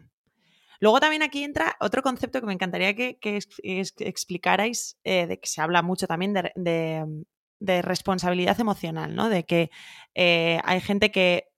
Luego 0.79 1.01
también 1.01 1.23
aquí 1.23 1.43
entra 1.43 1.75
otro 1.81 2.03
concepto 2.03 2.39
que 2.39 2.47
me 2.47 2.53
encantaría 2.53 2.95
que, 2.95 3.19
explicarais, 3.63 4.99
eh, 5.05 5.27
de 5.27 5.41
que 5.41 5.49
se 5.49 5.63
habla 5.63 5.81
mucho 5.81 6.07
también 6.07 6.35
de, 6.35 7.83
responsabilidad 7.83 8.61
emocional, 8.61 9.15
¿no? 9.15 9.31
De 9.31 9.47
que 9.47 9.71
eh, 10.15 10.61
hay 10.65 10.83
gente 10.83 11.11
que 11.11 11.49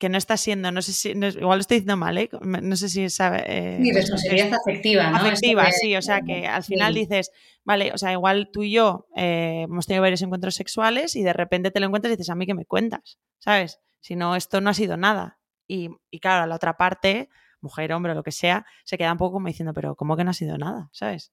que 0.00 0.08
no 0.08 0.16
está 0.16 0.38
siendo, 0.38 0.72
no 0.72 0.80
sé 0.80 0.94
si, 0.94 1.10
igual 1.10 1.58
lo 1.58 1.60
estoy 1.60 1.76
diciendo 1.76 1.98
mal, 1.98 2.16
¿eh? 2.16 2.30
no 2.40 2.74
sé 2.74 2.88
si 2.88 3.10
sabe. 3.10 3.44
Eh, 3.46 3.92
responsabilidad 3.94 4.54
afectiva, 4.54 5.10
¿no? 5.10 5.18
Afectiva, 5.18 5.70
sí, 5.70 5.94
o 5.94 6.00
sea 6.00 6.22
que 6.22 6.46
al 6.46 6.64
final 6.64 6.94
dices, 6.94 7.30
vale, 7.64 7.92
o 7.92 7.98
sea, 7.98 8.10
igual 8.10 8.48
tú 8.50 8.62
y 8.62 8.72
yo 8.72 9.06
eh, 9.14 9.66
hemos 9.68 9.86
tenido 9.86 10.00
varios 10.00 10.22
encuentros 10.22 10.54
sexuales 10.54 11.16
y 11.16 11.22
de 11.22 11.34
repente 11.34 11.70
te 11.70 11.80
lo 11.80 11.86
encuentras 11.86 12.14
y 12.14 12.16
dices, 12.16 12.30
a 12.30 12.34
mí 12.34 12.46
que 12.46 12.54
me 12.54 12.64
cuentas, 12.64 13.18
¿sabes? 13.38 13.78
Si 14.00 14.16
no, 14.16 14.36
esto 14.36 14.62
no 14.62 14.70
ha 14.70 14.74
sido 14.74 14.96
nada. 14.96 15.38
Y, 15.68 15.90
y 16.10 16.18
claro, 16.18 16.46
la 16.46 16.54
otra 16.54 16.78
parte, 16.78 17.28
mujer, 17.60 17.92
hombre, 17.92 18.14
lo 18.14 18.22
que 18.22 18.32
sea, 18.32 18.64
se 18.84 18.96
queda 18.96 19.12
un 19.12 19.18
poco 19.18 19.34
como 19.34 19.48
diciendo, 19.48 19.74
pero 19.74 19.96
¿cómo 19.96 20.16
que 20.16 20.24
no 20.24 20.30
ha 20.30 20.34
sido 20.34 20.56
nada? 20.56 20.88
¿Sabes? 20.92 21.30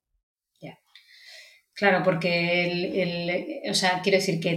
Claro, 1.78 2.02
porque 2.04 3.04
el, 3.04 3.70
o 3.70 3.76
sea, 3.76 4.02
quiero 4.02 4.18
decir 4.18 4.40
que 4.40 4.50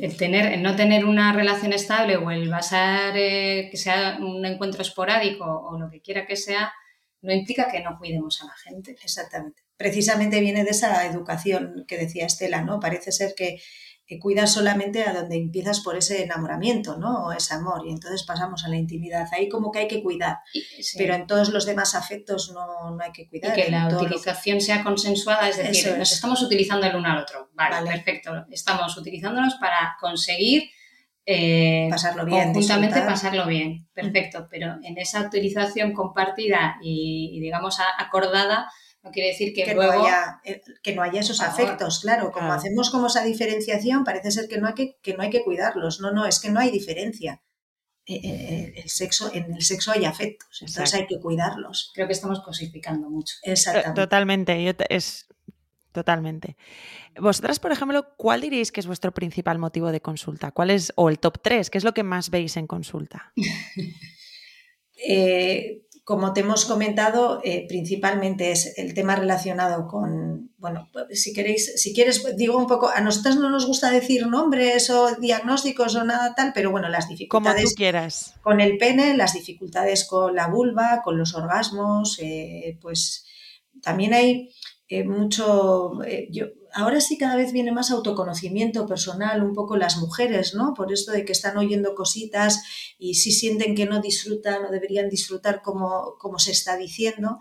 el, 0.00 0.16
tener, 0.16 0.52
el 0.52 0.62
no 0.62 0.76
tener 0.76 1.04
una 1.06 1.32
relación 1.32 1.72
estable 1.72 2.16
o 2.16 2.30
el 2.30 2.48
basar 2.48 3.14
eh, 3.16 3.66
que 3.68 3.76
sea 3.76 4.18
un 4.20 4.46
encuentro 4.46 4.82
esporádico 4.82 5.44
o 5.44 5.76
lo 5.76 5.90
que 5.90 6.00
quiera 6.00 6.24
que 6.24 6.36
sea, 6.36 6.72
no 7.20 7.32
implica 7.32 7.68
que 7.68 7.80
no 7.80 7.98
cuidemos 7.98 8.40
a 8.42 8.46
la 8.46 8.54
gente. 8.62 8.92
Exactamente. 8.92 9.64
Precisamente 9.76 10.38
viene 10.38 10.62
de 10.62 10.70
esa 10.70 11.04
educación 11.04 11.84
que 11.88 11.98
decía 11.98 12.26
Estela, 12.26 12.62
¿no? 12.62 12.78
Parece 12.78 13.10
ser 13.10 13.34
que 13.36 13.60
que 14.08 14.18
cuidas 14.18 14.50
solamente 14.50 15.04
a 15.04 15.12
donde 15.12 15.36
empiezas 15.36 15.80
por 15.80 15.94
ese 15.94 16.22
enamoramiento, 16.22 16.96
¿no? 16.96 17.26
O 17.26 17.32
ese 17.32 17.52
amor, 17.52 17.82
y 17.86 17.90
entonces 17.90 18.22
pasamos 18.22 18.64
a 18.64 18.68
la 18.68 18.76
intimidad. 18.76 19.28
Ahí 19.32 19.50
como 19.50 19.70
que 19.70 19.80
hay 19.80 19.88
que 19.88 20.02
cuidar, 20.02 20.38
pero 20.96 21.14
en 21.14 21.26
todos 21.26 21.50
los 21.50 21.66
demás 21.66 21.94
afectos 21.94 22.50
no, 22.54 22.90
no 22.90 23.04
hay 23.04 23.12
que 23.12 23.28
cuidar. 23.28 23.56
Y 23.56 23.62
que 23.62 23.70
la 23.70 23.86
utilización 23.86 24.62
sea 24.62 24.82
consensuada, 24.82 25.50
es 25.50 25.58
decir, 25.58 25.94
nos 25.98 26.10
estamos 26.10 26.42
utilizando 26.42 26.86
el 26.86 26.96
uno 26.96 27.10
al 27.10 27.18
otro. 27.18 27.50
Vale, 27.52 27.90
perfecto. 27.90 28.46
Estamos 28.50 28.96
utilizándonos 28.96 29.56
para 29.56 29.94
conseguir 30.00 30.70
eh, 31.26 31.88
pasarlo 31.90 32.24
bien. 32.24 32.54
Conjuntamente 32.54 33.02
pasarlo 33.02 33.46
bien, 33.46 33.86
perfecto. 33.92 34.48
Pero 34.50 34.76
en 34.82 34.96
esa 34.96 35.20
utilización 35.20 35.92
compartida 35.92 36.78
y 36.80 37.38
digamos, 37.42 37.76
acordada, 37.98 38.70
no 39.02 39.10
quiere 39.12 39.28
decir 39.28 39.54
que, 39.54 39.74
luego... 39.74 39.94
no, 39.94 40.04
haya, 40.04 40.40
eh, 40.44 40.60
que 40.82 40.94
no 40.94 41.02
haya 41.02 41.20
esos 41.20 41.40
afectos, 41.40 42.00
claro. 42.00 42.32
Como 42.32 42.52
hacemos 42.52 42.90
como 42.90 43.06
esa 43.06 43.24
diferenciación, 43.24 44.04
parece 44.04 44.30
ser 44.30 44.48
que 44.48 44.58
no, 44.58 44.66
hay 44.66 44.74
que, 44.74 44.98
que 45.00 45.14
no 45.14 45.22
hay 45.22 45.30
que 45.30 45.44
cuidarlos. 45.44 46.00
No, 46.00 46.10
no, 46.10 46.26
es 46.26 46.40
que 46.40 46.50
no 46.50 46.60
hay 46.60 46.70
diferencia. 46.70 47.42
Eh, 48.06 48.20
eh, 48.24 48.72
el 48.76 48.88
sexo, 48.88 49.30
en 49.34 49.52
el 49.54 49.62
sexo 49.62 49.92
hay 49.92 50.06
afectos, 50.06 50.62
entonces 50.62 50.94
hay 50.94 51.06
que 51.06 51.20
cuidarlos. 51.20 51.92
Creo 51.94 52.06
que 52.06 52.14
estamos 52.14 52.40
cosificando 52.40 53.10
mucho. 53.10 53.36
Exactamente. 53.42 54.00
Totalmente, 54.00 54.76
es 54.88 55.26
totalmente. 55.92 56.56
Vosotras, 57.20 57.60
por 57.60 57.70
ejemplo, 57.70 58.14
¿cuál 58.16 58.40
diréis 58.40 58.72
que 58.72 58.80
es 58.80 58.86
vuestro 58.86 59.12
principal 59.12 59.58
motivo 59.58 59.92
de 59.92 60.00
consulta? 60.00 60.52
¿Cuál 60.52 60.70
es, 60.70 60.90
o 60.96 61.10
el 61.10 61.18
top 61.18 61.38
3? 61.42 61.68
¿Qué 61.68 61.76
es 61.76 61.84
lo 61.84 61.92
que 61.92 62.02
más 62.02 62.30
veis 62.30 62.56
en 62.56 62.66
consulta? 62.66 63.32
eh, 65.06 65.82
como 66.08 66.32
te 66.32 66.40
hemos 66.40 66.64
comentado, 66.64 67.38
eh, 67.44 67.66
principalmente 67.68 68.50
es 68.50 68.78
el 68.78 68.94
tema 68.94 69.14
relacionado 69.14 69.86
con, 69.86 70.50
bueno, 70.56 70.88
pues, 70.90 71.22
si 71.22 71.34
queréis, 71.34 71.78
si 71.78 71.92
quieres, 71.94 72.34
digo 72.34 72.56
un 72.56 72.66
poco, 72.66 72.88
a 72.88 73.02
nosotros 73.02 73.36
no 73.36 73.50
nos 73.50 73.66
gusta 73.66 73.90
decir 73.90 74.26
nombres 74.26 74.88
o 74.88 75.16
diagnósticos 75.16 75.96
o 75.96 76.04
nada 76.04 76.34
tal, 76.34 76.52
pero 76.54 76.70
bueno, 76.70 76.88
las 76.88 77.10
dificultades. 77.10 77.62
Como 77.62 77.70
tú 77.72 77.74
quieras. 77.76 78.34
Con 78.40 78.62
el 78.62 78.78
pene, 78.78 79.18
las 79.18 79.34
dificultades 79.34 80.06
con 80.06 80.34
la 80.34 80.46
vulva, 80.46 81.02
con 81.04 81.18
los 81.18 81.34
orgasmos, 81.34 82.18
eh, 82.22 82.78
pues 82.80 83.26
también 83.82 84.14
hay 84.14 84.48
eh, 84.88 85.04
mucho, 85.04 85.92
yo, 86.30 86.46
ahora 86.78 87.00
sí 87.00 87.18
cada 87.18 87.34
vez 87.34 87.52
viene 87.52 87.72
más 87.72 87.90
autoconocimiento 87.90 88.86
personal, 88.86 89.42
un 89.42 89.52
poco 89.52 89.76
las 89.76 89.96
mujeres, 89.96 90.54
¿no? 90.54 90.74
Por 90.74 90.92
esto 90.92 91.10
de 91.10 91.24
que 91.24 91.32
están 91.32 91.56
oyendo 91.56 91.96
cositas 91.96 92.62
y 92.98 93.14
si 93.14 93.32
sienten 93.32 93.74
que 93.74 93.84
no 93.84 94.00
disfrutan 94.00 94.64
o 94.64 94.70
deberían 94.70 95.08
disfrutar 95.08 95.60
como, 95.60 96.14
como 96.18 96.38
se 96.38 96.52
está 96.52 96.76
diciendo. 96.76 97.38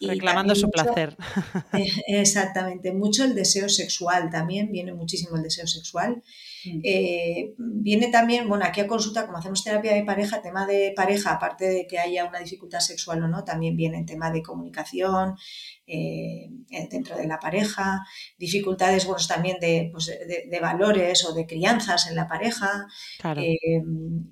Y 0.00 0.08
Reclamando 0.08 0.54
su 0.54 0.70
placer. 0.70 1.16
Eh, 1.74 1.90
exactamente, 2.20 2.92
mucho 2.92 3.24
el 3.24 3.34
deseo 3.34 3.68
sexual 3.68 4.30
también, 4.30 4.72
viene 4.72 4.94
muchísimo 4.94 5.36
el 5.36 5.42
deseo 5.42 5.66
sexual. 5.66 6.22
Mm. 6.64 6.80
Eh, 6.82 7.54
viene 7.56 8.08
también, 8.08 8.48
bueno, 8.48 8.64
aquí 8.64 8.80
a 8.80 8.86
consulta, 8.86 9.26
como 9.26 9.38
hacemos 9.38 9.62
terapia 9.62 9.94
de 9.94 10.04
pareja, 10.04 10.42
tema 10.42 10.66
de 10.66 10.92
pareja, 10.94 11.32
aparte 11.32 11.68
de 11.68 11.86
que 11.86 11.98
haya 11.98 12.24
una 12.24 12.40
dificultad 12.40 12.80
sexual 12.80 13.22
o 13.22 13.28
no, 13.28 13.44
también 13.44 13.76
viene 13.76 13.98
el 13.98 14.06
tema 14.06 14.30
de 14.30 14.42
comunicación 14.42 15.36
eh, 15.86 16.48
dentro 16.90 17.16
de 17.16 17.26
la 17.26 17.38
pareja, 17.38 18.04
dificultades, 18.38 19.06
bueno, 19.06 19.24
también 19.26 19.58
de, 19.60 19.88
pues, 19.92 20.06
de, 20.06 20.60
valores 20.60 21.24
o 21.24 21.32
de 21.32 21.46
crianzas 21.46 22.08
en 22.08 22.16
la 22.16 22.26
pareja. 22.26 22.86
Eh, 23.36 23.82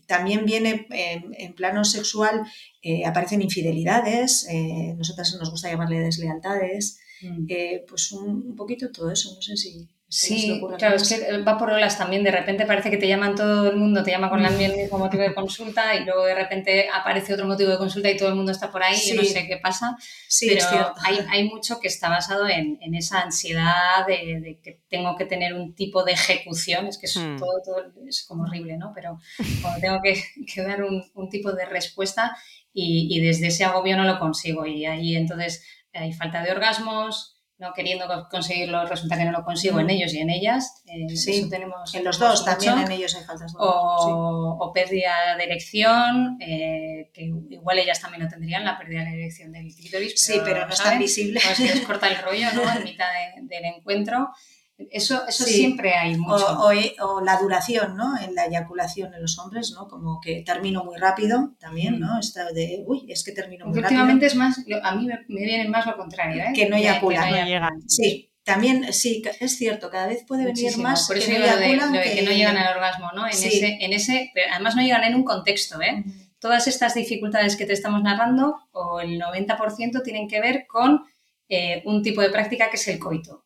también 0.06 0.44
viene 0.44 0.86
en, 0.90 1.54
plano 1.54 1.84
sexual, 1.84 2.42
aparecen 3.06 3.42
infidelidades, 3.42 4.46
nosotras 4.96 5.34
nos 5.38 5.50
gusta 5.50 5.70
llamarle 5.70 6.00
deslealtades, 6.00 6.98
mm. 7.22 7.46
pues 7.88 8.12
un, 8.12 8.48
un 8.48 8.56
poquito 8.56 8.90
todo 8.90 9.10
eso, 9.10 9.32
no 9.34 9.40
sé 9.40 9.56
si... 9.56 9.88
Sí, 10.08 10.62
claro, 10.78 10.94
es 10.94 11.08
que 11.08 11.38
va 11.38 11.58
por 11.58 11.70
olas 11.70 11.98
también. 11.98 12.22
De 12.22 12.30
repente 12.30 12.64
parece 12.64 12.90
que 12.90 12.96
te 12.96 13.08
llaman 13.08 13.34
todo 13.34 13.68
el 13.68 13.76
mundo, 13.76 14.04
te 14.04 14.12
llama 14.12 14.30
con 14.30 14.44
el 14.44 14.56
mismo 14.56 14.98
motivo 14.98 15.24
de 15.24 15.34
consulta 15.34 15.96
y 15.96 16.04
luego 16.04 16.24
de 16.24 16.34
repente 16.36 16.88
aparece 16.94 17.34
otro 17.34 17.46
motivo 17.46 17.70
de 17.70 17.76
consulta 17.78 18.08
y 18.08 18.16
todo 18.16 18.28
el 18.28 18.36
mundo 18.36 18.52
está 18.52 18.70
por 18.70 18.84
ahí. 18.84 18.96
Yo 19.04 19.16
no 19.16 19.24
sé 19.24 19.48
qué 19.48 19.56
pasa. 19.56 19.96
Sí, 20.28 20.48
pero 20.48 20.94
hay, 21.02 21.18
hay, 21.28 21.48
mucho 21.48 21.80
que 21.80 21.88
está 21.88 22.08
basado 22.08 22.48
en, 22.48 22.78
en 22.80 22.94
esa 22.94 23.22
ansiedad 23.22 24.06
de, 24.06 24.60
que 24.62 24.80
tengo 24.88 25.16
que 25.16 25.24
tener 25.24 25.54
un 25.54 25.74
tipo 25.74 26.04
de 26.04 26.12
ejecución. 26.12 26.86
Es 26.86 26.98
que 26.98 27.06
es, 27.06 27.16
mm. 27.16 27.38
todo, 27.38 27.60
todo, 27.64 27.82
es 28.08 28.24
como 28.28 28.44
horrible, 28.44 28.76
¿no? 28.78 28.92
Pero 28.94 29.18
cuando 29.60 29.80
tengo 29.80 30.00
que, 30.02 30.22
que 30.54 30.62
dar 30.62 30.84
un, 30.84 31.04
un, 31.14 31.28
tipo 31.28 31.50
de 31.52 31.66
respuesta 31.66 32.36
y, 32.72 33.08
y 33.10 33.20
desde 33.26 33.48
ese 33.48 33.64
agobio 33.64 33.96
no 33.96 34.04
lo 34.04 34.20
consigo. 34.20 34.66
Y 34.66 34.86
ahí 34.86 35.16
entonces 35.16 35.64
hay 35.92 36.12
falta 36.12 36.44
de 36.44 36.52
orgasmos 36.52 37.35
no 37.58 37.72
queriendo 37.72 38.06
conseguirlo, 38.30 38.84
resulta 38.86 39.16
que 39.16 39.24
no 39.24 39.32
lo 39.32 39.44
consigo 39.44 39.80
en 39.80 39.88
ellos 39.88 40.12
y 40.12 40.18
en 40.18 40.30
ellas. 40.30 40.82
Eh, 40.86 41.16
sí, 41.16 41.48
tenemos 41.48 41.94
en 41.94 42.04
los 42.04 42.18
dos 42.18 42.44
también 42.44 42.78
en 42.78 42.92
ellos 42.92 43.14
hay 43.14 43.24
faltas 43.24 43.52
de 43.52 43.58
o, 43.58 44.58
o, 44.60 44.72
pérdida 44.72 45.36
de 45.36 45.44
erección, 45.44 46.36
eh, 46.40 47.10
que 47.14 47.22
igual 47.50 47.78
ellas 47.78 48.00
también 48.00 48.24
lo 48.24 48.28
tendrían, 48.28 48.64
la 48.64 48.78
pérdida 48.78 49.04
de 49.04 49.14
erección 49.14 49.52
del 49.52 49.74
clítoris. 49.74 50.20
sí, 50.20 50.40
pero 50.44 50.66
no 50.66 50.72
es 50.72 50.82
tan 50.82 50.98
visible. 50.98 51.40
Pues 51.42 51.56
que 51.56 51.74
les 51.74 51.86
corta 51.86 52.08
el 52.08 52.18
rollo 52.22 52.46
¿no? 52.54 52.62
en 52.70 52.84
mitad 52.84 53.06
del 53.42 53.64
encuentro. 53.64 54.30
Eso, 54.90 55.26
eso 55.26 55.44
siempre 55.44 55.94
hay 55.94 56.16
mucho. 56.16 56.44
O, 57.00 57.20
la 57.22 57.38
duración, 57.38 57.96
¿no? 57.96 58.18
En 58.20 58.34
la 58.34 58.44
eyaculación 58.44 59.14
en 59.14 59.22
los 59.22 59.38
hombres, 59.38 59.72
¿no? 59.72 59.88
Como 59.88 60.20
que 60.20 60.42
termino 60.42 60.84
muy 60.84 60.98
rápido 60.98 61.54
también, 61.58 61.98
¿no? 61.98 62.18
Esta 62.18 62.52
de, 62.52 62.84
uy, 62.86 63.06
es 63.08 63.24
que 63.24 63.32
termino 63.32 63.66
muy 63.66 63.80
rápido. 63.80 64.00
Últimamente 64.00 64.26
es 64.26 64.34
más, 64.34 64.58
a 64.82 64.94
mí 64.94 65.06
me, 65.06 65.24
viene 65.28 65.66
más 65.68 65.86
lo 65.86 65.96
contrario, 65.96 66.42
¿eh? 66.42 66.52
Que 66.54 66.68
no 66.68 66.76
eyaculan. 66.76 67.30
No 67.30 67.46
llegan. 67.46 67.88
Sí, 67.88 68.30
también, 68.44 68.92
sí, 68.92 69.22
es 69.40 69.56
cierto, 69.56 69.88
cada 69.90 70.08
vez 70.08 70.24
puede 70.24 70.44
venir 70.44 70.76
más 70.76 71.06
Por 71.08 71.16
eso 71.16 71.30
que, 71.30 71.38
no 71.38 71.44
eyaculan 71.46 71.92
de, 71.92 72.02
que... 72.02 72.22
no 72.22 72.30
llegan 72.32 72.58
al 72.58 72.76
orgasmo, 72.76 73.10
¿no? 73.14 73.26
En, 73.26 73.32
ese, 73.32 73.78
en 73.80 73.92
ese, 73.94 74.30
además 74.52 74.76
no 74.76 74.82
llegan 74.82 75.04
en 75.04 75.14
un 75.14 75.24
contexto, 75.24 75.80
¿eh? 75.80 76.04
Todas 76.38 76.66
estas 76.66 76.94
dificultades 76.94 77.56
que 77.56 77.64
te 77.64 77.72
estamos 77.72 78.02
narrando, 78.02 78.58
o 78.72 79.00
el 79.00 79.18
90% 79.18 80.02
tienen 80.02 80.28
que 80.28 80.40
ver 80.40 80.66
con 80.66 81.02
eh, 81.48 81.82
un 81.86 82.02
tipo 82.02 82.20
de 82.20 82.28
práctica 82.28 82.68
que 82.68 82.76
es 82.76 82.86
el 82.88 82.98
coito. 82.98 83.45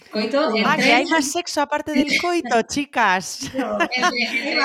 Coito 0.11 0.51
ah, 0.65 0.75
que 0.75 0.91
hay 0.91 1.05
más 1.05 1.31
sexo 1.31 1.61
aparte 1.61 1.93
del 1.93 2.19
coito, 2.19 2.61
chicas. 2.69 3.43
entre, 3.43 4.59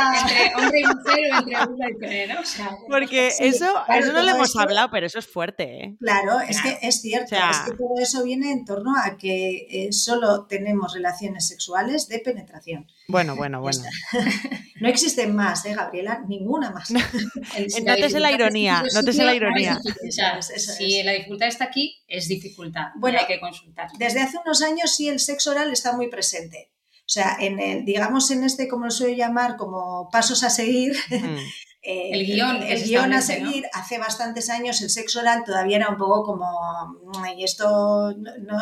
hombre 0.57 0.81
y 0.81 0.85
mujer 0.85 1.33
o 1.33 1.39
entre 1.39 1.57
hombre 1.57 1.89
y 1.89 1.95
mujer, 1.95 2.29
¿no? 2.35 2.79
Porque 2.89 3.29
eso, 3.39 3.73
eso 3.89 4.13
no 4.13 4.23
lo 4.23 4.31
hemos 4.31 4.57
hablado, 4.57 4.91
pero 4.91 5.07
eso 5.07 5.21
es 5.21 5.27
fuerte. 5.27 5.85
¿eh? 5.85 5.97
Claro, 6.01 6.41
es 6.41 6.61
que 6.61 6.79
es 6.83 7.01
cierto. 7.01 7.37
es 7.37 7.59
que 7.61 7.77
todo 7.77 7.95
eso 8.01 8.25
viene 8.25 8.51
en 8.51 8.65
torno 8.65 8.93
a 8.97 9.17
que 9.17 9.67
eh, 9.71 9.93
solo 9.93 10.47
tenemos 10.47 10.95
relaciones 10.95 11.47
sexuales 11.47 12.09
de 12.09 12.19
penetración. 12.19 12.87
Bueno, 13.09 13.37
bueno, 13.37 13.61
bueno. 13.61 13.83
No 14.79 14.91
existen 14.91 15.35
más, 15.35 15.65
¿eh, 15.65 15.75
Gabriela? 15.75 16.23
Ninguna 16.29 16.71
más. 16.71 16.91
Nótese 16.91 18.21
la 18.21 18.31
ironía, 18.31 18.83
nótese 18.93 19.25
la 19.25 19.35
ironía. 19.35 19.81
Si 20.51 21.03
la 21.03 21.13
dificultad 21.13 21.49
está 21.49 21.65
aquí, 21.65 22.03
es 22.07 22.29
dificultad. 22.29 22.89
Bueno, 22.97 23.19
hay 23.19 23.27
que 23.27 23.41
consultar. 23.41 23.89
Desde 23.99 24.21
hace 24.21 24.37
unos 24.45 24.61
años 24.61 24.95
sí 24.95 25.09
el 25.09 25.19
sexo 25.19 25.36
oral 25.47 25.73
está 25.73 25.93
muy 25.93 26.09
presente. 26.09 26.73
O 27.07 27.09
sea, 27.09 27.37
en 27.39 27.61
el, 27.61 27.85
digamos 27.85 28.31
en 28.33 28.43
este, 28.43 28.67
como 28.67 28.87
lo 28.87 28.91
suelo 28.91 29.15
llamar, 29.15 29.57
como 29.57 30.09
pasos 30.11 30.43
a 30.43 30.51
seguir, 30.51 30.97
eh, 31.83 32.11
el 32.13 32.27
guion, 32.27 32.63
el, 32.65 32.83
guion 32.83 33.13
a 33.13 33.23
seguir, 33.23 33.65
hace 33.73 33.99
bastantes 33.99 34.51
años 34.51 34.83
el 34.83 34.91
sexo 34.91 35.21
oral 35.21 35.45
todavía 35.45 35.77
era 35.77 35.89
un 35.89 35.99
poco 35.99 36.25
como, 36.25 36.51
y 37.37 37.45
esto 37.45 38.13
no, 38.17 38.59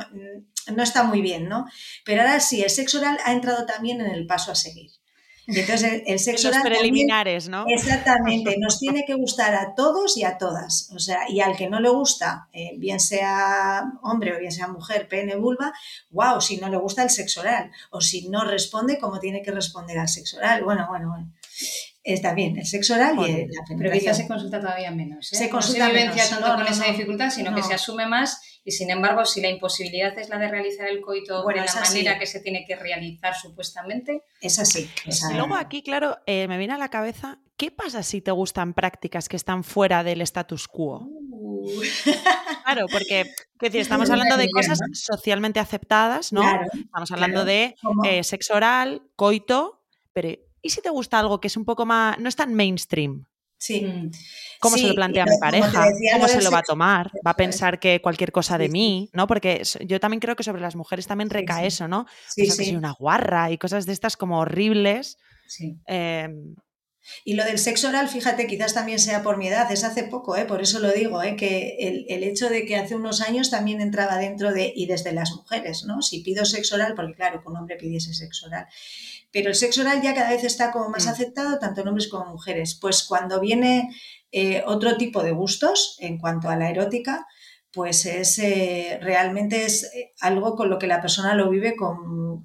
no, 0.75 0.83
está 0.83 1.05
muy 1.05 1.23
bien, 1.23 1.49
¿no? 1.49 1.65
Pero 2.05 2.21
ahora 2.21 2.39
sí, 2.39 2.63
el 2.63 2.71
sexo 2.71 2.99
oral 2.99 3.19
ha 3.25 3.33
entrado 3.33 3.65
también 3.65 4.03
en 4.03 4.11
el 4.11 4.27
paso 4.27 4.53
a 4.53 4.55
seguir. 4.55 4.91
Entonces 5.47 6.03
el, 6.07 6.19
sexo 6.19 6.51
Los 6.51 6.59
preliminares, 6.59 7.49
¿no? 7.49 7.65
Exactamente, 7.69 8.57
nos 8.61 8.79
tiene 8.79 9.05
que 9.07 9.15
gustar 9.15 9.55
a 9.55 9.75
todos 9.75 10.17
y 10.17 10.25
a 10.25 10.39
todas. 10.39 10.91
O 10.95 10.99
sea, 10.99 11.29
y 11.29 11.41
al 11.41 11.57
que 11.57 11.69
no 11.69 11.81
le 11.81 11.91
gusta, 11.91 12.49
eh, 12.53 12.73
bien 12.77 13.01
sea 13.01 13.85
hombre 14.03 14.37
o 14.37 14.39
bien 14.39 14.53
sea 14.53 14.69
mujer, 14.69 15.09
pene, 15.09 15.37
vulva, 15.37 15.73
wow, 16.11 16.41
si 16.41 16.57
no 16.57 16.69
le 16.69 16.77
gusta 16.77 17.03
el 17.03 17.11
sexo 17.11 17.41
oral. 17.41 17.71
O 17.91 18.01
si 18.01 18.29
no 18.29 18.45
responde 18.45 18.99
como 18.99 19.21
tiene 19.21 19.43
que 19.43 19.51
responder 19.51 19.99
al 19.99 20.09
sexo 20.09 20.39
oral. 20.39 20.65
Bueno, 20.65 20.87
bueno, 20.89 21.09
bueno. 21.11 21.33
Está 22.05 22.35
bien, 22.35 22.59
el 22.59 22.67
sexo 22.67 22.95
oral 22.95 23.17
y 23.27 23.47
la 23.47 23.63
Pero 23.79 23.91
quizás 23.91 24.19
se 24.19 24.29
consulta 24.29 24.61
todavía 24.61 24.91
menos. 24.91 25.33
¿eh? 25.33 25.37
Se 25.37 25.49
consulta 25.49 25.89
no 25.89 25.95
se 25.95 25.97
vivencia 25.97 26.29
tanto 26.29 26.55
con 26.55 26.67
esa 26.67 26.85
dificultad, 26.85 27.31
sino 27.31 27.55
que 27.55 27.63
se 27.63 27.73
asume 27.73 28.07
más 28.07 28.41
y 28.63 28.73
sin 28.73 28.91
embargo, 28.91 29.27
si 29.27 29.43
la 29.43 29.49
imposibilidad 29.49 30.19
es 30.19 30.31
la 30.31 30.39
de 30.39 30.49
realizar 30.49 30.89
el 30.89 31.03
coito 31.03 31.45
de 31.47 31.55
la 31.57 31.75
manera 31.75 32.19
que 32.19 32.27
se 32.27 32.41
tiene 32.41 32.65
que 32.67 32.77
realizar 32.77 33.35
supuestamente. 33.35 34.23
Es 34.41 34.59
así. 34.59 34.91
Y 35.07 35.35
luego 35.35 35.55
aquí, 35.55 35.83
claro, 35.83 36.19
eh, 36.27 36.49
me 36.49 36.57
viene 36.57 36.73
a 36.73 36.79
la 36.79 36.89
cabeza, 36.89 37.41
¿qué 37.59 37.71
pasa 37.71 38.03
si 38.03 38.23
te 38.23 38.31
gustan 38.31 38.73
prácticas 38.73 39.29
que 39.29 39.37
están 39.37 39.65
fuera 39.65 40.03
del 40.03 40.23
status 40.23 40.67
quo? 40.67 41.07
Uh. 41.11 41.81
Claro, 42.65 42.87
porque 42.91 43.25
decir, 43.61 43.81
estamos 43.81 44.09
hablando 44.09 44.39
de 44.39 44.49
cosas 44.51 44.79
socialmente 44.93 45.61
aceptadas, 45.61 46.33
¿no? 46.33 46.43
estamos 46.73 47.11
hablando 47.13 47.45
de 47.45 47.75
eh, 48.05 48.25
sexo 48.25 48.55
oral, 48.55 49.03
coito, 49.17 49.83
pero 50.15 50.31
¿y 50.65 50.71
si 50.71 50.81
te 50.81 50.91
gusta 50.91 51.21
algo 51.21 51.41
que 51.41 51.49
es 51.49 51.57
un 51.57 51.65
poco 51.65 51.87
más, 51.87 52.19
no 52.19 52.29
es 52.29 52.35
tan 52.35 52.55
mainstream? 52.55 53.27
Sí. 53.59 53.83
Mm. 53.83 54.11
¿Cómo 54.61 54.77
se 54.77 54.89
lo 54.89 54.95
plantea 54.95 55.27
mi 55.27 55.39
pareja? 55.39 55.87
¿Cómo 56.15 56.27
se 56.27 56.43
lo 56.43 56.51
va 56.51 56.59
a 56.59 56.63
tomar? 56.63 57.13
¿Va 57.25 57.33
a 57.33 57.37
pensar 57.37 57.79
que 57.79 58.01
cualquier 58.01 58.33
cosa 58.33 58.59
de 58.59 58.69
mí? 58.69 59.11
¿no? 59.13 59.27
Porque 59.27 59.63
yo 59.87 60.01
también 60.01 60.21
creo 60.21 60.37
que 60.37 60.43
sobre 60.43 60.61
las 60.61 60.75
mujeres 60.75 61.07
también 61.07 61.31
recae 61.31 61.67
eso, 61.67 61.87
¿no? 61.87 62.07
Sí, 62.29 62.45
que 62.45 62.51
soy 62.51 62.75
una 62.75 62.93
guarra 62.93 63.51
y 63.51 63.59
cosas 63.59 63.87
de 63.87 63.93
estas 63.93 64.17
como 64.17 64.41
horribles. 64.41 65.19
Sí. 65.47 65.77
Y 67.25 67.35
lo 67.35 67.45
del 67.45 67.59
sexo 67.59 67.89
oral, 67.89 68.09
fíjate, 68.09 68.47
quizás 68.47 68.75
también 68.75 68.99
sea 68.99 69.23
por 69.23 69.37
mi 69.37 69.49
edad, 69.49 69.71
es 69.71 69.85
hace 69.85 70.05
poco, 70.05 70.37
¿eh? 70.37 70.45
por 70.45 70.63
eso 70.63 70.81
lo 70.81 70.91
digo, 70.93 71.23
¿eh? 71.23 71.37
que 71.37 71.77
el, 71.81 72.07
el, 72.09 72.25
hecho 72.25 72.49
de 72.49 72.65
que 72.65 72.77
hace 72.77 72.95
unos 72.95 73.21
años 73.21 73.51
también 73.51 73.81
entraba 73.81 74.19
dentro 74.19 74.53
de, 74.53 74.73
y 74.75 74.87
desde 74.87 75.13
las 75.13 75.33
mujeres, 75.33 75.85
¿no? 75.85 76.03
Si 76.03 76.21
pido 76.21 76.45
sexo 76.45 76.77
oral, 76.77 76.95
porque 76.95 77.15
claro, 77.15 77.43
que 77.43 77.49
un 77.49 77.57
hombre 77.57 77.77
pidiese 77.77 78.15
sexo 78.15 78.47
oral, 78.47 78.67
pero 79.35 79.49
el 79.49 79.57
sexo 79.57 79.81
oral 79.81 80.01
ya 80.01 80.15
cada 80.15 80.31
vez 80.31 80.45
está 80.45 80.71
como 80.71 80.89
más 80.91 81.07
mm. 81.07 81.09
aceptado, 81.09 81.59
tanto 81.59 81.81
en 81.81 81.89
hombres 81.89 82.07
como 82.07 82.25
en 82.25 82.31
mujeres. 82.31 82.79
Pues 82.81 83.03
cuando 83.03 83.41
viene 83.41 83.91
eh, 84.31 84.63
otro 84.65 84.97
tipo 84.97 85.25
de 85.25 85.33
gustos 85.33 85.97
en 85.99 86.19
cuanto 86.19 86.49
a 86.49 86.57
la 86.57 86.71
erótica, 86.71 87.27
pues 87.73 88.07
es 88.07 88.39
eh, 88.39 89.01
realmente 89.03 89.65
es 89.65 89.93
eh, 89.93 90.13
algo 90.21 90.55
con 90.55 90.71
lo 90.71 90.79
que 90.79 90.87
la 90.87 91.01
persona 91.01 91.35
lo 91.35 91.51
vive 91.51 91.75
con, 91.75 92.41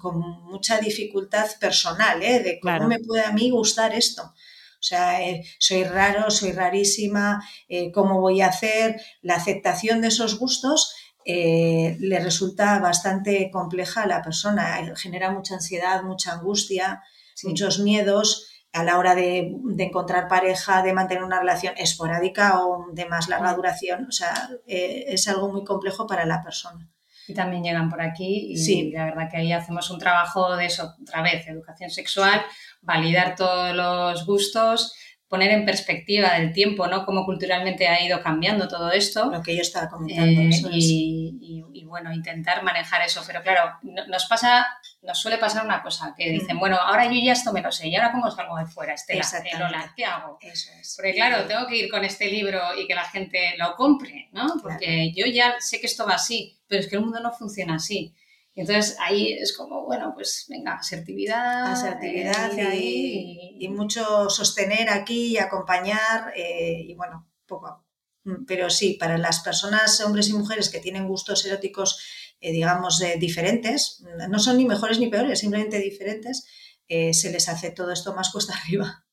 mucha 0.50 0.80
dificultad 0.80 1.46
personal, 1.60 2.18
de 2.18 2.58
cómo 2.60 2.88
me 2.88 2.98
puede 2.98 3.22
a 3.22 3.32
mí 3.32 3.50
gustar 3.50 3.94
esto. 3.94 4.34
O 4.80 4.82
sea, 4.82 5.18
soy 5.58 5.84
raro, 5.84 6.30
soy 6.30 6.52
rarísima, 6.52 7.44
cómo 7.92 8.20
voy 8.20 8.40
a 8.40 8.48
hacer 8.48 9.00
la 9.20 9.34
aceptación 9.36 10.00
de 10.00 10.08
esos 10.08 10.38
gustos 10.38 10.94
eh, 11.24 11.96
le 12.00 12.18
resulta 12.18 12.78
bastante 12.78 13.50
compleja 13.52 14.02
a 14.02 14.06
la 14.06 14.22
persona, 14.22 14.80
eh, 14.80 14.92
genera 14.96 15.30
mucha 15.30 15.54
ansiedad, 15.54 16.02
mucha 16.02 16.32
angustia, 16.32 17.02
muchos 17.44 17.78
miedos 17.78 18.48
a 18.72 18.84
la 18.84 18.98
hora 18.98 19.14
de, 19.14 19.52
encontrar 19.78 20.28
pareja, 20.28 20.82
de 20.82 20.92
mantener 20.92 21.24
una 21.24 21.40
relación 21.40 21.74
esporádica 21.76 22.64
o 22.64 22.86
de 22.92 23.06
más 23.06 23.28
larga 23.28 23.54
duración. 23.54 24.06
O 24.08 24.12
sea, 24.12 24.48
eh, 24.66 25.04
es 25.08 25.28
algo 25.28 25.52
muy 25.52 25.64
complejo 25.64 26.06
para 26.06 26.24
la 26.24 26.42
persona. 26.42 26.88
Y 27.30 27.34
también 27.34 27.62
llegan 27.62 27.88
por 27.88 28.02
aquí 28.02 28.54
y 28.56 28.90
la 28.90 29.04
verdad 29.04 29.28
que 29.30 29.36
ahí 29.36 29.52
hacemos 29.52 29.88
un 29.90 29.98
trabajo 30.00 30.56
de 30.56 30.66
eso, 30.66 30.96
otra 31.00 31.22
vez, 31.22 31.46
educación 31.46 31.90
sexual, 31.90 32.42
validar 32.82 33.36
todos 33.36 33.74
los 33.74 34.26
gustos, 34.26 34.94
poner 35.28 35.52
en 35.52 35.64
perspectiva 35.64 36.34
del 36.34 36.52
tiempo, 36.52 36.88
¿no? 36.88 37.06
Cómo 37.06 37.24
culturalmente 37.24 37.86
ha 37.86 38.04
ido 38.04 38.20
cambiando 38.20 38.66
todo 38.66 38.90
esto. 38.90 39.30
Lo 39.30 39.42
que 39.42 39.54
yo 39.54 39.62
estaba 39.62 39.88
comentando. 39.88 40.40
Eh, 40.40 40.50
y, 40.72 41.84
bueno, 41.86 42.12
intentar 42.12 42.64
manejar 42.64 43.02
eso. 43.02 43.22
Pero 43.24 43.40
claro, 43.40 43.74
nos 43.82 44.26
pasa, 44.26 44.66
nos 45.02 45.18
suele 45.18 45.38
pasar 45.38 45.64
una 45.64 45.82
cosa, 45.82 46.14
que 46.16 46.30
dicen, 46.30 46.58
bueno, 46.58 46.76
ahora 46.76 47.06
yo 47.06 47.18
ya 47.22 47.32
esto 47.32 47.52
me 47.52 47.62
lo 47.62 47.72
sé, 47.72 47.88
y 47.88 47.96
ahora 47.96 48.12
cómo 48.12 48.30
salgo 48.30 48.58
de 48.58 48.66
fuera, 48.66 48.94
Estela, 48.94 49.22
eh, 49.22 49.58
Lola, 49.58 49.92
¿qué 49.96 50.04
hago? 50.04 50.38
Eso 50.40 50.70
es. 50.78 50.94
Porque 50.96 51.14
claro, 51.14 51.46
tengo 51.46 51.66
que 51.66 51.76
ir 51.76 51.90
con 51.90 52.04
este 52.04 52.26
libro 52.30 52.60
y 52.76 52.86
que 52.86 52.94
la 52.94 53.04
gente 53.04 53.54
lo 53.58 53.74
compre, 53.76 54.28
¿no? 54.32 54.46
Porque 54.62 55.12
yo 55.12 55.26
ya 55.26 55.56
sé 55.58 55.80
que 55.80 55.86
esto 55.86 56.06
va 56.06 56.14
así, 56.14 56.58
pero 56.66 56.80
es 56.80 56.88
que 56.88 56.96
el 56.96 57.02
mundo 57.02 57.20
no 57.20 57.32
funciona 57.32 57.76
así. 57.76 58.14
Y 58.54 58.60
entonces 58.60 58.96
ahí 59.00 59.32
es 59.32 59.56
como, 59.56 59.86
bueno, 59.86 60.12
pues 60.14 60.46
venga, 60.48 60.74
asertividad. 60.74 61.72
Asertividad 61.72 62.52
y, 62.74 63.68
mucho 63.70 64.28
sostener 64.28 64.90
aquí 64.90 65.28
y 65.28 65.38
acompañar 65.38 66.32
eh, 66.36 66.84
y 66.86 66.94
bueno, 66.94 67.30
poco. 67.46 67.86
Mm, 68.24 68.44
pero 68.46 68.68
sí, 68.68 68.96
para 68.98 69.16
las 69.16 69.40
personas, 69.40 70.00
hombres 70.00 70.28
y 70.28 70.34
mujeres 70.34 70.68
que 70.68 70.80
tienen 70.80 71.06
gustos 71.08 71.46
eróticos, 71.46 72.00
eh, 72.40 72.52
digamos, 72.52 73.00
eh, 73.02 73.16
diferentes, 73.18 74.02
no 74.28 74.38
son 74.38 74.56
ni 74.56 74.64
mejores 74.64 74.98
ni 74.98 75.08
peores, 75.08 75.40
simplemente 75.40 75.78
diferentes, 75.78 76.46
se 76.88 77.30
les 77.30 77.48
hace 77.48 77.70
todo 77.70 77.92
esto 77.92 78.14
más 78.14 78.30
cuesta 78.32 78.54
arriba. 78.64 79.04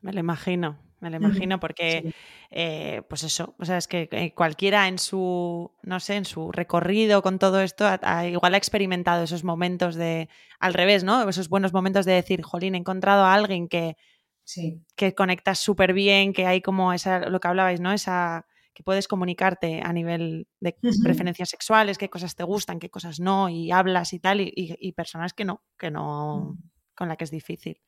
Me 0.00 0.12
lo 0.12 0.20
imagino, 0.20 0.78
me 1.00 1.10
lo 1.10 1.16
imagino, 1.16 1.60
porque, 1.60 2.14
eh, 2.50 3.02
pues 3.08 3.22
eso, 3.22 3.54
o 3.58 3.64
sea, 3.64 3.76
es 3.76 3.88
que 3.88 4.08
eh, 4.12 4.32
cualquiera 4.34 4.88
en 4.88 4.98
su, 4.98 5.72
no 5.82 6.00
sé, 6.00 6.16
en 6.16 6.24
su 6.24 6.52
recorrido 6.52 7.22
con 7.22 7.38
todo 7.38 7.60
esto, 7.60 7.86
igual 8.24 8.54
ha 8.54 8.56
experimentado 8.58 9.24
esos 9.24 9.44
momentos 9.44 9.94
de, 9.94 10.28
al 10.58 10.74
revés, 10.74 11.04
¿no? 11.04 11.28
Esos 11.28 11.48
buenos 11.48 11.72
momentos 11.72 12.06
de 12.06 12.12
decir, 12.12 12.42
jolín, 12.42 12.74
he 12.74 12.78
encontrado 12.78 13.24
a 13.24 13.34
alguien 13.34 13.68
que, 13.68 13.96
sí. 14.44 14.84
que 14.96 15.14
conectas 15.14 15.58
súper 15.58 15.92
bien, 15.92 16.32
que 16.32 16.46
hay 16.46 16.62
como 16.62 16.92
esa, 16.92 17.28
lo 17.28 17.40
que 17.40 17.48
hablabais, 17.48 17.80
¿no? 17.80 17.92
Esa, 17.92 18.46
que 18.76 18.82
puedes 18.82 19.08
comunicarte 19.08 19.80
a 19.82 19.90
nivel 19.94 20.48
de 20.60 20.76
preferencias 21.02 21.48
sexuales, 21.48 21.96
qué 21.96 22.10
cosas 22.10 22.36
te 22.36 22.44
gustan, 22.44 22.78
qué 22.78 22.90
cosas 22.90 23.20
no, 23.20 23.48
y 23.48 23.72
hablas 23.72 24.12
y 24.12 24.18
tal, 24.18 24.42
y, 24.42 24.92
personas 24.92 25.32
que 25.32 25.46
no, 25.46 25.64
que 25.78 25.90
no, 25.90 26.58
con 26.94 27.08
la 27.08 27.16
que 27.16 27.24
es 27.24 27.30
difícil. 27.30 27.80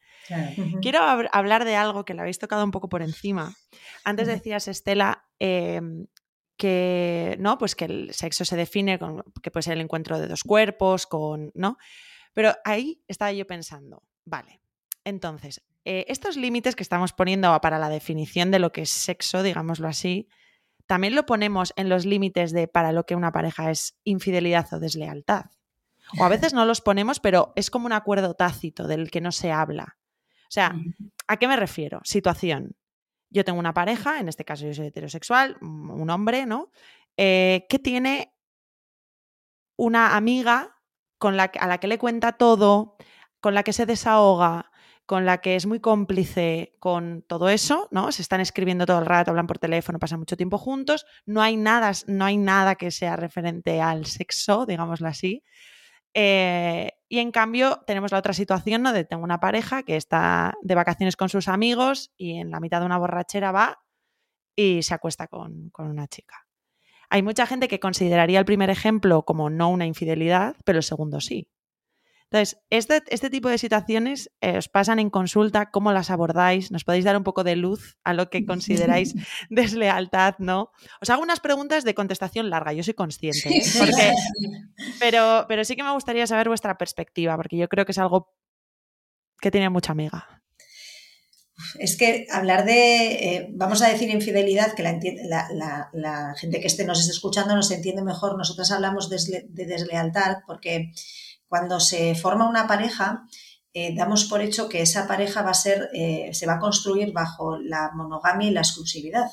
Quiero 0.81 1.01
hablar 1.03 1.67
de 1.67 1.77
algo 1.77 2.07
que 2.07 2.15
le 2.15 2.23
habéis 2.23 2.39
tocado 2.39 2.65
un 2.65 2.71
poco 2.71 2.89
por 2.89 3.03
encima. 3.03 3.55
Antes 4.03 4.29
decías, 4.29 4.67
Estela, 4.67 5.27
em, 5.39 6.07
que 6.57 7.37
no, 7.39 7.59
pues 7.59 7.75
que 7.75 7.85
el 7.85 8.15
sexo 8.15 8.47
se 8.47 8.57
define 8.57 8.99
con 8.99 9.23
que 9.43 9.51
puede 9.51 9.65
ser 9.65 9.75
el 9.75 9.83
encuentro 9.83 10.19
de 10.19 10.27
dos 10.27 10.43
cuerpos, 10.43 11.07
con. 11.07 11.53
¿no? 11.55 11.77
Pero 12.33 12.55
ahí 12.65 13.03
estaba 13.09 13.31
yo 13.33 13.47
pensando, 13.47 14.05
vale. 14.25 14.63
Entonces, 15.05 15.63
eh, 15.85 16.07
estos 16.09 16.39
límites 16.39 16.75
que 16.77 16.83
estamos 16.83 17.13
poniendo 17.13 17.59
para 17.61 17.79
la 17.79 17.91
definición 17.91 18.51
de 18.51 18.59
lo 18.59 18.73
que 18.73 18.83
es 18.83 18.91
sexo, 18.91 19.43
digámoslo 19.43 19.87
así, 19.87 20.29
también 20.89 21.15
lo 21.15 21.27
ponemos 21.27 21.75
en 21.77 21.91
los 21.91 22.07
límites 22.07 22.51
de 22.51 22.67
para 22.67 22.93
lo 22.93 23.05
que 23.05 23.15
una 23.15 23.31
pareja 23.31 23.71
es 23.71 23.99
infidelidad 24.05 24.73
o 24.73 24.81
deslealtad. 24.81 25.45
O 26.19 26.25
a 26.25 26.29
veces 26.31 26.55
no 26.55 26.65
los 26.65 26.81
ponemos, 26.81 27.21
pero 27.21 27.53
es 27.57 27.71
como 27.71 27.87
un 27.87 27.93
acuerdo 27.93 28.35
tácito 28.35 28.89
del 28.89 29.11
que 29.11 29.21
no 29.21 29.31
se 29.31 29.53
habla. 29.53 29.99
O 30.45 30.51
sea, 30.51 30.75
¿a 31.27 31.37
qué 31.37 31.47
me 31.47 31.57
refiero? 31.57 32.01
Situación. 32.05 32.75
Yo 33.29 33.45
tengo 33.45 33.59
una 33.59 33.75
pareja, 33.75 34.19
en 34.19 34.31
este 34.31 34.47
caso 34.47 34.65
yo 34.65 34.73
soy 34.73 34.87
heterosexual, 34.87 35.59
un 35.61 36.09
hombre, 36.09 36.47
¿no? 36.47 36.71
Eh, 37.19 37.67
que 37.69 37.79
tiene 37.79 38.33
una 39.77 40.17
amiga 40.17 40.81
con 41.19 41.37
la, 41.37 41.53
a 41.61 41.67
la 41.67 41.79
que 41.79 41.89
le 41.89 41.99
cuenta 41.99 42.33
todo, 42.33 42.97
con 43.41 43.53
la 43.53 43.63
que 43.63 43.75
se 43.75 43.85
desahoga, 43.85 44.71
con 45.09 45.25
la 45.25 45.39
que 45.39 45.57
es 45.57 45.65
muy 45.65 45.81
cómplice 45.81 46.77
con 46.81 47.25
todo 47.27 47.49
eso, 47.49 47.89
¿no? 47.91 48.13
Se 48.13 48.21
están 48.21 48.43
escribiendo 48.43 48.85
todo 48.85 48.99
el 48.99 49.07
rato, 49.07 49.31
hablan 49.31 49.47
por 49.47 49.59
teléfono, 49.59 49.99
pasan 49.99 50.19
mucho 50.19 50.37
tiempo 50.37 50.59
juntos, 50.59 51.07
no 51.25 51.41
hay 51.41 51.57
nada, 51.57 51.93
no 52.09 52.27
hay 52.27 52.37
nada 52.37 52.75
que 52.75 52.91
sea 52.91 53.17
referente 53.17 53.81
al 53.81 54.05
sexo, 54.05 54.67
digámoslo 54.67 55.09
así. 55.09 55.43
Eh, 56.13 56.93
y 57.09 57.21
en 57.21 57.33
cambio 57.33 57.83
tenemos 57.87 58.13
la 58.13 58.19
otra 58.19 58.35
situación, 58.35 58.83
¿no? 58.83 58.93
Tengo 59.07 59.25
una 59.25 59.41
pareja 59.41 59.83
que 59.83 59.97
está 59.97 60.53
de 60.61 60.75
vacaciones 60.75 61.17
con 61.17 61.31
sus 61.31 61.49
amigos 61.49 62.13
y 62.19 62.35
en 62.35 62.51
la 62.51 62.61
mitad 62.61 62.81
de 62.81 62.87
una 62.87 62.99
borrachera 62.99 63.51
va 63.51 63.83
y 64.55 64.83
se 64.83 64.93
acuesta 64.93 65.27
con, 65.27 65.73
una 65.79 66.07
chica. 66.07 66.47
Hay 67.09 67.23
mucha 67.23 67.47
gente 67.47 67.67
que 67.67 67.81
consideraría 67.81 68.41
el 68.41 68.45
primer 68.45 68.69
ejemplo 68.69 69.23
como 69.23 69.49
no 69.49 69.71
una 69.71 69.87
infidelidad, 69.87 70.55
pero 70.67 70.81
el 70.81 70.85
segundo 70.85 71.23
sí. 71.23 71.49
Entonces, 72.31 72.61
este, 72.69 73.03
este 73.09 73.31
tipo 73.31 73.49
de 73.49 73.57
situaciones 73.57 74.31
eh, 74.43 74.59
os 74.59 74.69
pasan 74.69 74.99
en 74.99 75.09
consulta, 75.09 75.71
¿cómo 75.71 75.93
las 75.93 76.11
abordáis? 76.11 76.71
¿Nos 76.71 76.85
podéis 76.85 77.07
dar 77.07 77.17
un 77.17 77.25
poco 77.25 77.43
de 77.43 77.57
luz 77.57 77.97
a 78.05 78.13
lo 78.13 78.29
que 78.29 78.45
consideráis 78.45 79.15
deslealtad, 79.49 80.35
no? 80.39 80.71
Os 81.01 81.09
hago 81.09 81.23
unas 81.23 81.41
preguntas 81.41 81.85
de 81.85 81.95
contestación 81.95 82.51
larga, 82.51 82.75
yo 82.75 82.83
soy 82.83 82.93
consciente, 82.93 83.49
¿eh? 83.49 84.13
pero, 85.01 85.47
pero 85.49 85.65
sí 85.65 85.75
que 85.75 85.83
me 85.83 85.93
gustaría 85.93 86.27
saber 86.27 86.49
vuestra 86.49 86.77
perspectiva, 86.77 87.35
porque 87.37 87.57
yo 87.57 87.67
creo 87.69 87.87
que 87.87 87.93
es 87.93 87.99
algo 87.99 88.35
que 89.41 89.51
tiene 89.51 89.71
mucha 89.71 89.93
amiga. 89.93 90.43
Es 91.79 91.97
que 91.97 92.27
hablar 92.31 92.67
de, 92.67 93.07
eh, 93.07 93.49
vamos 93.51 93.81
a 93.81 93.89
decir 93.89 94.11
infidelidad, 94.11 94.75
que 94.75 94.83
la, 94.83 96.35
gente 96.37 96.61
que 96.61 96.67
esté, 96.67 96.85
nos 96.85 97.01
esté 97.01 97.13
escuchando 97.13 97.57
nos 97.57 97.71
entiende 97.71 98.03
mejor, 98.03 98.37
nosotras 98.37 98.71
hablamos 98.71 99.09
de 99.09 99.47
deslealtad 99.49 100.39
porque 100.47 100.93
cuando 101.49 101.81
se 101.81 102.15
forma 102.15 102.49
una 102.49 102.67
pareja, 102.67 103.25
eh, 103.75 103.95
damos 103.95 104.25
por 104.25 104.41
hecho 104.41 104.69
que 104.69 104.83
esa 104.83 105.07
pareja 105.07 105.43
va 105.43 105.51
a 105.51 105.55
ser, 105.55 105.91
eh, 105.93 106.31
se 106.33 106.47
va 106.47 106.55
a 106.55 106.59
construir 106.59 107.13
bajo 107.13 107.59
la 107.59 107.91
monogamia 107.95 108.49
y 108.49 108.53
la 108.53 108.61
exclusividad. 108.61 109.31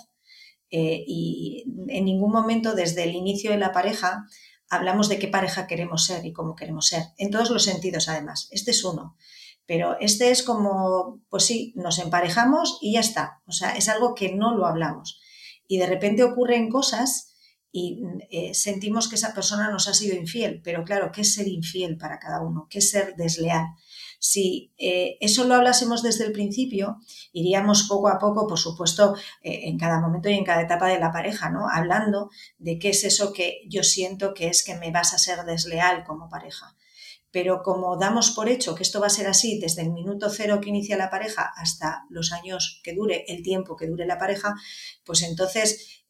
Eh, 0.69 1.03
y 1.07 1.65
en 1.87 2.05
ningún 2.05 2.31
momento 2.31 2.73
desde 2.73 3.03
el 3.03 3.15
inicio 3.15 3.51
de 3.51 3.57
la 3.57 3.71
pareja 3.71 4.25
hablamos 4.69 5.09
de 5.09 5.19
qué 5.19 5.27
pareja 5.27 5.67
queremos 5.67 6.05
ser 6.05 6.25
y 6.25 6.33
cómo 6.33 6.55
queremos 6.55 6.87
ser, 6.87 7.03
en 7.17 7.29
todos 7.29 7.49
los 7.49 7.63
sentidos 7.63 8.09
además. 8.09 8.47
Este 8.51 8.71
es 8.71 8.83
uno. 8.83 9.15
Pero 9.67 9.97
este 9.99 10.29
es 10.31 10.43
como, 10.43 11.21
pues 11.29 11.45
sí, 11.45 11.73
nos 11.75 11.97
emparejamos 11.99 12.77
y 12.81 12.93
ya 12.93 12.99
está. 12.99 13.41
O 13.47 13.51
sea, 13.51 13.75
es 13.75 13.89
algo 13.89 14.13
que 14.13 14.31
no 14.33 14.55
lo 14.55 14.67
hablamos. 14.67 15.19
Y 15.67 15.79
de 15.79 15.87
repente 15.87 16.23
ocurren 16.23 16.69
cosas 16.69 17.34
y 17.77 18.01
eh, 18.29 18.53
sentimos 18.53 19.09
que 19.09 19.15
esa 19.15 19.33
persona 19.33 19.69
nos 19.69 19.89
ha 19.89 19.93
sido 19.93 20.15
infiel. 20.15 20.61
Pero 20.63 20.85
claro, 20.85 21.11
¿qué 21.11 21.21
es 21.21 21.33
ser 21.33 21.49
infiel 21.49 21.97
para 21.97 22.19
cada 22.19 22.39
uno? 22.39 22.67
¿Qué 22.69 22.79
es 22.79 22.89
ser 22.89 23.17
desleal? 23.17 23.65
Si 24.17 24.71
eh, 24.77 25.17
eso 25.19 25.43
lo 25.43 25.55
hablásemos 25.55 26.01
desde 26.01 26.23
el 26.23 26.31
principio, 26.31 26.99
iríamos 27.33 27.83
poco 27.89 28.07
a 28.07 28.17
poco, 28.17 28.47
por 28.47 28.57
supuesto, 28.57 29.17
eh, 29.41 29.67
en 29.67 29.77
cada 29.77 29.99
momento 29.99 30.29
y 30.29 30.35
en 30.35 30.45
cada 30.45 30.61
etapa 30.61 30.87
de 30.87 30.99
la 30.99 31.11
pareja, 31.11 31.49
¿no? 31.49 31.67
Hablando 31.69 32.29
de 32.59 32.79
qué 32.79 32.91
es 32.91 33.03
eso 33.03 33.33
que 33.33 33.59
yo 33.67 33.83
siento 33.83 34.33
que 34.33 34.47
es 34.47 34.63
que 34.63 34.75
me 34.75 34.91
vas 34.91 35.13
a 35.13 35.17
ser 35.17 35.43
desleal 35.43 36.05
como 36.05 36.29
pareja. 36.29 36.77
Pero 37.29 37.61
como 37.61 37.97
damos 37.97 38.31
por 38.31 38.47
hecho 38.47 38.73
que 38.73 38.83
esto 38.83 39.01
va 39.01 39.07
a 39.07 39.09
ser 39.09 39.27
así 39.27 39.59
desde 39.59 39.81
el 39.81 39.91
minuto 39.91 40.29
cero 40.29 40.61
que 40.61 40.69
inicia 40.69 40.95
la 40.95 41.09
pareja 41.09 41.51
hasta 41.57 42.05
los 42.09 42.31
años 42.31 42.79
que 42.85 42.93
dure, 42.93 43.25
el 43.27 43.43
tiempo 43.43 43.75
que 43.75 43.87
dure 43.87 44.05
la 44.05 44.17
pareja, 44.17 44.55
pues 45.03 45.23
entonces 45.23 46.05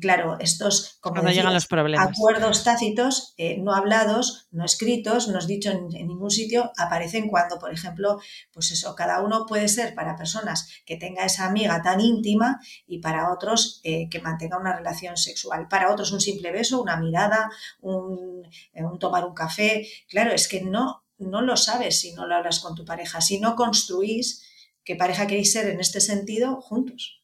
claro, 0.00 0.38
estos 0.40 0.98
como 1.00 1.22
llegan 1.28 1.54
los 1.54 1.68
acuerdos 1.98 2.64
tácitos, 2.64 3.34
eh, 3.36 3.58
no 3.58 3.74
hablados, 3.74 4.48
no 4.50 4.64
escritos, 4.64 5.28
no 5.28 5.38
dichos 5.46 5.74
en, 5.74 5.94
en, 5.94 6.08
ningún 6.08 6.30
sitio, 6.30 6.72
aparecen 6.76 7.28
cuando, 7.28 7.58
por 7.58 7.72
ejemplo, 7.72 8.20
pues 8.52 8.72
eso, 8.72 8.94
cada 8.94 9.20
uno 9.20 9.46
puede 9.46 9.68
ser 9.68 9.94
para 9.94 10.16
personas 10.16 10.68
que 10.84 10.96
tenga 10.96 11.24
esa 11.24 11.46
amiga 11.46 11.80
tan 11.82 12.00
íntima 12.00 12.60
y 12.86 12.98
para 12.98 13.32
otros 13.32 13.80
eh, 13.84 14.08
que 14.10 14.20
mantenga 14.20 14.58
una 14.58 14.76
relación 14.76 15.16
sexual. 15.16 15.68
Para 15.68 15.92
otros 15.92 16.12
un 16.12 16.20
simple 16.20 16.50
beso, 16.50 16.82
una 16.82 16.96
mirada, 16.96 17.50
un, 17.80 18.42
un 18.74 18.98
tomar 18.98 19.24
un 19.24 19.34
café. 19.34 19.86
Claro, 20.08 20.32
es 20.32 20.48
que 20.48 20.62
no, 20.62 21.04
no 21.18 21.40
lo 21.40 21.56
sabes 21.56 22.00
si 22.00 22.12
no 22.14 22.26
lo 22.26 22.34
hablas 22.34 22.60
con 22.60 22.74
tu 22.74 22.84
pareja, 22.84 23.20
si 23.20 23.38
no 23.38 23.54
construís 23.54 24.44
qué 24.84 24.96
pareja 24.96 25.26
queréis 25.26 25.52
ser 25.52 25.68
en 25.68 25.80
este 25.80 26.00
sentido 26.00 26.60
juntos. 26.60 27.22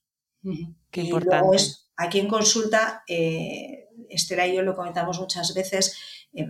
Qué 0.90 1.02
importante. 1.02 1.58
Aquí 1.98 2.20
en 2.20 2.28
consulta, 2.28 3.02
eh, 3.08 3.88
Estela 4.08 4.46
y 4.46 4.54
yo 4.54 4.62
lo 4.62 4.76
comentamos 4.76 5.18
muchas 5.18 5.52
veces, 5.52 5.98
eh, 6.32 6.46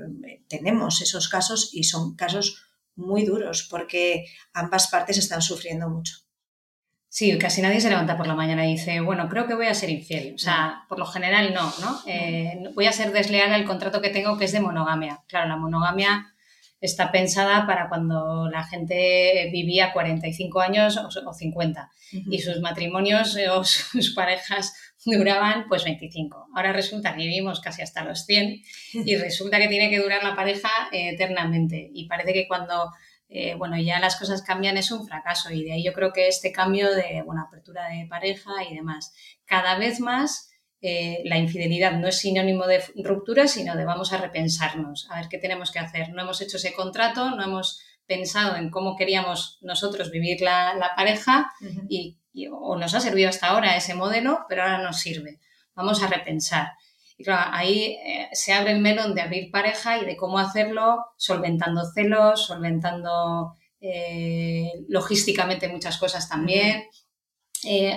tenemos 0.46 1.00
esos 1.00 1.30
casos 1.30 1.70
y 1.72 1.84
son 1.84 2.14
casos 2.16 2.62
muy 2.96 3.24
duros 3.24 3.66
porque 3.70 4.26
ambas 4.52 4.88
partes 4.88 5.16
están 5.16 5.40
sufriendo 5.40 5.88
mucho. 5.88 6.16
Sí, 7.08 7.38
casi 7.38 7.62
nadie 7.62 7.80
se 7.80 7.88
levanta 7.88 8.18
por 8.18 8.26
la 8.26 8.34
mañana 8.34 8.66
y 8.66 8.72
dice, 8.72 9.00
bueno, 9.00 9.30
creo 9.30 9.46
que 9.46 9.54
voy 9.54 9.66
a 9.66 9.74
ser 9.74 9.88
infiel. 9.88 10.34
O 10.34 10.38
sea, 10.38 10.84
por 10.86 10.98
lo 10.98 11.06
general 11.06 11.54
no, 11.54 11.72
¿no? 11.80 11.98
Eh, 12.06 12.68
voy 12.74 12.84
a 12.84 12.92
ser 12.92 13.12
desleal 13.12 13.54
al 13.54 13.64
contrato 13.64 14.02
que 14.02 14.10
tengo 14.10 14.36
que 14.36 14.44
es 14.44 14.52
de 14.52 14.60
monogamia. 14.60 15.24
Claro, 15.28 15.48
la 15.48 15.56
monogamia 15.56 16.34
está 16.78 17.10
pensada 17.10 17.66
para 17.66 17.88
cuando 17.88 18.50
la 18.50 18.64
gente 18.64 19.48
vivía 19.50 19.94
45 19.94 20.60
años 20.60 20.98
o 20.98 21.32
50 21.32 21.90
y 22.12 22.38
sus 22.40 22.60
matrimonios 22.60 23.36
o 23.50 23.64
sus 23.64 24.14
parejas 24.14 24.74
duraban 25.04 25.66
pues 25.68 25.84
25. 25.84 26.48
Ahora 26.54 26.72
resulta 26.72 27.14
que 27.14 27.22
vivimos 27.22 27.60
casi 27.60 27.82
hasta 27.82 28.04
los 28.04 28.24
100 28.24 28.62
y 29.04 29.16
resulta 29.18 29.58
que 29.58 29.68
tiene 29.68 29.90
que 29.90 30.00
durar 30.00 30.22
la 30.22 30.34
pareja 30.34 30.70
eh, 30.92 31.10
eternamente. 31.10 31.90
Y 31.92 32.06
parece 32.06 32.32
que 32.32 32.48
cuando 32.48 32.90
eh, 33.30 33.54
bueno, 33.56 33.78
ya 33.78 34.00
las 34.00 34.16
cosas 34.16 34.42
cambian, 34.42 34.76
es 34.76 34.90
un 34.90 35.06
fracaso. 35.06 35.52
Y 35.52 35.64
de 35.64 35.72
ahí 35.72 35.84
yo 35.84 35.92
creo 35.92 36.12
que 36.12 36.28
este 36.28 36.52
cambio 36.52 36.94
de, 36.94 37.22
bueno, 37.24 37.42
apertura 37.46 37.88
de 37.88 38.06
pareja 38.06 38.50
y 38.68 38.74
demás. 38.74 39.12
Cada 39.44 39.78
vez 39.78 40.00
más 40.00 40.50
eh, 40.80 41.22
la 41.24 41.38
infidelidad 41.38 41.92
no 41.92 42.08
es 42.08 42.18
sinónimo 42.18 42.66
de 42.66 42.82
ruptura, 43.02 43.46
sino 43.46 43.76
de 43.76 43.84
vamos 43.84 44.12
a 44.12 44.18
repensarnos, 44.18 45.08
a 45.10 45.16
ver 45.16 45.28
qué 45.28 45.38
tenemos 45.38 45.70
que 45.70 45.78
hacer. 45.78 46.10
No 46.10 46.22
hemos 46.22 46.40
hecho 46.40 46.56
ese 46.56 46.72
contrato, 46.72 47.30
no 47.30 47.42
hemos 47.42 47.82
pensado 48.06 48.56
en 48.56 48.70
cómo 48.70 48.96
queríamos 48.96 49.58
nosotros 49.60 50.10
vivir 50.10 50.40
la, 50.40 50.92
pareja 50.96 51.52
y, 51.90 52.16
o 52.46 52.76
nos 52.76 52.94
ha 52.94 53.00
servido 53.00 53.28
hasta 53.28 53.48
ahora 53.48 53.76
ese 53.76 53.94
modelo, 53.94 54.46
pero 54.48 54.62
ahora 54.62 54.82
nos 54.82 55.00
sirve. 55.00 55.40
Vamos 55.74 56.02
a 56.02 56.06
repensar. 56.06 56.68
Y 57.16 57.24
claro, 57.24 57.50
ahí 57.52 57.98
eh, 58.04 58.28
se 58.32 58.52
abre 58.52 58.72
el 58.72 58.80
melón 58.80 59.14
de 59.14 59.22
abrir 59.22 59.50
pareja 59.50 59.98
y 59.98 60.04
de 60.04 60.16
cómo 60.16 60.38
hacerlo 60.38 61.06
solventando 61.16 61.82
celos, 61.92 62.46
solventando 62.46 63.54
eh, 63.80 64.72
logísticamente 64.88 65.68
muchas 65.68 65.98
cosas 65.98 66.28
también, 66.28 66.84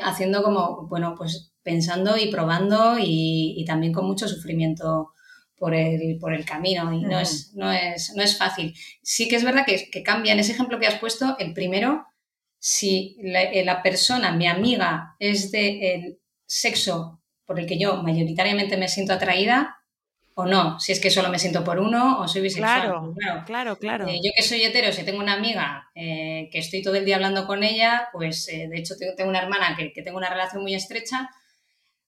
haciendo 0.04 0.42
como, 0.42 0.88
bueno, 0.88 1.14
pues 1.16 1.52
pensando 1.64 2.18
y 2.18 2.32
probando 2.32 2.96
y, 3.00 3.64
también 3.68 3.94
con 3.94 4.06
mucho 4.06 4.28
sufrimiento 4.28 5.14
por 5.58 5.76
el, 5.76 6.18
por 6.20 6.34
el 6.34 6.44
camino 6.46 6.92
y 6.92 7.02
no, 7.02 7.20
es, 7.20 7.54
no, 7.56 7.72
es, 7.72 8.14
no 8.16 8.24
es 8.24 8.38
fácil. 8.38 8.74
Sí 9.04 9.28
que 9.28 9.36
es 9.36 9.44
verdad 9.44 9.66
que, 9.66 9.90
que 9.92 10.04
cambia 10.04 10.34
en 10.34 10.40
ese 10.40 10.54
ejemplo 10.54 10.80
que 10.80 10.88
has 10.88 11.00
puesto, 11.00 11.36
el 11.38 11.54
primero, 11.54 12.06
si 12.64 13.18
la, 13.24 13.42
eh, 13.42 13.66
la 13.66 13.82
persona, 13.82 14.32
mi 14.34 14.48
amiga, 14.48 15.16
es 15.18 15.52
del 15.52 16.20
sexo 16.46 17.20
por 17.44 17.60
el 17.60 17.66
que 17.66 17.80
yo 17.80 18.04
mayoritariamente 18.04 18.78
me 18.78 18.88
siento 18.88 19.14
atraída, 19.14 19.80
o 20.36 20.46
no, 20.46 20.80
si 20.80 20.92
es 20.92 21.00
que 21.00 21.10
solo 21.10 21.30
me 21.30 21.40
siento 21.40 21.64
por 21.64 21.80
uno 21.80 22.20
o 22.20 22.28
soy 22.28 22.44
bisexual. 22.44 22.82
Claro, 22.82 23.14
pues 23.16 23.46
claro, 23.48 23.76
claro. 23.78 24.08
Eh, 24.08 24.20
yo 24.24 24.32
que 24.36 24.44
soy 24.44 24.62
hetero, 24.62 24.94
si 24.94 25.04
tengo 25.04 25.20
una 25.20 25.34
amiga 25.34 25.90
eh, 25.96 26.50
que 26.52 26.60
estoy 26.60 26.84
todo 26.84 26.94
el 26.94 27.04
día 27.04 27.16
hablando 27.16 27.48
con 27.48 27.64
ella, 27.64 28.10
pues 28.14 28.46
de 28.46 28.70
hecho 28.78 28.94
tengo, 29.18 29.30
una 29.32 29.42
hermana 29.42 29.76
que, 29.76 29.92
que, 29.92 30.04
tengo 30.04 30.20
una 30.20 30.30
relación 30.30 30.62
muy 30.62 30.76
estrecha, 30.76 31.32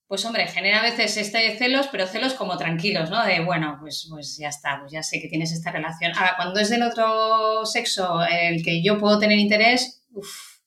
pues 0.06 0.24
hombre, 0.24 0.46
genera 0.46 0.78
a 0.78 0.82
veces 0.84 1.16
este 1.16 1.58
celos, 1.58 1.88
pero 1.90 2.06
celos 2.06 2.34
como 2.34 2.56
tranquilos, 2.56 3.10
¿no? 3.10 3.24
De, 3.24 3.40
bueno, 3.40 3.78
pues, 3.80 4.06
pues 4.08 4.36
ya 4.38 4.50
está, 4.50 4.78
pues 4.78 4.92
ya 4.92 5.02
sé 5.02 5.20
que 5.20 5.28
tienes 5.28 5.50
esta 5.50 5.72
relación. 5.72 6.12
Ahora, 6.14 6.34
cuando 6.36 6.60
es 6.60 6.70
del 6.70 6.84
otro 6.84 7.66
sexo 7.66 8.20
el 8.22 8.62
que 8.62 8.84
yo 8.84 8.98
puedo 8.98 9.18
tener 9.18 9.38
interés, 9.38 10.03
uff, 10.14 10.60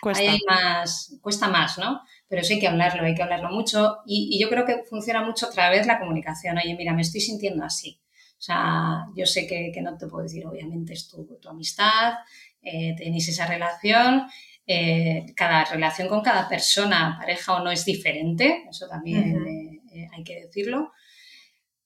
cuesta. 0.00 0.32
más, 0.46 1.18
cuesta 1.20 1.48
más, 1.48 1.78
¿no? 1.78 2.00
Pero 2.28 2.42
eso 2.42 2.52
hay 2.52 2.60
que 2.60 2.68
hablarlo, 2.68 3.04
hay 3.04 3.14
que 3.14 3.22
hablarlo 3.22 3.50
mucho 3.50 3.98
y, 4.06 4.38
yo 4.40 4.48
creo 4.48 4.66
que 4.66 4.84
funciona 4.84 5.24
mucho 5.24 5.46
otra 5.46 5.70
vez 5.70 5.86
la 5.86 5.98
comunicación. 5.98 6.58
Oye, 6.58 6.74
mira, 6.76 6.92
me 6.92 7.02
estoy 7.02 7.20
sintiendo 7.20 7.64
así. 7.64 8.00
O 8.38 8.40
sea, 8.40 9.06
yo 9.16 9.26
sé 9.26 9.46
que, 9.46 9.72
no 9.82 9.96
te 9.96 10.06
puedo 10.06 10.22
decir, 10.22 10.46
obviamente, 10.46 10.92
es 10.92 11.08
tu, 11.08 11.24
tu 11.40 11.48
amistad, 11.48 12.14
eh, 12.62 12.94
tenéis 12.96 13.28
esa 13.28 13.46
relación, 13.46 14.28
eh, 14.70 15.32
cada 15.34 15.64
relación 15.64 16.08
con 16.08 16.20
cada 16.20 16.46
persona, 16.46 17.16
pareja 17.18 17.54
o 17.54 17.64
no, 17.64 17.70
es 17.70 17.86
diferente, 17.86 18.66
eso 18.68 18.86
también 18.86 19.46
eh, 19.46 19.80
eh, 19.90 20.08
hay 20.12 20.22
que 20.22 20.42
decirlo. 20.42 20.92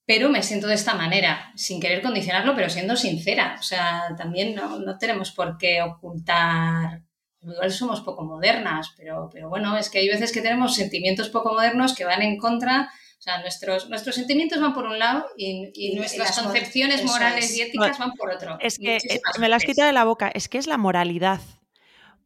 Pero 0.04 0.28
me 0.28 0.42
siento 0.42 0.66
de 0.66 0.74
esta 0.74 0.94
manera, 0.94 1.52
sin 1.54 1.80
querer 1.80 2.02
condicionarlo, 2.02 2.54
pero 2.54 2.68
siendo 2.68 2.96
sincera. 2.96 3.56
O 3.58 3.62
sea, 3.62 4.14
también 4.16 4.54
no, 4.54 4.98
tenemos 4.98 5.30
por 5.30 5.56
qué 5.58 5.80
ocultar. 5.80 7.02
Igual 7.40 7.70
somos 7.70 8.00
poco 8.00 8.24
modernas, 8.24 8.94
pero, 8.96 9.28
pero 9.32 9.48
bueno, 9.48 9.76
es 9.76 9.90
que 9.90 9.98
hay 9.98 10.08
veces 10.08 10.32
que 10.32 10.42
tenemos 10.42 10.74
sentimientos 10.74 11.28
poco 11.28 11.52
modernos 11.52 11.94
que 11.94 12.04
van 12.04 12.22
en 12.22 12.38
contra 12.38 12.90
o 13.18 13.24
sea, 13.24 13.40
nuestros, 13.40 13.88
nuestros 13.88 14.16
sentimientos 14.16 14.60
van 14.60 14.74
por 14.74 14.84
un 14.84 14.98
lado 14.98 15.26
y, 15.36 15.94
nuestras 15.94 16.36
concepciones 16.40 17.04
morales 17.04 17.56
y 17.56 17.60
éticas 17.60 17.96
van 17.96 18.10
por 18.14 18.32
otro. 18.32 18.58
Es 18.58 18.80
que 18.80 18.98
me 19.38 19.48
lo 19.48 19.54
has 19.54 19.62
quitado 19.62 19.86
de 19.86 19.92
la 19.92 20.02
boca, 20.02 20.28
es 20.34 20.48
que 20.48 20.58
es 20.58 20.66
la 20.66 20.76
moralidad. 20.76 21.40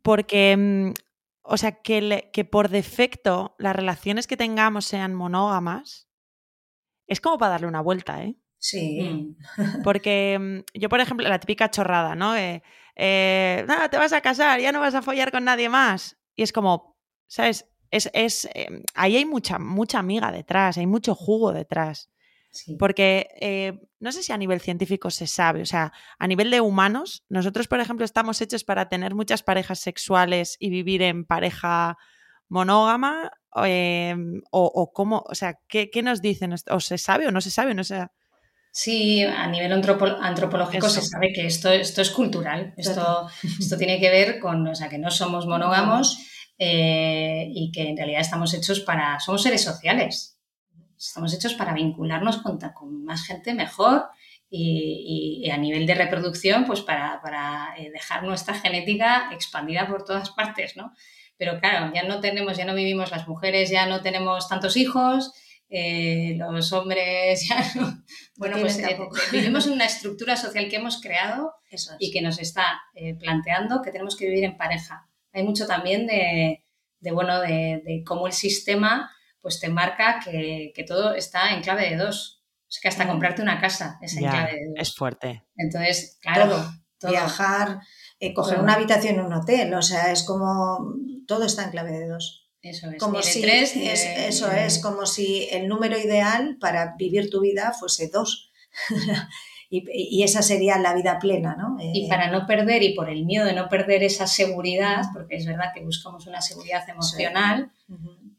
Porque, 0.01 0.57
mm, 0.57 0.95
o 1.43 1.59
sea, 1.59 1.83
que, 1.83 2.31
que 2.33 2.47
por 2.47 2.71
defecto 2.71 3.55
las 3.59 3.77
relaciones 3.77 4.27
que 4.27 4.39
tengamos 4.39 4.87
sean 4.87 5.15
monógamas, 5.15 6.06
es 7.07 7.21
como 7.21 7.39
para 7.39 7.53
darle 7.53 7.67
una 7.67 7.81
vuelta, 7.81 8.23
¿eh? 8.23 8.37
Sí. 8.59 9.37
Porque 9.85 10.39
mm, 10.39 10.79
yo, 10.79 10.89
por 10.89 11.01
ejemplo, 11.01 11.29
la 11.29 11.39
típica 11.39 11.71
chorrada, 11.71 12.15
¿no? 12.15 12.35
Eh, 12.37 13.65
nada, 13.69 13.89
te 13.89 13.99
vas 13.99 14.13
a 14.13 14.21
casar, 14.21 14.61
ya 14.61 14.73
no 14.73 14.81
vas 14.81 14.95
a 14.95 15.03
follar 15.03 15.31
con 15.31 15.45
nadie 15.45 15.69
más. 15.69 16.19
Y 16.35 16.43
es 16.43 16.53
como, 16.53 16.97
¿sabes? 17.27 17.67
Es, 17.91 18.11
es, 18.13 18.49
em, 18.55 18.83
ahí 18.95 19.17
hay 19.17 19.25
mucha, 19.25 19.59
mucha 19.59 19.99
amiga 19.99 20.33
detrás, 20.33 20.79
hay 20.79 20.87
mucho 20.87 21.15
jugo 21.15 21.53
detrás. 21.53 22.11
Porque 22.79 23.29
eh, 23.41 23.81
no 24.01 24.13
sé 24.13 24.23
si 24.23 24.33
a 24.33 24.39
nivel 24.39 24.61
científico 24.61 25.11
se 25.11 25.27
sabe, 25.27 25.63
o 25.63 25.67
sea, 25.67 25.93
a 26.19 26.27
nivel 26.27 26.51
de 26.51 26.61
humanos, 26.61 27.25
nosotros, 27.29 27.69
por 27.69 27.81
ejemplo, 27.81 28.05
estamos 28.05 28.41
hechos 28.41 28.65
para 28.65 28.89
tener 28.89 29.15
muchas 29.15 29.43
parejas 29.43 29.81
sexuales 29.81 30.57
y 30.59 30.71
vivir 30.71 31.03
en 31.03 31.25
pareja 31.25 31.99
monógama, 32.49 33.31
em, 33.65 34.41
o, 34.51 34.93
cómo, 34.93 35.25
o 35.29 35.35
sea, 35.35 35.59
¿qué, 35.69 35.91
nos 36.03 36.21
dicen? 36.21 36.55
¿O 36.71 36.81
se 36.81 36.99
sabe 36.99 37.27
o 37.27 37.31
no 37.31 37.41
se 37.41 37.51
sabe? 37.51 37.75
No 37.75 37.85
sé. 37.85 38.07
Sí, 38.71 39.23
a 39.23 39.47
nivel 39.47 39.73
antropológico 39.73 40.89
se 40.89 41.01
sabe 41.01 41.33
que 41.33 41.47
esto, 41.47 41.71
esto 41.71 42.03
es 42.03 42.11
cultural, 42.11 42.75
esto, 42.77 43.27
esto 43.59 43.77
tiene 43.79 43.99
que 43.99 44.11
ver 44.11 44.39
con, 44.39 44.67
o 44.69 44.75
sea, 44.75 44.89
que 44.89 44.99
no 44.99 45.11
somos 45.11 45.47
monógamos 45.47 46.19
eh, 46.59 47.49
y 47.55 47.73
que 47.73 47.89
en 47.89 47.97
realidad 47.97 48.21
estamos 48.21 48.53
hechos 48.53 48.81
para, 48.81 49.19
somos 49.19 49.43
seres 49.43 49.65
sociales, 49.65 50.39
estamos 50.99 51.33
hechos 51.33 51.55
para 51.55 51.73
vincularnos 51.73 52.39
con, 52.39 52.59
con 52.59 53.05
más 53.05 53.27
gente 53.27 53.55
mejor 53.55 54.11
y, 54.51 55.51
a 55.51 55.57
nivel 55.57 55.87
de 55.87 55.95
reproducción, 55.95 56.65
pues 56.65 56.81
para, 56.81 57.75
eh, 57.79 57.91
dejar 57.91 58.23
nuestra 58.23 58.55
genética 58.55 59.31
expandida 59.33 59.87
por 59.87 60.05
todas 60.05 60.31
partes, 60.31 60.77
¿no? 60.77 60.93
Pero 61.37 61.59
claro, 61.61 61.93
ya 61.95 62.03
no 62.05 62.21
tenemos, 62.21 62.57
ya 62.57 62.65
no 62.65 62.75
vivimos 62.75 63.11
las 63.11 63.29
mujeres, 63.29 63.71
ya 63.71 63.87
no 63.87 64.01
tenemos 64.01 64.49
tantos 64.49 64.77
hijos, 64.77 65.33
eh, 65.69 66.37
los 66.39 66.73
hombres 66.73 67.47
ya 67.49 67.65
no. 67.75 68.05
Bueno, 68.37 68.59
pues 68.61 68.79
eh, 68.79 68.99
vivimos 69.33 69.67
en 69.67 69.73
una 69.73 69.87
estructura 69.87 70.37
social 70.37 70.69
que 70.69 70.77
hemos 70.77 71.01
creado 71.01 71.53
y 71.99 72.11
que 72.11 72.23
nos 72.23 72.39
está 72.39 72.81
planteando 73.19 73.83
que 73.83 73.91
tenemos 73.91 74.17
que 74.17 74.27
vivir 74.27 74.45
en 74.45 74.57
pareja. 74.57 75.09
Hay 75.33 75.43
mucho 75.43 75.67
también 75.67 76.07
de, 76.07 76.63
bueno, 77.13 77.41
de 77.41 78.03
cómo 78.07 78.27
el 78.27 78.33
sistema 78.33 79.11
pues 79.47 79.61
te 79.61 79.69
marca 79.69 80.19
que, 80.25 80.85
todo 80.89 81.15
está 81.15 81.55
en 81.55 81.63
clave 81.63 81.89
de 81.89 81.97
dos. 81.97 82.43
O 82.63 82.67
sea, 82.67 82.81
que 82.83 82.89
hasta 82.89 83.05
mm. 83.05 83.07
comprarte 83.07 83.43
una 83.43 83.61
casa 83.61 83.97
es 84.03 84.17
en 84.17 84.29
clave 84.29 84.55
de 84.55 84.67
dos. 84.67 84.75
Es 84.77 84.93
fuerte. 84.93 85.45
Entonces, 85.57 86.19
claro. 86.21 86.69
Viajar, 87.09 87.79
eh, 88.19 88.33
coger 88.33 88.61
una 88.61 88.75
habitación 88.75 89.17
en 89.17 89.27
un 89.27 89.33
hotel, 89.33 89.75
o 89.75 89.83
sea, 89.83 90.13
es 90.13 90.23
como. 90.23 90.95
Todo 91.27 91.45
está 91.45 91.65
en 91.65 91.71
clave 91.71 91.93
de 91.93 92.09
dos. 92.09 92.49
Eso 92.63 92.91
es. 92.91 92.99
Como 92.99 93.23
si, 93.23 93.45
eso 93.45 94.51
es, 94.51 94.79
como 94.79 95.07
si 95.07 95.49
el 95.51 95.69
número 95.69 95.99
ideal 95.99 96.57
para 96.61 96.95
vivir 96.97 97.31
tu 97.31 97.41
vida 97.41 97.73
fuese 97.79 98.09
dos. 98.09 98.51
y, 99.71 100.23
esa 100.23 100.43
sería 100.43 100.79
la 100.79 100.95
vida 100.95 101.19
plena, 101.19 101.57
¿no? 101.57 101.77
y 101.81 102.09
para 102.09 102.31
no 102.31 102.47
perder, 102.47 102.83
y 102.83 102.95
por 102.95 103.11
el 103.11 103.25
miedo 103.25 103.45
de 103.45 103.53
no 103.53 103.69
perder 103.69 104.03
esa 104.03 104.27
seguridad, 104.27 105.03
porque 105.13 105.37
es 105.37 105.47
verdad 105.47 105.73
que 105.75 105.83
buscamos 105.83 106.27
una 106.27 106.41
seguridad 106.41 106.89
emocional, 106.89 107.73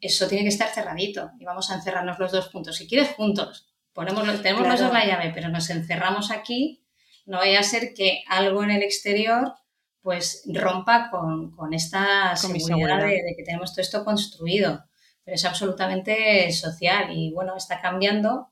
eso 0.00 0.28
tiene 0.28 0.44
que 0.44 0.50
estar 0.50 0.68
cerradito 0.68 1.32
y 1.38 1.44
vamos 1.44 1.70
a 1.70 1.74
encerrarnos 1.74 2.18
los 2.18 2.32
dos 2.32 2.48
puntos. 2.48 2.76
Si 2.76 2.86
quieres, 2.86 3.10
juntos. 3.10 3.66
Ponemos, 3.92 4.42
tenemos 4.42 4.66
los 4.66 4.80
dos 4.80 4.92
la 4.92 5.06
llave, 5.06 5.32
pero 5.34 5.48
nos 5.48 5.70
encerramos 5.70 6.30
aquí. 6.30 6.84
No 7.26 7.38
vaya 7.38 7.60
a 7.60 7.64
ser 7.64 7.94
que 7.94 8.22
algo 8.28 8.62
en 8.62 8.70
el 8.70 8.82
exterior 8.82 9.54
pues 10.02 10.42
rompa 10.46 11.10
con, 11.10 11.74
esta 11.74 12.36
seguridad, 12.36 13.02
de, 13.02 13.34
que 13.36 13.44
tenemos 13.44 13.72
todo 13.72 13.82
esto 13.82 14.04
construido. 14.04 14.84
Pero 15.24 15.34
es 15.34 15.44
absolutamente 15.44 16.50
social 16.52 17.10
y 17.12 17.32
bueno, 17.32 17.56
está 17.56 17.80
cambiando 17.80 18.50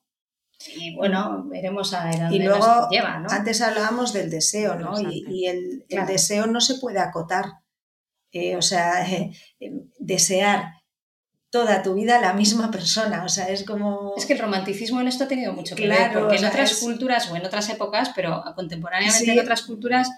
y 0.74 0.94
bueno, 0.94 1.44
veremos 1.48 1.92
a 1.92 2.10
dónde 2.10 2.36
y 2.36 2.38
luego, 2.40 2.88
lleva, 2.90 3.18
¿no? 3.18 3.28
Antes 3.30 3.60
hablábamos 3.60 4.12
del 4.12 4.30
deseo, 4.30 4.74
¿no? 4.76 4.94
Y, 5.00 5.46
el, 5.46 5.84
deseo 6.06 6.46
no 6.46 6.60
se 6.60 6.76
puede 6.76 6.98
acotar. 6.98 7.60
Eh, 8.32 8.56
o 8.56 8.62
sea, 8.62 9.06
desear 9.98 10.72
toda 11.50 11.82
tu 11.82 11.94
vida 11.94 12.20
la 12.20 12.32
misma 12.32 12.70
persona. 12.70 13.24
O 13.24 13.28
sea, 13.28 13.48
es 13.48 13.64
como. 13.64 14.14
Es 14.16 14.26
que 14.26 14.32
el 14.32 14.38
romanticismo 14.38 15.00
en 15.00 15.08
esto 15.08 15.24
ha 15.24 15.28
tenido 15.28 15.52
mucho 15.52 15.76
que 15.76 15.88
ver, 15.88 16.12
porque 16.12 16.36
en 16.36 16.44
otras 16.44 16.74
culturas 16.80 17.30
o 17.30 17.36
en 17.36 17.44
otras 17.44 17.68
épocas, 17.68 18.10
pero 18.14 18.42
contemporáneamente 18.54 19.32
en 19.32 19.38
otras 19.38 19.62
culturas, 19.62 20.10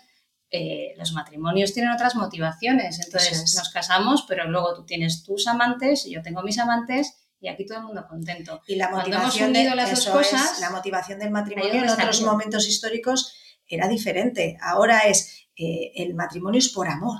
eh, 0.51 0.95
los 0.97 1.13
matrimonios 1.13 1.75
tienen 1.75 1.93
otras 1.93 2.15
motivaciones. 2.15 3.01
Entonces 3.05 3.55
nos 3.57 3.71
casamos, 3.71 4.25
pero 4.29 4.49
luego 4.49 4.75
tú 4.75 4.85
tienes 4.85 5.23
tus 5.25 5.47
amantes 5.47 6.07
y 6.07 6.13
yo 6.13 6.23
tengo 6.23 6.43
mis 6.43 6.59
amantes. 6.59 7.15
Y 7.41 7.49
aquí 7.49 7.65
todo 7.65 7.79
el 7.79 7.85
mundo 7.85 8.05
contento. 8.09 8.63
Y 8.67 8.77
la 8.77 8.91
motivación, 8.91 9.53
de, 9.53 9.73
las 9.75 9.91
dos 9.91 10.07
cosas, 10.09 10.59
la 10.61 10.71
motivación 10.71 11.21
del 11.21 11.31
matrimonio 11.31 11.85
en 11.85 11.89
otros 11.89 12.23
momentos 12.23 12.67
históricos 12.67 13.33
era 13.67 13.87
diferente. 13.87 14.57
Ahora 14.61 15.01
es 15.01 15.49
eh, 15.57 15.93
el 15.97 16.15
matrimonio 16.15 16.59
es 16.59 16.69
por 16.71 16.89
amor. 16.89 17.19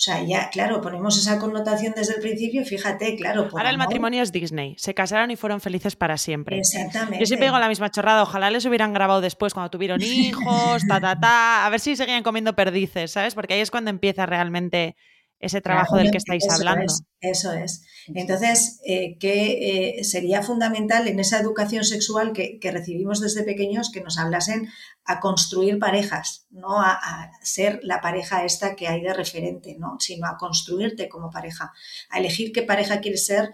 O 0.00 0.02
sea, 0.02 0.22
ya, 0.22 0.48
claro, 0.48 0.80
ponemos 0.80 1.18
esa 1.18 1.38
connotación 1.38 1.92
desde 1.94 2.14
el 2.14 2.22
principio, 2.22 2.64
fíjate, 2.64 3.16
claro. 3.16 3.50
Ahora 3.52 3.68
el 3.68 3.76
matrimonio 3.76 4.22
es 4.22 4.32
Disney. 4.32 4.74
Se 4.78 4.94
casaron 4.94 5.30
y 5.30 5.36
fueron 5.36 5.60
felices 5.60 5.94
para 5.94 6.16
siempre. 6.16 6.56
Exactamente. 6.56 7.18
Yo 7.20 7.26
siempre 7.26 7.48
digo 7.48 7.58
la 7.58 7.68
misma 7.68 7.90
chorrada. 7.90 8.22
Ojalá 8.22 8.50
les 8.50 8.64
hubieran 8.64 8.94
grabado 8.94 9.20
después 9.20 9.52
cuando 9.52 9.68
tuvieron 9.68 10.00
hijos, 10.02 10.86
ta, 10.88 11.02
ta, 11.02 11.20
ta. 11.20 11.66
A 11.66 11.68
ver 11.68 11.80
si 11.80 11.96
seguían 11.96 12.22
comiendo 12.22 12.56
perdices, 12.56 13.10
¿sabes? 13.10 13.34
Porque 13.34 13.52
ahí 13.52 13.60
es 13.60 13.70
cuando 13.70 13.90
empieza 13.90 14.24
realmente 14.24 14.96
ese 15.40 15.62
trabajo 15.62 15.96
del 15.96 16.10
que 16.10 16.18
estáis 16.18 16.48
hablando. 16.50 16.92
eso 17.20 17.52
es. 17.52 17.82
Entonces, 18.08 18.80
eh, 18.84 19.16
que 19.18 19.98
eh, 19.98 20.04
sería 20.04 20.42
fundamental 20.42 21.08
en 21.08 21.18
esa 21.18 21.40
educación 21.40 21.84
sexual 21.84 22.32
que, 22.32 22.58
recibimos 22.70 23.20
desde 23.20 23.42
pequeños 23.42 23.90
que 23.90 24.02
nos 24.02 24.18
hablasen 24.18 24.68
a 25.04 25.18
construir 25.18 25.78
parejas, 25.78 26.46
no 26.50 26.80
a, 26.80 27.30
ser 27.42 27.80
la 27.82 28.00
pareja 28.00 28.44
esta 28.44 28.76
que 28.76 28.86
hay 28.86 29.00
de 29.00 29.14
referente, 29.14 29.76
¿no? 29.78 29.96
sino 29.98 30.26
a 30.26 30.36
construirte 30.36 31.08
como 31.08 31.30
pareja, 31.30 31.72
a 32.10 32.18
elegir 32.18 32.52
qué 32.52 32.62
pareja 32.62 33.00
quieres 33.00 33.24
ser 33.24 33.50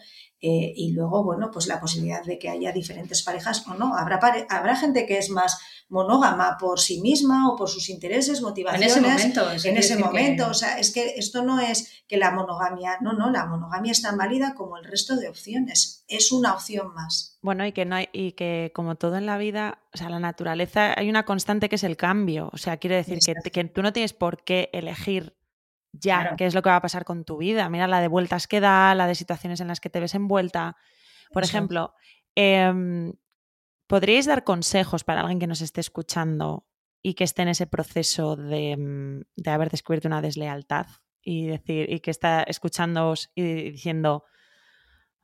eh, 0.46 0.72
y 0.76 0.92
luego, 0.92 1.24
bueno, 1.24 1.50
pues 1.50 1.66
la 1.66 1.80
posibilidad 1.80 2.22
de 2.22 2.38
que 2.38 2.48
haya 2.48 2.70
diferentes 2.70 3.24
parejas 3.24 3.66
o 3.66 3.74
no. 3.74 3.96
Habrá, 3.96 4.20
habrá 4.48 4.76
gente 4.76 5.04
que 5.04 5.18
es 5.18 5.28
más 5.28 5.58
monógama 5.88 6.56
por 6.56 6.78
sí 6.78 7.00
misma 7.00 7.50
o 7.50 7.56
por 7.56 7.68
sus 7.68 7.88
intereses, 7.88 8.40
motivaciones. 8.42 8.96
En 8.96 9.04
ese 9.04 9.10
momento. 9.10 9.68
En 9.68 9.76
ese 9.76 9.96
momento. 9.96 10.48
O 10.48 10.54
sea, 10.54 10.78
es 10.78 10.92
que 10.92 11.14
esto 11.16 11.42
no 11.42 11.58
es 11.58 12.04
que 12.06 12.16
la 12.16 12.30
monogamia, 12.30 12.98
no, 13.00 13.12
no, 13.12 13.30
la 13.30 13.46
monogamia 13.46 13.90
es 13.90 14.02
tan 14.02 14.16
válida 14.16 14.54
como 14.54 14.76
el 14.78 14.84
resto 14.84 15.16
de 15.16 15.28
opciones. 15.28 16.04
Es 16.06 16.30
una 16.30 16.54
opción 16.54 16.94
más. 16.94 17.38
Bueno, 17.42 17.66
y 17.66 17.72
que 17.72 17.84
no 17.84 17.96
hay, 17.96 18.08
y 18.12 18.32
que 18.32 18.70
como 18.72 18.94
todo 18.94 19.16
en 19.16 19.26
la 19.26 19.38
vida, 19.38 19.80
o 19.92 19.98
sea, 19.98 20.10
la 20.10 20.20
naturaleza, 20.20 20.94
hay 20.96 21.08
una 21.08 21.24
constante 21.24 21.68
que 21.68 21.76
es 21.76 21.84
el 21.84 21.96
cambio. 21.96 22.50
O 22.52 22.58
sea, 22.58 22.76
quiere 22.76 22.96
decir 22.96 23.18
que, 23.18 23.50
que, 23.50 23.64
tú 23.64 23.82
no 23.82 23.92
tienes 23.92 24.12
por 24.12 24.44
qué 24.44 24.70
elegir 24.72 25.35
ya 25.98 26.34
qué 26.36 26.46
es 26.46 26.54
lo 26.54 26.62
que 26.62 26.70
va 26.70 26.76
a 26.76 26.82
pasar 26.82 27.04
con 27.04 27.24
tu 27.24 27.38
vida. 27.38 27.68
Mira 27.68 27.86
la 27.86 28.00
de 28.00 28.08
vueltas 28.08 28.46
que 28.46 28.60
da, 28.60 28.94
la 28.94 29.06
de 29.06 29.14
situaciones 29.14 29.60
en 29.60 29.68
las 29.68 29.80
que 29.80 29.90
te 29.90 30.00
ves 30.00 30.14
envuelta. 30.14 30.76
Por 31.32 31.44
ejemplo, 31.44 31.94
em, 32.34 33.12
¿podríais 33.86 34.26
dar 34.26 34.44
consejos 34.44 35.04
para 35.04 35.20
alguien 35.20 35.38
que 35.38 35.46
nos 35.46 35.60
esté 35.60 35.80
escuchando 35.80 36.66
y 37.02 37.14
que 37.14 37.24
esté 37.24 37.42
en 37.42 37.48
ese 37.48 37.66
proceso 37.66 38.36
de, 38.36 38.76
mm, 38.76 39.22
de 39.36 39.50
haber 39.50 39.70
descubierto 39.70 40.08
una 40.08 40.22
deslealtad 40.22 40.86
y 41.22 41.46
decir, 41.46 41.92
y 41.92 42.00
que 42.00 42.10
está 42.10 42.42
escuchándoos 42.42 43.30
y 43.34 43.70
diciendo, 43.70 44.24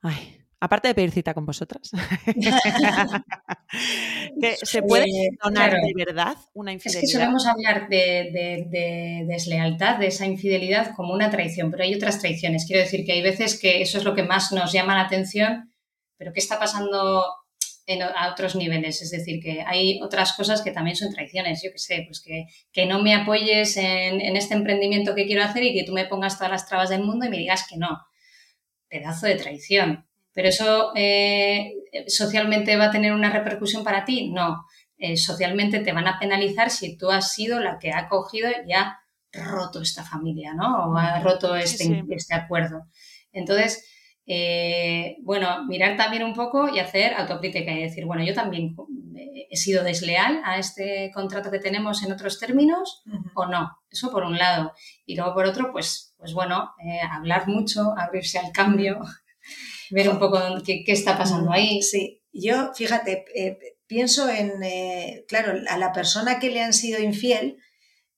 ay, 0.01 0.42
aparte 0.63 0.87
de 0.87 0.95
pedir 0.95 1.11
cita 1.11 1.33
con 1.33 1.45
vosotras, 1.45 1.91
que 4.39 4.55
se 4.61 4.81
puede 4.81 5.05
perdonar 5.37 5.73
de 5.73 5.93
verdad 5.93 6.37
una 6.53 6.71
infidelidad. 6.71 7.03
Es 7.03 7.11
que 7.11 7.19
solemos 7.19 7.45
hablar 7.45 7.89
de, 7.89 9.25
deslealtad, 9.27 9.97
de 9.97 10.07
esa 10.07 10.25
infidelidad 10.25 10.95
como 10.95 11.13
una 11.13 11.29
traición, 11.29 11.69
pero 11.69 11.83
hay 11.83 11.93
otras 11.93 12.19
traiciones. 12.19 12.65
Quiero 12.65 12.81
decir 12.81 13.05
que 13.05 13.11
hay 13.11 13.21
veces 13.21 13.59
que 13.59 13.81
eso 13.81 13.97
es 13.97 14.05
lo 14.05 14.15
que 14.15 14.23
más 14.23 14.53
nos 14.53 14.71
llama 14.71 14.95
la 14.95 15.01
atención, 15.01 15.73
pero 16.17 16.31
¿qué 16.31 16.39
está 16.39 16.57
pasando 16.57 17.25
a 18.15 18.31
otros 18.31 18.55
niveles? 18.55 19.01
Es 19.01 19.11
decir, 19.11 19.43
que 19.43 19.65
hay 19.67 19.99
otras 20.01 20.31
cosas 20.31 20.61
que 20.61 20.71
también 20.71 20.95
son 20.95 21.11
traiciones. 21.11 21.61
Yo 21.61 21.71
qué 21.73 21.79
sé, 21.79 22.03
pues 22.07 22.21
que, 22.21 22.45
que 22.71 22.85
no 22.85 23.01
me 23.01 23.13
apoyes 23.13 23.75
en, 23.75 24.21
en 24.21 24.37
este 24.37 24.53
emprendimiento 24.53 25.13
que 25.13 25.25
quiero 25.25 25.43
hacer 25.43 25.63
y 25.63 25.73
que 25.73 25.83
tú 25.83 25.91
me 25.91 26.05
pongas 26.05 26.37
todas 26.37 26.51
las 26.51 26.69
trabas 26.69 26.89
del 26.89 27.03
mundo 27.03 27.25
y 27.25 27.29
me 27.29 27.37
digas 27.37 27.67
que 27.69 27.75
no. 27.75 27.99
Pedazo 28.87 29.25
de 29.25 29.35
traición. 29.35 30.05
¿Pero 30.33 30.49
eso 30.49 30.91
eh, 30.95 31.73
socialmente 32.07 32.75
va 32.75 32.85
a 32.85 32.91
tener 32.91 33.13
una 33.13 33.29
repercusión 33.29 33.83
para 33.83 34.03
ti? 34.03 34.31
No. 34.31 34.65
Eh, 34.97 35.15
socialmente 35.15 35.79
te 35.79 35.93
van 35.93 36.07
a 36.07 36.19
penalizar 36.19 36.69
si 36.69 36.97
tú 36.97 37.11
has 37.11 37.33
sido 37.33 37.59
la 37.59 37.77
que 37.77 37.91
ha 37.91 38.07
cogido 38.07 38.49
y 38.65 38.73
ha 38.73 38.99
roto 39.31 39.81
esta 39.81 40.03
familia, 40.03 40.53
¿no? 40.53 40.89
O 40.89 40.97
ha 40.97 41.19
roto 41.19 41.55
este, 41.55 42.03
este 42.09 42.33
acuerdo. 42.33 42.85
Entonces, 43.31 43.87
eh, 44.25 45.17
bueno, 45.21 45.65
mirar 45.65 45.97
también 45.97 46.23
un 46.23 46.33
poco 46.33 46.69
y 46.69 46.79
hacer 46.79 47.13
autocrítica 47.15 47.71
y 47.71 47.83
decir, 47.83 48.05
bueno, 48.05 48.23
yo 48.23 48.33
también 48.33 48.75
he 49.49 49.57
sido 49.57 49.83
desleal 49.83 50.41
a 50.45 50.57
este 50.57 51.11
contrato 51.13 51.51
que 51.51 51.59
tenemos 51.59 52.03
en 52.03 52.11
otros 52.11 52.39
términos 52.39 53.03
o 53.35 53.45
no. 53.45 53.77
Eso 53.89 54.11
por 54.11 54.23
un 54.23 54.37
lado. 54.37 54.71
Y 55.05 55.15
luego 55.15 55.33
por 55.33 55.45
otro, 55.45 55.71
pues, 55.71 56.15
pues 56.17 56.33
bueno, 56.33 56.73
hablar 57.11 57.47
mucho, 57.47 57.93
abrirse 57.97 58.39
al 58.39 58.51
cambio 58.51 58.99
ver 59.93 60.09
un 60.09 60.19
poco 60.19 60.39
qué, 60.65 60.83
está 60.87 61.17
pasando 61.17 61.51
ahí. 61.51 61.81
Sí, 61.83 62.21
yo, 62.31 62.73
fíjate, 62.73 63.25
eh, 63.35 63.57
pienso 63.85 64.27
en, 64.27 64.63
eh, 64.63 65.23
claro, 65.27 65.61
a 65.69 65.77
la 65.77 65.93
persona 65.93 66.39
que 66.39 66.49
le 66.49 66.61
han 66.61 66.73
sido 66.73 66.99
infiel 66.99 67.57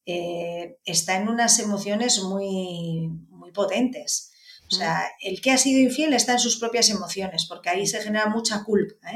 eh, 0.06 0.78
está 0.86 1.18
en 1.18 1.28
unas 1.28 1.60
emociones 1.60 2.24
muy, 2.24 3.10
muy 3.30 3.52
potentes. 3.52 4.32
O 4.72 4.76
sea, 4.76 5.04
el 5.22 5.42
que 5.42 5.52
ha 5.52 5.58
sido 5.58 5.80
infiel 5.80 6.14
está 6.14 6.34
en 6.34 6.40
sus 6.40 6.58
propias 6.58 6.90
emociones, 6.90 7.46
porque 7.46 7.70
ahí 7.70 7.86
se 7.86 8.02
genera 8.02 8.28
mucha 8.28 8.64
culpa. 8.64 9.12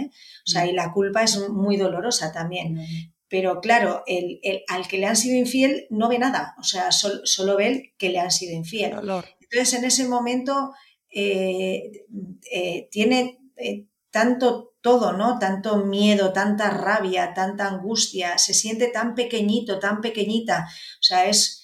O 0.45 0.49
sea, 0.49 0.67
y 0.67 0.73
la 0.73 0.91
culpa 0.91 1.23
es 1.23 1.39
muy 1.49 1.77
dolorosa 1.77 2.31
también. 2.31 2.85
Pero 3.29 3.59
claro, 3.59 4.03
el, 4.05 4.39
al 4.67 4.87
que 4.87 4.99
le 4.99 5.07
han 5.07 5.15
sido 5.15 5.37
infiel 5.37 5.87
no 5.89 6.07
ve 6.07 6.19
nada, 6.19 6.55
o 6.59 6.63
sea, 6.63 6.91
solo 6.91 7.57
ve 7.57 7.67
el 7.67 7.93
que 7.97 8.09
le 8.09 8.19
han 8.19 8.31
sido 8.31 8.55
infiel. 8.55 8.91
Entonces, 8.91 9.73
en 9.73 9.85
ese 9.85 10.07
momento 10.07 10.71
eh, 11.11 12.05
eh, 12.51 12.87
tiene 12.91 13.39
eh, 13.55 13.85
tanto 14.11 14.75
todo, 14.81 15.13
¿no? 15.13 15.39
Tanto 15.39 15.77
miedo, 15.85 16.31
tanta 16.31 16.69
rabia, 16.69 17.33
tanta 17.33 17.67
angustia, 17.67 18.37
se 18.37 18.53
siente 18.53 18.87
tan 18.87 19.15
pequeñito, 19.15 19.79
tan 19.79 20.01
pequeñita. 20.01 20.67
O 20.99 21.03
sea, 21.03 21.25
es. 21.25 21.63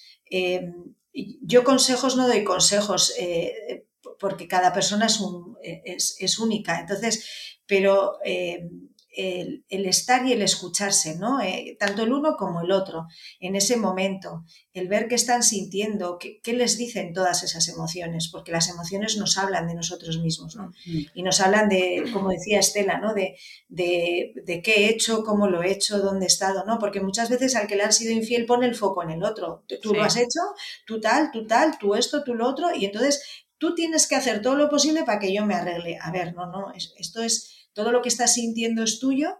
yo 1.42 1.64
consejos 1.64 2.16
no 2.16 2.26
doy 2.26 2.44
consejos, 2.44 3.14
porque 4.18 4.48
cada 4.48 4.72
persona 4.72 5.06
es, 5.06 5.20
un, 5.20 5.56
es, 5.62 6.16
es 6.20 6.38
única. 6.38 6.78
Entonces, 6.78 7.24
pero 7.66 8.18
el, 9.16 9.86
estar 9.86 10.26
y 10.26 10.32
el 10.32 10.42
escucharse, 10.42 11.16
¿no? 11.16 11.40
Eh, 11.40 11.76
tanto 11.80 12.02
el 12.02 12.12
uno 12.12 12.36
como 12.36 12.60
el 12.60 12.70
otro, 12.70 13.06
en 13.40 13.56
ese 13.56 13.76
momento, 13.76 14.44
el 14.74 14.88
ver 14.88 15.08
qué 15.08 15.14
están 15.14 15.42
sintiendo, 15.42 16.18
qué, 16.18 16.52
les 16.52 16.76
dicen 16.76 17.14
todas 17.14 17.42
esas 17.42 17.68
emociones, 17.68 18.28
porque 18.28 18.52
las 18.52 18.68
emociones 18.68 19.16
nos 19.16 19.38
hablan 19.38 19.68
de 19.68 19.74
nosotros 19.74 20.18
mismos, 20.18 20.54
¿no? 20.56 20.72
Y 21.14 21.22
nos 21.22 21.40
hablan 21.40 21.68
de, 21.68 22.04
como 22.12 22.30
decía 22.30 22.60
Estela, 22.60 22.98
¿no? 22.98 23.14
De, 23.14 23.36
de, 23.68 24.62
qué 24.62 24.84
he 24.84 24.90
hecho, 24.90 25.24
cómo 25.24 25.48
lo 25.48 25.62
he 25.62 25.72
hecho, 25.72 25.98
dónde 25.98 26.26
he 26.26 26.28
estado, 26.28 26.64
¿no? 26.66 26.78
Porque 26.78 27.00
muchas 27.00 27.30
veces 27.30 27.56
al 27.56 27.66
que 27.66 27.76
le 27.76 27.84
han 27.84 27.92
sido 27.92 28.12
infiel 28.12 28.44
pone 28.44 28.66
el 28.66 28.74
foco 28.74 29.02
en 29.02 29.10
el 29.10 29.24
otro. 29.24 29.64
Tú 29.82 29.94
lo 29.94 30.02
has 30.02 30.16
hecho, 30.16 30.40
tú 30.86 31.00
tal, 31.00 31.30
tú 31.30 31.46
tal, 31.46 31.78
tú 31.78 31.94
esto, 31.94 32.22
tú 32.22 32.34
lo 32.34 32.48
otro, 32.48 32.74
y 32.74 32.84
entonces 32.84 33.22
tú 33.58 33.74
tienes 33.74 34.06
que 34.06 34.16
hacer 34.16 34.42
todo 34.42 34.56
lo 34.56 34.68
posible 34.68 35.04
para 35.04 35.18
que 35.18 35.32
yo 35.32 35.46
me 35.46 35.54
arregle. 35.54 35.98
A 36.02 36.10
ver, 36.10 36.34
no, 36.34 36.46
no, 36.46 36.72
esto 36.74 37.22
es 37.22 37.65
todo 37.76 37.92
lo 37.92 38.00
que 38.00 38.08
estás 38.08 38.32
sintiendo 38.34 38.82
es 38.82 38.98
tuyo. 38.98 39.36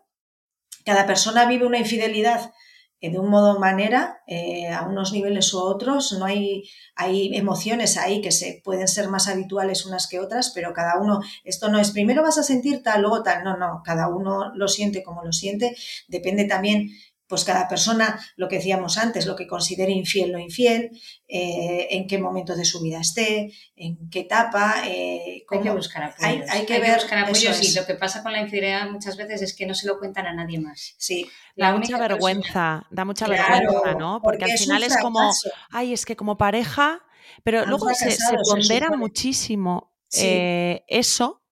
Cada 0.85 1.07
persona 1.07 1.47
vive 1.47 1.67
una 1.67 1.79
infidelidad 1.79 2.53
eh, 3.01 3.11
de 3.11 3.19
un 3.19 3.31
modo 3.31 3.57
o 3.57 3.59
manera, 3.59 4.19
eh, 4.27 4.69
a 4.69 4.83
unos 4.83 5.11
niveles 5.13 5.53
u 5.55 5.59
otros. 5.59 6.13
No 6.13 6.27
hay, 6.27 6.65
hay 6.95 7.35
emociones 7.35 7.97
ahí 7.97 8.21
que 8.21 8.31
se 8.31 8.61
pueden 8.63 8.89
ser 8.89 9.09
más 9.09 9.27
habituales 9.27 9.87
unas 9.87 10.07
que 10.07 10.21
otras, 10.21 10.53
pero 10.55 10.75
cada 10.75 11.01
uno, 11.01 11.21
esto 11.45 11.71
no 11.71 11.79
es 11.79 11.91
primero 11.93 12.23
vas 12.23 12.37
a 12.37 12.43
sentir 12.43 12.83
tal, 12.83 13.01
luego 13.01 13.23
tal, 13.23 13.43
no, 13.43 13.57
no, 13.57 13.81
cada 13.83 14.09
uno 14.09 14.55
lo 14.55 14.69
siente 14.69 15.03
como 15.03 15.25
lo 15.25 15.33
siente. 15.33 15.75
Depende 16.07 16.45
también 16.45 16.91
pues 17.29 17.45
cada 17.45 17.67
persona, 17.69 18.21
lo 18.37 18.49
que 18.49 18.57
decíamos 18.57 18.99
antes, 18.99 19.27
lo 19.27 19.35
que 19.35 19.47
considere 19.47 19.93
infiel 19.93 20.35
o 20.35 20.39
infiel, 20.39 20.91
eh, 21.27 21.89
en 21.91 22.07
qué 22.07 22.19
momento 22.19 22.55
de 22.55 22.65
su 22.65 22.81
vida 22.81 23.01
esté, 23.01 23.53
en 23.75 24.09
qué 24.11 24.21
etapa. 24.21 24.83
Eh, 24.87 25.45
hay 25.49 25.61
que 25.61 25.71
buscar 25.71 26.05
apoyos. 26.05 26.51
Hay, 26.51 26.67
que, 26.67 26.79
ver, 26.79 26.95
buscar 26.95 27.19
apoyos 27.19 27.63
y 27.63 27.75
lo 27.75 27.85
que 27.85 27.95
pasa 27.95 28.23
con 28.23 28.33
la 28.33 28.41
infidelidad 28.41 28.89
muchas 28.91 29.17
veces 29.17 29.43
es 29.43 29.55
que 29.55 29.67
no 29.67 29.75
se 29.75 29.87
lo 29.87 29.99
cuentan 29.99 30.27
a 30.27 30.35
nadie 30.35 30.61
más. 30.61 30.95
Sí. 30.99 31.29
Da 31.57 31.73
mucha 31.77 31.99
vergüenza, 31.99 32.87
da 32.91 33.05
mucha 33.05 33.27
vergüenza, 33.27 33.95
¿no? 33.95 34.21
Porque, 34.23 34.45
al 34.45 34.59
final 34.59 34.83
es, 34.83 34.97
como, 34.99 35.33
ay, 35.71 35.93
es 35.93 36.05
que 36.07 36.15
como 36.15 36.37
pareja, 36.37 37.03
pero 37.43 37.67
luego 37.67 37.93
se, 37.95 38.17
pondera 38.45 38.91
muchísimo 38.91 39.97
eh, 40.13 40.85
eso 40.87 41.43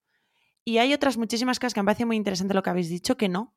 y 0.64 0.78
hay 0.78 0.94
otras 0.94 1.16
muchísimas 1.16 1.58
cosas 1.58 1.74
que 1.74 1.80
me 1.80 1.86
parece 1.86 2.06
muy 2.06 2.16
interesante 2.16 2.54
lo 2.54 2.62
que 2.62 2.70
habéis 2.70 2.88
dicho 2.88 3.16
que 3.16 3.28
no, 3.28 3.54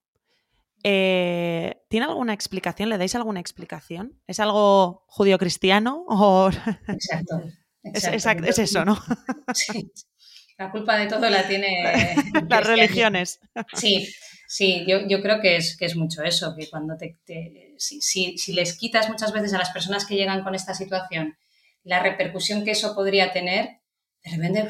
eh, 0.84 1.84
¿Tiene 1.89 2.05
alguna 2.05 2.34
explicación? 2.34 2.89
¿Le 2.89 2.97
dais 2.97 3.15
alguna 3.15 3.39
explicación? 3.39 4.21
¿Es 4.28 4.39
algo 4.39 5.03
judío-cristiano? 5.07 6.05
O... 6.07 6.49
Exacto. 6.88 7.43
Es, 7.93 8.59
eso, 8.59 8.84
¿no? 8.84 9.01
Sí. 9.53 9.89
La 10.57 10.71
culpa 10.71 10.97
de 10.97 11.07
todo 11.07 11.30
la 11.30 11.47
tiene 11.47 12.15
las 12.49 12.67
religiones. 12.67 13.39
Sí, 13.73 14.13
sí, 14.45 14.86
yo, 14.86 15.21
creo 15.21 15.39
que 15.39 15.55
es, 15.55 15.78
que 15.78 15.86
es 15.86 15.95
mucho 15.95 16.21
eso, 16.23 16.53
que 16.57 16.69
cuando 16.69 16.97
te, 16.97 17.15
si, 17.78 18.53
les 18.53 18.78
quitas 18.78 19.07
muchas 19.07 19.32
veces 19.32 19.53
a 19.53 19.57
las 19.59 19.69
personas 19.69 20.05
que 20.05 20.15
llegan 20.15 20.43
con 20.43 20.53
esta 20.53 20.73
situación 20.73 21.38
la 21.84 22.01
repercusión 22.01 22.65
que 22.65 22.71
eso 22.71 22.93
podría 22.93 23.32
tener, 23.32 23.80
de 24.23 24.32
repente, 24.32 24.69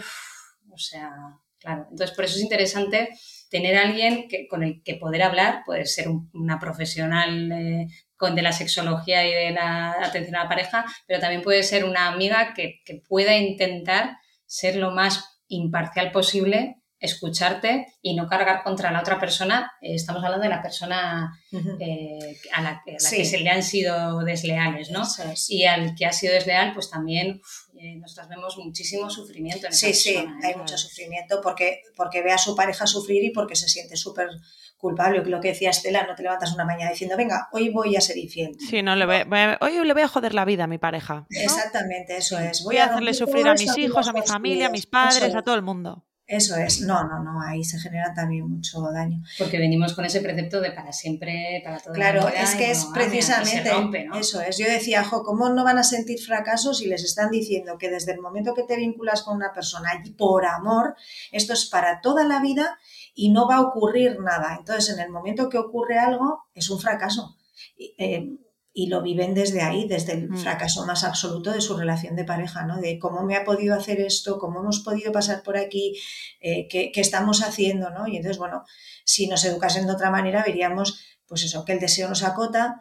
o 0.70 0.78
sea, 0.78 1.12
claro. 1.60 1.88
Entonces, 1.90 2.16
por 2.16 2.26
eso 2.26 2.36
es 2.36 2.44
interesante 2.44 3.10
tener 3.50 3.78
alguien 3.78 4.28
que, 4.28 4.48
con 4.48 4.64
el 4.64 4.82
que 4.84 4.96
poder 4.96 5.24
hablar, 5.24 5.64
puede 5.66 5.86
ser 5.86 6.08
una 6.34 6.60
profesional 6.60 7.52
eh, 7.52 7.88
con, 8.16 8.36
de 8.36 8.42
la 8.42 8.52
sexología 8.52 9.26
y 9.26 9.34
de 9.34 9.52
la 9.52 9.92
atención 10.04 10.36
a 10.36 10.44
la 10.44 10.50
pareja, 10.50 10.86
pero 11.06 11.20
también 11.20 11.42
puede 11.42 11.64
ser 11.64 11.86
una 11.86 12.08
amiga 12.08 12.54
que, 12.54 12.82
que 12.86 13.02
pueda 13.08 13.36
intentar 13.38 14.18
ser 14.46 14.76
lo 14.76 14.92
más 14.92 15.42
imparcial 15.48 16.12
posible 16.12 16.78
escucharte 17.00 17.88
y 18.02 18.16
no 18.16 18.28
cargar 18.28 18.64
contra 18.64 18.92
la 18.92 19.02
otra 19.02 19.20
persona. 19.20 19.72
Eh, 19.82 19.96
estamos 19.96 20.24
hablando 20.24 20.44
de 20.44 20.50
la 20.50 20.62
persona 20.62 21.40
eh, 21.80 22.38
a 22.54 22.62
la, 22.62 22.82
que 22.86 23.00
se 23.00 23.40
le 23.40 23.50
han 23.50 23.64
sido 23.64 24.20
desleales, 24.20 24.90
¿no? 24.92 25.04
Y 25.50 25.66
al 25.66 25.96
que 25.96 26.06
ha 26.06 26.14
sido 26.14 26.34
desleal, 26.34 26.74
pues 26.74 26.90
también 26.90 27.42
eh, 27.80 27.96
nosotras 27.98 28.30
vemos 28.30 28.58
muchísimo 28.58 29.10
sufrimiento. 29.10 29.68
En 29.68 29.74
sí, 29.74 29.94
sí, 29.94 30.16
hay 30.44 30.56
mucho 30.56 30.78
sufrimiento 30.78 31.40
porque, 31.42 31.84
porque 31.96 32.24
ve 32.24 32.32
a 32.32 32.38
su 32.38 32.56
pareja 32.56 32.88
sufrir 32.88 33.24
y 33.24 33.30
porque 33.32 33.56
se 33.56 33.70
siente 33.70 33.96
súper 33.96 34.30
culpable. 34.78 35.24
Lo 35.24 35.40
que 35.40 35.50
decía 35.50 35.70
Estela, 35.70 36.06
no 36.08 36.16
te 36.16 36.24
levantas 36.24 36.54
una 36.54 36.66
mañana 36.66 36.92
diciendo, 36.92 37.16
venga, 37.16 37.48
hoy 37.52 37.70
voy 37.70 37.96
a 37.96 38.02
ser 38.02 38.18
infiel. 38.18 38.56
Sí, 38.60 38.82
no, 38.82 38.96
le 38.96 39.06
voy, 39.06 39.18
hoy 39.62 39.86
le 39.86 39.94
voy 39.94 40.02
a 40.02 40.08
joder 40.08 40.34
la 40.34 40.46
vida 40.46 40.64
a 40.64 40.68
mi 40.68 40.78
pareja. 40.80 41.26
Exactamente, 41.30 42.18
eso 42.18 42.40
es. 42.40 42.64
Voy, 42.64 42.78
a, 42.78 42.86
hacerle 42.86 43.14
sufrir 43.14 43.48
a 43.48 43.54
mis 43.54 43.78
hijos, 43.78 44.08
a 44.08 44.14
mi 44.14 44.22
familia, 44.22 44.68
a 44.68 44.72
mis 44.72 44.88
padres, 44.88 45.36
a 45.36 45.42
todo 45.44 45.56
el 45.56 45.62
mundo. 45.62 46.06
Eso 46.28 46.58
es, 46.58 46.82
no, 46.82 47.06
no, 47.06 47.24
no, 47.24 47.42
ahí 47.42 47.64
se 47.64 47.80
genera 47.80 48.14
también 48.14 48.50
mucho 48.50 48.82
daño. 48.92 49.24
Porque 49.38 49.60
venimos 49.60 49.94
con 49.94 50.04
ese 50.04 50.20
precepto 50.20 50.60
de 50.60 50.74
para 50.74 50.92
siempre, 50.92 51.62
para 51.64 51.80
todo 51.80 51.94
Claro, 51.94 52.28
es 52.28 52.54
que 52.56 52.70
es 52.70 52.86
precisamente 52.94 54.10
eso 54.20 54.42
es. 54.42 54.58
Yo 54.58 54.66
decía, 54.66 55.06
jo, 55.06 55.24
¿cómo 55.24 55.48
no 55.48 55.64
van 55.64 55.78
a 55.78 55.84
sentir 55.84 56.20
fracasos 56.20 56.80
si 56.80 56.88
les 56.88 57.06
están 57.06 57.32
diciendo 57.32 57.78
que 57.78 57.90
desde 57.90 58.12
el 58.12 58.20
momento 58.20 58.54
que 58.54 58.64
te 58.64 58.76
vinculas 58.76 59.24
con 59.24 59.38
una 59.38 59.54
persona 59.54 59.90
y 60.04 60.12
por 60.12 60.46
amor, 60.46 60.96
esto 61.32 61.54
es 61.54 61.66
para 61.66 62.02
toda 62.02 62.26
la 62.26 62.42
vida 62.42 62.78
y 63.16 63.32
no 63.32 63.48
va 63.48 63.56
a 63.56 63.62
ocurrir 63.62 64.20
nada? 64.20 64.58
Entonces, 64.60 64.94
en 64.94 65.00
el 65.00 65.10
momento 65.10 65.48
que 65.48 65.58
ocurre 65.58 65.98
algo, 65.98 66.44
es 66.54 66.70
un 66.70 66.82
fracaso. 66.82 67.38
Eh, 67.98 68.38
y 68.78 68.90
lo 68.90 69.02
viven 69.02 69.34
desde 69.34 69.64
ahí, 69.64 69.88
desde 69.88 70.14
el 70.14 70.30
mm. 70.30 70.38
fracaso 70.38 70.86
más 70.86 71.04
absoluto 71.04 71.52
de 71.52 71.62
su 71.62 71.76
relación 71.76 72.16
de 72.16 72.26
pareja, 72.26 72.64
¿no? 72.64 72.80
De 72.80 73.00
cómo 73.00 73.24
me 73.24 73.36
ha 73.36 73.44
podido 73.44 73.74
hacer 73.74 74.00
esto, 74.00 74.38
cómo 74.38 74.60
hemos 74.60 74.82
podido 74.82 75.12
pasar 75.12 75.42
por 75.42 75.58
aquí, 75.58 75.98
eh, 76.42 76.68
qué, 76.70 76.92
estamos 76.94 77.42
haciendo, 77.42 77.90
¿no? 77.90 78.08
Y 78.08 78.18
entonces, 78.18 78.38
bueno, 78.38 78.66
si 79.04 79.26
nos 79.26 79.44
educasen 79.46 79.88
de 79.88 79.94
otra 79.94 80.12
manera, 80.12 80.44
veríamos, 80.46 81.04
pues 81.26 81.44
eso, 81.44 81.66
que 81.66 81.74
el 81.74 81.80
deseo 81.80 82.08
nos 82.08 82.22
acota 82.22 82.80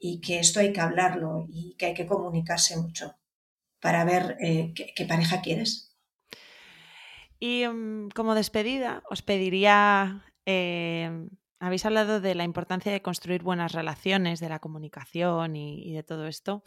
y 0.00 0.20
que 0.20 0.40
esto 0.40 0.58
hay 0.58 0.72
que 0.72 0.80
hablarlo 0.80 1.46
y 1.48 1.76
que 1.76 1.86
hay 1.86 1.94
que 1.94 2.06
comunicarse 2.06 2.76
mucho 2.76 3.14
para 3.78 4.04
ver 4.04 4.36
eh, 4.40 4.74
qué, 4.74 5.04
pareja 5.04 5.42
quieres. 5.42 5.96
Y 7.38 7.64
mm, 7.68 8.08
como 8.16 8.34
despedida, 8.34 9.04
os 9.08 9.22
pediría 9.22 10.24
eh, 10.44 11.28
habéis 11.58 11.84
hablado 11.86 12.20
de 12.20 12.34
la 12.34 12.44
importancia 12.44 12.92
de 12.92 13.02
construir 13.02 13.42
buenas 13.42 13.72
relaciones, 13.72 14.40
de 14.40 14.48
la 14.48 14.58
comunicación 14.58 15.56
y, 15.56 15.92
de 15.92 16.02
todo 16.02 16.26
esto. 16.26 16.62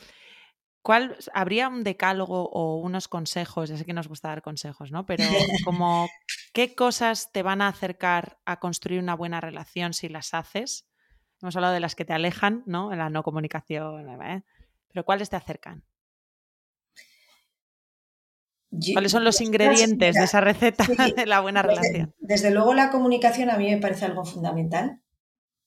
¿Cuál 0.81 1.17
habría 1.33 1.67
un 1.67 1.83
decálogo 1.83 2.49
o 2.49 2.77
unos 2.77 3.07
consejos? 3.07 3.69
Ya 3.69 3.77
sé 3.77 3.85
que 3.85 3.93
nos 3.93 4.07
gusta 4.07 4.29
dar 4.29 4.41
consejos, 4.41 4.91
¿no? 4.91 5.05
Pero 5.05 5.23
como 5.65 6.09
qué 6.53 6.73
cosas 6.73 7.31
te 7.31 7.43
van 7.43 7.61
a 7.61 7.67
acercar 7.67 8.39
a 8.45 8.59
construir 8.59 9.01
una 9.01 9.15
buena 9.15 9.41
relación 9.41 9.93
si 9.93 10.09
las 10.09 10.33
haces. 10.33 10.87
Hemos 11.41 11.55
hablado 11.55 11.73
de 11.73 11.79
las 11.79 11.95
que 11.95 12.05
te 12.05 12.13
alejan, 12.13 12.63
¿no? 12.65 12.93
La 12.95 13.09
no 13.09 13.23
comunicación, 13.23 14.21
¿eh? 14.21 14.43
pero 14.87 15.05
¿cuáles 15.05 15.29
te 15.29 15.35
acercan? 15.35 15.83
¿Cuáles 18.93 19.11
son 19.11 19.23
los 19.23 19.41
ingredientes 19.41 20.15
de 20.15 20.23
esa 20.23 20.41
receta 20.41 20.85
de 21.15 21.25
la 21.25 21.41
buena 21.41 21.61
relación? 21.61 22.13
Desde 22.19 22.51
luego 22.51 22.73
la 22.73 22.91
comunicación 22.91 23.49
a 23.49 23.57
mí 23.57 23.69
me 23.69 23.77
parece 23.77 24.05
algo 24.05 24.25
fundamental, 24.25 25.01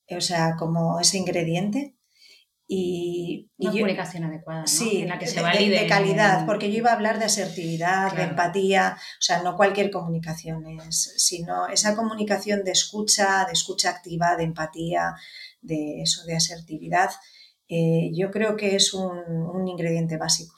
o 0.08 0.20
sea, 0.20 0.54
como 0.56 1.00
ese 1.00 1.18
ingrediente. 1.18 1.96
Y, 2.74 3.50
Una 3.58 3.72
comunicación 3.72 4.24
adecuada, 4.24 4.66
Sí, 4.66 5.02
en 5.02 5.08
la 5.08 5.18
que 5.18 5.26
se 5.26 5.42
valide. 5.42 5.80
De, 5.80 5.86
calidad, 5.86 6.46
porque 6.46 6.70
yo 6.70 6.78
iba 6.78 6.90
a 6.90 6.94
hablar 6.94 7.18
de 7.18 7.26
asertividad, 7.26 8.14
de 8.14 8.22
empatía, 8.22 8.96
o 8.96 9.22
sea, 9.22 9.42
no 9.42 9.56
cualquier 9.56 9.90
comunicación 9.90 10.64
es, 10.66 11.12
sino 11.18 11.66
esa 11.66 11.94
comunicación 11.94 12.64
de 12.64 12.70
escucha, 12.70 13.44
de 13.44 13.52
escucha 13.52 13.90
activa, 13.90 14.36
de 14.36 14.44
empatía, 14.44 15.14
de 15.60 16.02
eso, 16.02 16.24
de 16.24 16.36
asertividad, 16.36 17.10
eh, 17.68 18.10
yo 18.14 18.30
creo 18.30 18.56
que 18.56 18.76
es 18.76 18.94
un 18.94 19.68
ingrediente 19.68 20.16
básico 20.16 20.54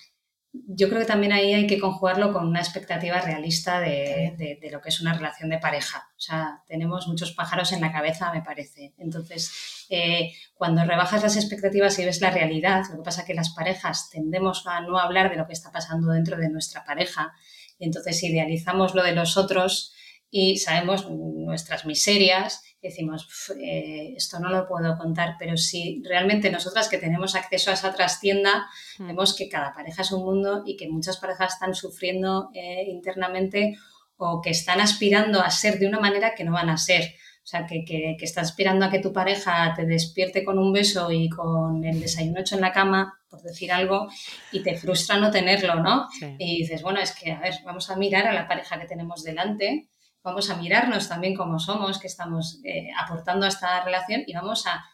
yo 0.55 0.89
creo 0.89 1.01
que 1.01 1.07
también 1.07 1.33
ahí 1.33 1.53
hay 1.53 1.67
que 1.67 1.81
conjugarlo 1.81 2.33
con 2.33 2.47
una 2.47 2.61
expectativa 2.61 3.21
realista 3.21 3.81
de, 3.81 4.59
lo 4.71 4.81
que 4.81 4.89
es 4.89 5.01
una 5.01 5.13
relación 5.13 5.51
de 5.51 5.59
pareja. 5.59 6.09
O 6.17 6.21
sea, 6.21 6.63
tenemos 6.69 7.09
muchos 7.09 7.33
pájaros 7.33 7.73
en 7.73 7.81
la 7.81 7.93
cabeza, 7.93 8.33
me 8.33 8.41
parece. 8.41 8.95
Entonces, 8.99 9.87
eh, 9.91 10.33
cuando 10.55 10.85
rebajas 10.85 11.23
las 11.25 11.37
expectativas 11.37 11.99
y 11.99 12.05
ves 12.05 12.21
la 12.21 12.31
realidad, 12.31 12.85
lo 12.91 12.99
que 12.99 13.03
pasa 13.03 13.23
es 13.23 13.27
que 13.27 13.35
las 13.35 13.51
parejas 13.51 14.11
tendemos 14.11 14.65
a 14.67 14.81
no 14.81 14.99
hablar 14.99 15.29
de 15.29 15.37
lo 15.37 15.47
que 15.47 15.55
está 15.55 15.73
pasando 15.73 16.13
dentro 16.13 16.37
de 16.37 16.49
nuestra 16.49 16.85
pareja. 16.85 17.33
Y 17.79 17.87
entonces 17.87 18.23
idealizamos 18.23 18.95
lo 18.95 19.03
de 19.03 19.13
los 19.13 19.37
otros 19.37 19.93
y 20.37 20.57
sabemos 20.57 21.09
nuestras 21.09 21.87
miserias 21.87 22.63
decimos, 22.85 23.27
eh, 23.61 24.15
esto 24.17 24.39
no 24.39 24.51
lo 24.51 24.67
puedo 24.67 24.97
contar, 24.97 25.37
pero 25.39 25.57
si 25.57 26.03
realmente 26.05 26.51
nosotras 26.51 26.89
que 26.89 26.99
tenemos 26.99 27.35
acceso 27.35 27.71
a 27.71 27.75
esa 27.75 27.95
trastienda, 27.95 28.67
mm. 28.99 29.07
vemos 29.07 29.35
que 29.35 29.49
cada 29.49 29.73
pareja 29.73 30.03
es 30.03 30.13
un 30.13 30.25
mundo 30.25 30.63
y 30.67 30.77
que 30.77 30.89
muchas 30.89 31.17
parejas 31.17 31.55
están 31.55 31.75
sufriendo 31.75 32.51
eh, 32.55 32.85
internamente 32.89 33.77
o 34.17 34.41
que 34.43 34.51
están 34.51 34.81
aspirando 34.81 35.41
a 35.41 35.51
ser 35.51 35.79
de 35.79 35.87
una 35.87 35.99
manera 35.99 36.35
que 36.35 36.45
no 36.45 36.53
van 36.53 36.71
a 36.71 36.77
ser. 36.77 37.15
O 37.43 37.47
sea, 37.47 37.67
que, 37.67 37.85
que, 37.85 38.17
que 38.19 38.25
estás 38.25 38.49
aspirando 38.49 38.87
a 38.87 38.91
que 38.91 39.01
tu 39.01 39.13
pareja 39.13 39.73
te 39.77 39.85
despierte 39.85 40.45
con 40.45 40.59
un 40.59 40.73
beso 40.73 41.11
y 41.11 41.29
con 41.29 41.85
el 41.85 42.01
desayuno 42.01 42.41
hecho 42.41 42.55
en 42.55 42.63
la 42.63 42.73
cama, 42.73 43.21
por 43.29 43.43
decir 43.43 43.71
algo, 43.71 44.09
y 44.51 44.63
te 44.63 44.77
frustra 44.77 45.19
no 45.19 45.31
tenerlo, 45.31 45.75
¿no? 45.77 46.09
Y 46.39 46.63
dices, 46.63 46.81
bueno, 46.81 47.01
es 47.01 47.13
que, 47.13 47.33
a 47.33 47.41
ver, 47.41 47.55
vamos 47.65 47.91
a 47.91 47.97
mirar 47.97 48.27
a 48.27 48.33
la 48.33 48.49
pareja 48.49 48.81
que 48.81 48.87
tenemos 48.87 49.23
delante 49.23 49.91
vamos 50.25 50.51
a 50.51 50.57
mirarnos 50.57 51.09
también 51.09 51.37
como 51.37 51.61
somos, 51.61 52.01
que 52.01 52.09
estamos 52.09 52.59
eh, 52.65 52.89
aportando 52.99 53.45
a 53.45 53.51
esta 53.51 53.85
relación 53.85 54.25
y 54.27 54.33
vamos 54.33 54.67
a 54.67 54.85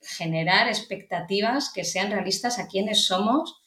generar 0.00 0.66
expectativas 0.66 1.70
que 1.72 1.84
sean 1.84 2.10
realistas 2.10 2.58
a 2.58 2.66
quienes 2.66 3.04
somos, 3.04 3.60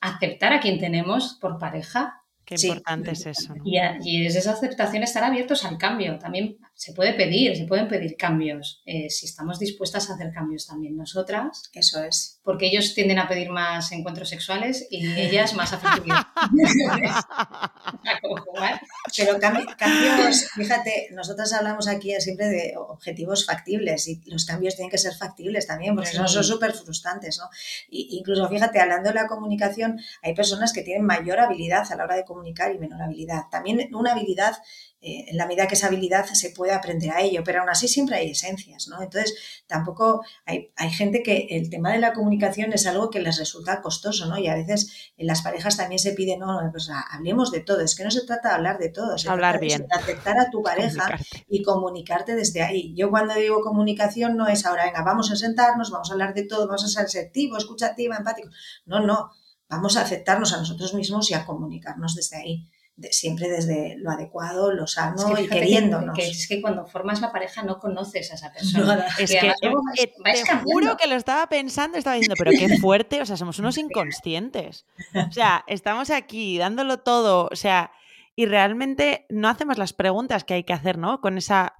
aceptar 0.00 0.52
a 0.52 0.60
quien 0.60 0.78
tenemos 0.78 1.36
por 1.40 1.58
pareja 1.58 2.22
Qué 2.44 2.56
importante 2.60 3.12
es 3.12 3.24
eso. 3.26 3.54
Y, 3.64 3.78
y, 4.02 4.24
desde 4.24 4.40
esa 4.40 4.52
aceptación 4.52 5.04
estar 5.04 5.22
abiertos 5.22 5.64
al 5.64 5.78
cambio. 5.78 6.18
También 6.18 6.58
se 6.82 6.94
puede 6.94 7.14
pedir, 7.14 7.56
se 7.56 7.64
pueden 7.64 7.86
pedir 7.86 8.16
cambios, 8.16 8.82
eh, 8.86 9.08
si 9.08 9.26
estamos 9.26 9.60
dispuestas 9.60 10.10
a 10.10 10.14
hacer 10.14 10.32
cambios 10.32 10.66
también 10.66 10.96
nosotras. 10.96 11.70
Eso 11.72 12.02
es. 12.02 12.40
Porque 12.42 12.66
ellos 12.66 12.92
tienden 12.92 13.20
a 13.20 13.28
pedir 13.28 13.50
más 13.50 13.92
encuentros 13.92 14.28
sexuales 14.28 14.88
y 14.90 15.06
ellas 15.06 15.54
más 15.54 15.72
afectividad. 15.72 16.26
Pero 19.16 19.38
cambios, 19.38 20.48
fíjate, 20.56 21.10
nosotras 21.12 21.52
hablamos 21.52 21.86
aquí 21.86 22.12
siempre 22.18 22.48
de 22.48 22.74
objetivos 22.76 23.46
factibles 23.46 24.08
y 24.08 24.20
los 24.26 24.44
cambios 24.44 24.74
tienen 24.74 24.90
que 24.90 24.98
ser 24.98 25.14
factibles 25.14 25.68
también, 25.68 25.94
porque 25.94 26.10
son 26.10 26.28
súper 26.28 26.72
frustrantes, 26.72 27.38
¿no? 27.38 27.44
Y, 27.88 28.18
incluso, 28.18 28.48
fíjate, 28.48 28.80
hablando 28.80 29.10
de 29.10 29.14
la 29.14 29.28
comunicación, 29.28 30.00
hay 30.20 30.34
personas 30.34 30.72
que 30.72 30.82
tienen 30.82 31.04
mayor 31.04 31.38
habilidad 31.38 31.84
a 31.92 31.94
la 31.94 32.02
hora 32.02 32.16
de 32.16 32.24
comunicar 32.24 32.74
y 32.74 32.78
menor 32.78 33.02
habilidad. 33.02 33.42
También 33.52 33.88
una 33.94 34.10
habilidad 34.12 34.56
eh, 35.04 35.24
en 35.30 35.36
la 35.36 35.46
medida 35.48 35.66
que 35.66 35.74
esa 35.74 35.88
habilidad 35.88 36.26
se 36.26 36.50
puede 36.50 36.70
aprender 36.70 37.10
a 37.10 37.22
ello, 37.22 37.42
pero 37.44 37.60
aún 37.60 37.68
así 37.68 37.88
siempre 37.88 38.14
hay 38.14 38.30
esencias, 38.30 38.86
¿no? 38.86 39.02
Entonces, 39.02 39.34
tampoco 39.66 40.24
hay, 40.46 40.70
gente 40.90 41.24
que 41.24 41.48
el 41.50 41.70
tema 41.70 41.90
de 41.90 41.98
la 41.98 42.12
comunicación 42.12 42.72
es 42.72 42.86
algo 42.86 43.10
que 43.10 43.18
les 43.18 43.36
resulta 43.36 43.82
costoso, 43.82 44.26
¿no? 44.26 44.38
Y 44.38 44.46
a 44.46 44.54
veces 44.54 45.12
en 45.16 45.26
las 45.26 45.42
parejas 45.42 45.76
también 45.76 45.98
se 45.98 46.12
pide, 46.12 46.36
no, 46.38 46.60
pues 46.70 46.88
hablemos 47.10 47.50
de 47.50 47.62
todo, 47.62 47.80
es 47.80 47.96
que 47.96 48.04
no 48.04 48.12
se 48.12 48.24
trata 48.24 48.50
de 48.50 48.54
hablar 48.54 48.78
de 48.78 48.90
todo, 48.90 49.18
se 49.18 49.28
hablar 49.28 49.54
trata 49.54 49.66
bien. 49.66 49.88
de 49.88 49.94
aceptar 49.96 50.38
a 50.38 50.50
tu 50.50 50.62
pareja 50.62 51.18
y 51.48 51.64
comunicarte 51.64 52.36
desde 52.36 52.62
ahí. 52.62 52.94
Yo 52.94 53.10
cuando 53.10 53.34
digo 53.34 53.60
comunicación 53.60 54.36
no 54.36 54.46
es 54.46 54.64
ahora, 54.66 54.84
venga, 54.84 55.02
vamos 55.02 55.32
a 55.32 55.36
sentarnos, 55.36 55.90
vamos 55.90 56.10
a 56.10 56.12
hablar 56.12 56.32
de 56.32 56.44
todo, 56.44 56.68
vamos 56.68 56.84
a 56.84 56.88
ser 56.88 57.06
asertivo, 57.06 57.56
escuchativo, 57.58 58.14
empático. 58.14 58.50
No, 58.86 59.00
no, 59.00 59.32
vamos 59.68 59.96
a 59.96 60.02
aceptarnos 60.02 60.52
a 60.52 60.58
nosotros 60.58 60.94
mismos 60.94 61.28
y 61.32 61.34
a 61.34 61.44
comunicarnos 61.44 62.14
desde 62.14 62.36
ahí 62.36 62.68
siempre 63.10 63.48
desde 63.48 63.96
lo 63.98 64.10
adecuado, 64.10 64.72
lo 64.72 64.86
sano 64.86 65.38
y 65.38 65.48
queriéndonos. 65.48 66.16
Que, 66.16 66.28
es 66.28 66.46
que 66.46 66.60
cuando 66.60 66.86
formas 66.86 67.20
la 67.20 67.32
pareja 67.32 67.62
no 67.62 67.78
conoces 67.78 68.30
a 68.30 68.34
esa 68.34 68.52
persona. 68.54 69.06
es 69.18 69.30
que, 69.30 69.52
te 69.60 70.56
juro 70.64 70.96
que 70.96 71.06
lo 71.06 71.14
estaba 71.14 71.48
pensando, 71.48 71.98
estaba 71.98 72.16
diciendo, 72.16 72.36
pero 72.38 72.50
qué 72.52 72.78
fuerte, 72.78 73.20
o 73.20 73.26
sea, 73.26 73.36
somos 73.36 73.58
unos 73.58 73.78
inconscientes. 73.78 74.86
O 75.28 75.32
sea, 75.32 75.64
estamos 75.66 76.10
aquí 76.10 76.58
dándolo 76.58 76.98
todo, 76.98 77.48
o 77.50 77.56
sea, 77.56 77.92
y 78.34 78.46
realmente 78.46 79.26
no 79.28 79.48
hacemos 79.48 79.78
las 79.78 79.92
preguntas 79.92 80.44
que 80.44 80.54
hay 80.54 80.64
que 80.64 80.72
hacer, 80.72 80.98
¿no? 80.98 81.20
Con 81.20 81.36
esa 81.38 81.74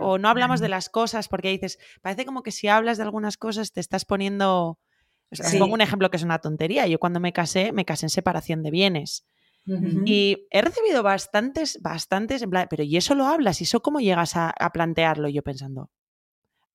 o 0.00 0.18
no 0.18 0.28
hablamos 0.28 0.60
de 0.60 0.68
las 0.68 0.88
cosas 0.88 1.28
porque 1.28 1.48
dices, 1.48 1.78
parece 2.02 2.24
como 2.24 2.42
que 2.42 2.52
si 2.52 2.68
hablas 2.68 2.98
de 2.98 3.02
algunas 3.02 3.36
cosas 3.36 3.72
te 3.72 3.80
estás 3.80 4.04
poniendo... 4.04 4.78
Os 5.30 5.40
pongo 5.58 5.74
un 5.74 5.80
ejemplo 5.80 6.10
que 6.10 6.18
es 6.18 6.22
una 6.22 6.40
tontería. 6.40 6.86
Yo 6.86 6.98
cuando 6.98 7.18
me 7.18 7.32
casé, 7.32 7.72
me 7.72 7.86
casé 7.86 8.06
en 8.06 8.10
separación 8.10 8.62
de 8.62 8.70
bienes. 8.70 9.24
Y 9.64 10.48
he 10.50 10.60
recibido 10.60 11.02
bastantes, 11.02 11.80
bastantes, 11.80 12.42
en 12.42 12.50
plan, 12.50 12.66
pero 12.68 12.82
¿y 12.82 12.96
eso 12.96 13.14
lo 13.14 13.26
hablas? 13.26 13.60
¿Y 13.60 13.64
eso 13.64 13.80
cómo 13.80 14.00
llegas 14.00 14.36
a, 14.36 14.52
plantearlo? 14.72 15.28
yo 15.28 15.42
pensando, 15.42 15.90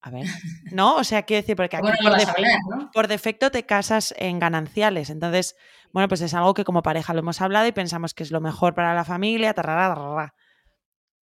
a 0.01 0.09
ver, 0.09 0.25
¿no? 0.71 0.95
O 0.95 1.03
sea, 1.03 1.23
quiero 1.23 1.41
decir, 1.41 1.55
porque 1.55 1.77
aquí 1.77 1.87
por, 2.93 3.07
defecto 3.07 3.51
te 3.51 3.65
casas 3.65 4.13
en 4.17 4.39
gananciales. 4.39 5.09
Entonces, 5.09 5.55
bueno, 5.91 6.07
pues 6.07 6.21
es 6.21 6.33
algo 6.33 6.53
que 6.53 6.63
como 6.63 6.81
pareja 6.81 7.13
lo 7.13 7.19
hemos 7.19 7.41
hablado 7.41 7.67
y 7.67 7.73
pensamos 7.73 8.13
que 8.13 8.23
es 8.23 8.31
lo 8.31 8.39
mejor 8.39 8.73
para 8.73 8.93
la 8.93 9.03
familia, 9.03 9.53
tarará, 9.53 10.33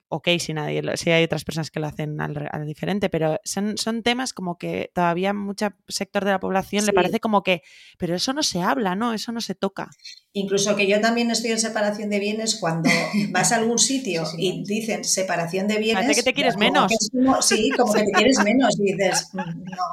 ok 0.07 0.29
si 0.39 0.53
nadie 0.53 0.83
si 0.97 1.09
hay 1.09 1.23
otras 1.23 1.43
personas 1.43 1.71
que 1.71 1.79
lo 1.79 1.87
hacen 1.87 2.21
al, 2.21 2.65
diferente, 2.65 3.09
pero 3.09 3.39
son, 3.43 3.77
son, 3.77 4.03
temas 4.03 4.33
como 4.33 4.57
que 4.57 4.91
todavía 4.93 5.33
mucho 5.33 5.69
sector 5.87 6.23
de 6.25 6.31
la 6.31 6.39
población 6.39 6.85
le 6.85 6.93
parece 6.93 7.19
como 7.19 7.41
que, 7.41 7.63
pero 7.97 8.15
eso 8.15 8.33
no 8.33 8.43
se 8.43 8.61
habla, 8.61 8.95
¿no? 8.95 9.13
Eso 9.13 9.31
no 9.31 9.41
se 9.41 9.55
toca. 9.55 9.89
Incluso 10.37 10.75
que 10.75 10.85
yo 10.85 10.99
también 10.99 11.31
estoy 11.31 11.51
en 11.51 11.59
separación 11.59 12.09
de 12.09 12.19
bienes 12.19 12.55
cuando 12.55 12.89
vas 13.31 13.53
a 13.53 13.55
algún 13.55 13.79
sitio 13.79 14.23
y 14.37 14.65
dicen 14.65 15.05
separación 15.05 15.65
de 15.65 15.77
bienes. 15.77 16.03
Parece 16.03 16.15
que 16.19 16.23
te 16.23 16.33
quieres 16.33 16.57
menos. 16.57 16.91
sí, 17.39 17.71
como 17.77 17.93
que 17.93 18.03
te 18.03 18.11
quieres 18.11 18.43
menos 18.43 18.77
y 18.77 18.91
dices, 18.91 19.29
mm, 19.31 19.37
no. 19.37 19.83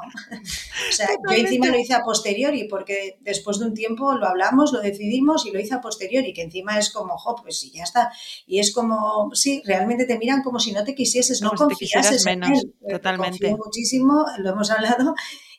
O 0.89 0.91
sea, 0.91 1.07
yo 1.07 1.33
encima 1.33 1.67
lo 1.67 1.79
hice 1.79 1.93
a 1.93 2.01
posteriori 2.01 2.65
porque 2.65 3.19
después 3.21 3.57
de 3.59 3.67
un 3.67 3.73
tiempo 3.73 4.11
lo 4.15 4.27
hablamos, 4.27 4.73
lo 4.73 4.81
decidimos 4.81 5.45
y 5.45 5.51
lo 5.51 5.61
hice 5.61 5.75
a 5.75 5.81
posteriori, 5.81 6.33
que 6.33 6.41
encima 6.41 6.77
es 6.77 6.91
como, 6.91 7.17
jo, 7.17 7.37
pues 7.41 7.57
sí, 7.61 7.71
ya 7.73 7.83
está. 7.83 8.11
Y 8.45 8.59
es 8.59 8.73
como, 8.73 9.29
sí, 9.33 9.63
realmente 9.65 10.03
te 10.05 10.17
miran 10.17 10.43
como 10.43 10.59
si 10.59 10.73
no 10.73 10.83
te 10.83 10.93
quisieses, 10.93 11.41
no 11.41 11.51
confiases 11.51 12.25
en 12.25 12.39
menos, 12.39 12.63
él. 12.63 12.73
Totalmente. 12.89 13.55
muchísimo, 13.55 14.25
lo 14.39 14.49
hemos 14.49 14.69
hablado, 14.71 15.15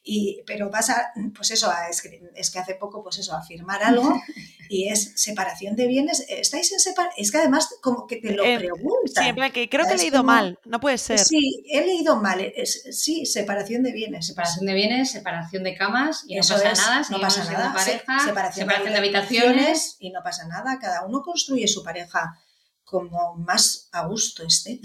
y, 0.07 0.43
pero 0.47 0.69
vas 0.69 0.91
a, 0.91 1.15
pues 1.35 1.51
eso, 1.51 1.73
es, 1.91 2.03
que, 2.03 2.21
es 2.35 2.51
que 2.51 2.59
hace 2.59 2.75
poco, 2.75 3.03
pues 3.03 3.19
eso, 3.19 3.35
a 3.35 3.43
firmar 3.43 3.83
algo 3.83 4.21
y 4.69 4.89
es 4.89 5.13
separación 5.17 5.77
de 5.77 5.87
bienes. 5.87 6.27
¿Estáis 6.29 6.71
en 6.73 6.79
separación? 6.79 7.25
Es 7.25 7.33
que 7.33 7.39
además 7.39 7.75
como 7.81 8.07
que 8.07 8.17
te 8.17 8.33
lo 8.33 8.45
eh, 8.45 8.59
preguntan. 8.59 9.35
Sí, 9.35 9.53
que 9.53 9.71
creo 9.71 9.87
que 9.87 9.95
he 9.95 9.97
leído 9.97 10.23
mal, 10.23 10.59
no 10.67 10.79
puede 10.79 10.99
ser. 10.99 11.19
Sí, 11.19 11.65
he 11.71 11.81
leído 11.87 12.17
mal. 12.17 12.43
Es, 12.43 12.85
sí, 12.91 13.25
separación 13.25 13.83
de 13.83 13.93
bienes. 13.93 14.27
Separación 14.27 14.67
de 14.67 14.75
bienes, 14.75 15.11
separación 15.11 15.65
de 15.65 15.75
camas 15.75 16.25
y 16.29 16.37
no 16.37 16.43
pasa 16.43 16.73
nada. 16.75 17.07
no 17.11 17.21
pasa 17.21 17.51
nada. 17.51 17.73
Pareja, 17.73 18.21
separación, 18.21 18.69
de 18.69 18.97
habitaciones 18.97 19.97
y 20.01 20.11
no 20.11 20.23
pasa 20.23 20.47
nada. 20.47 20.79
Cada 20.79 21.07
uno 21.07 21.23
construye 21.23 21.67
su 21.67 21.83
pareja 21.83 22.39
como 22.85 23.37
más 23.37 23.89
a 23.93 24.07
gusto 24.07 24.45
esté. 24.45 24.81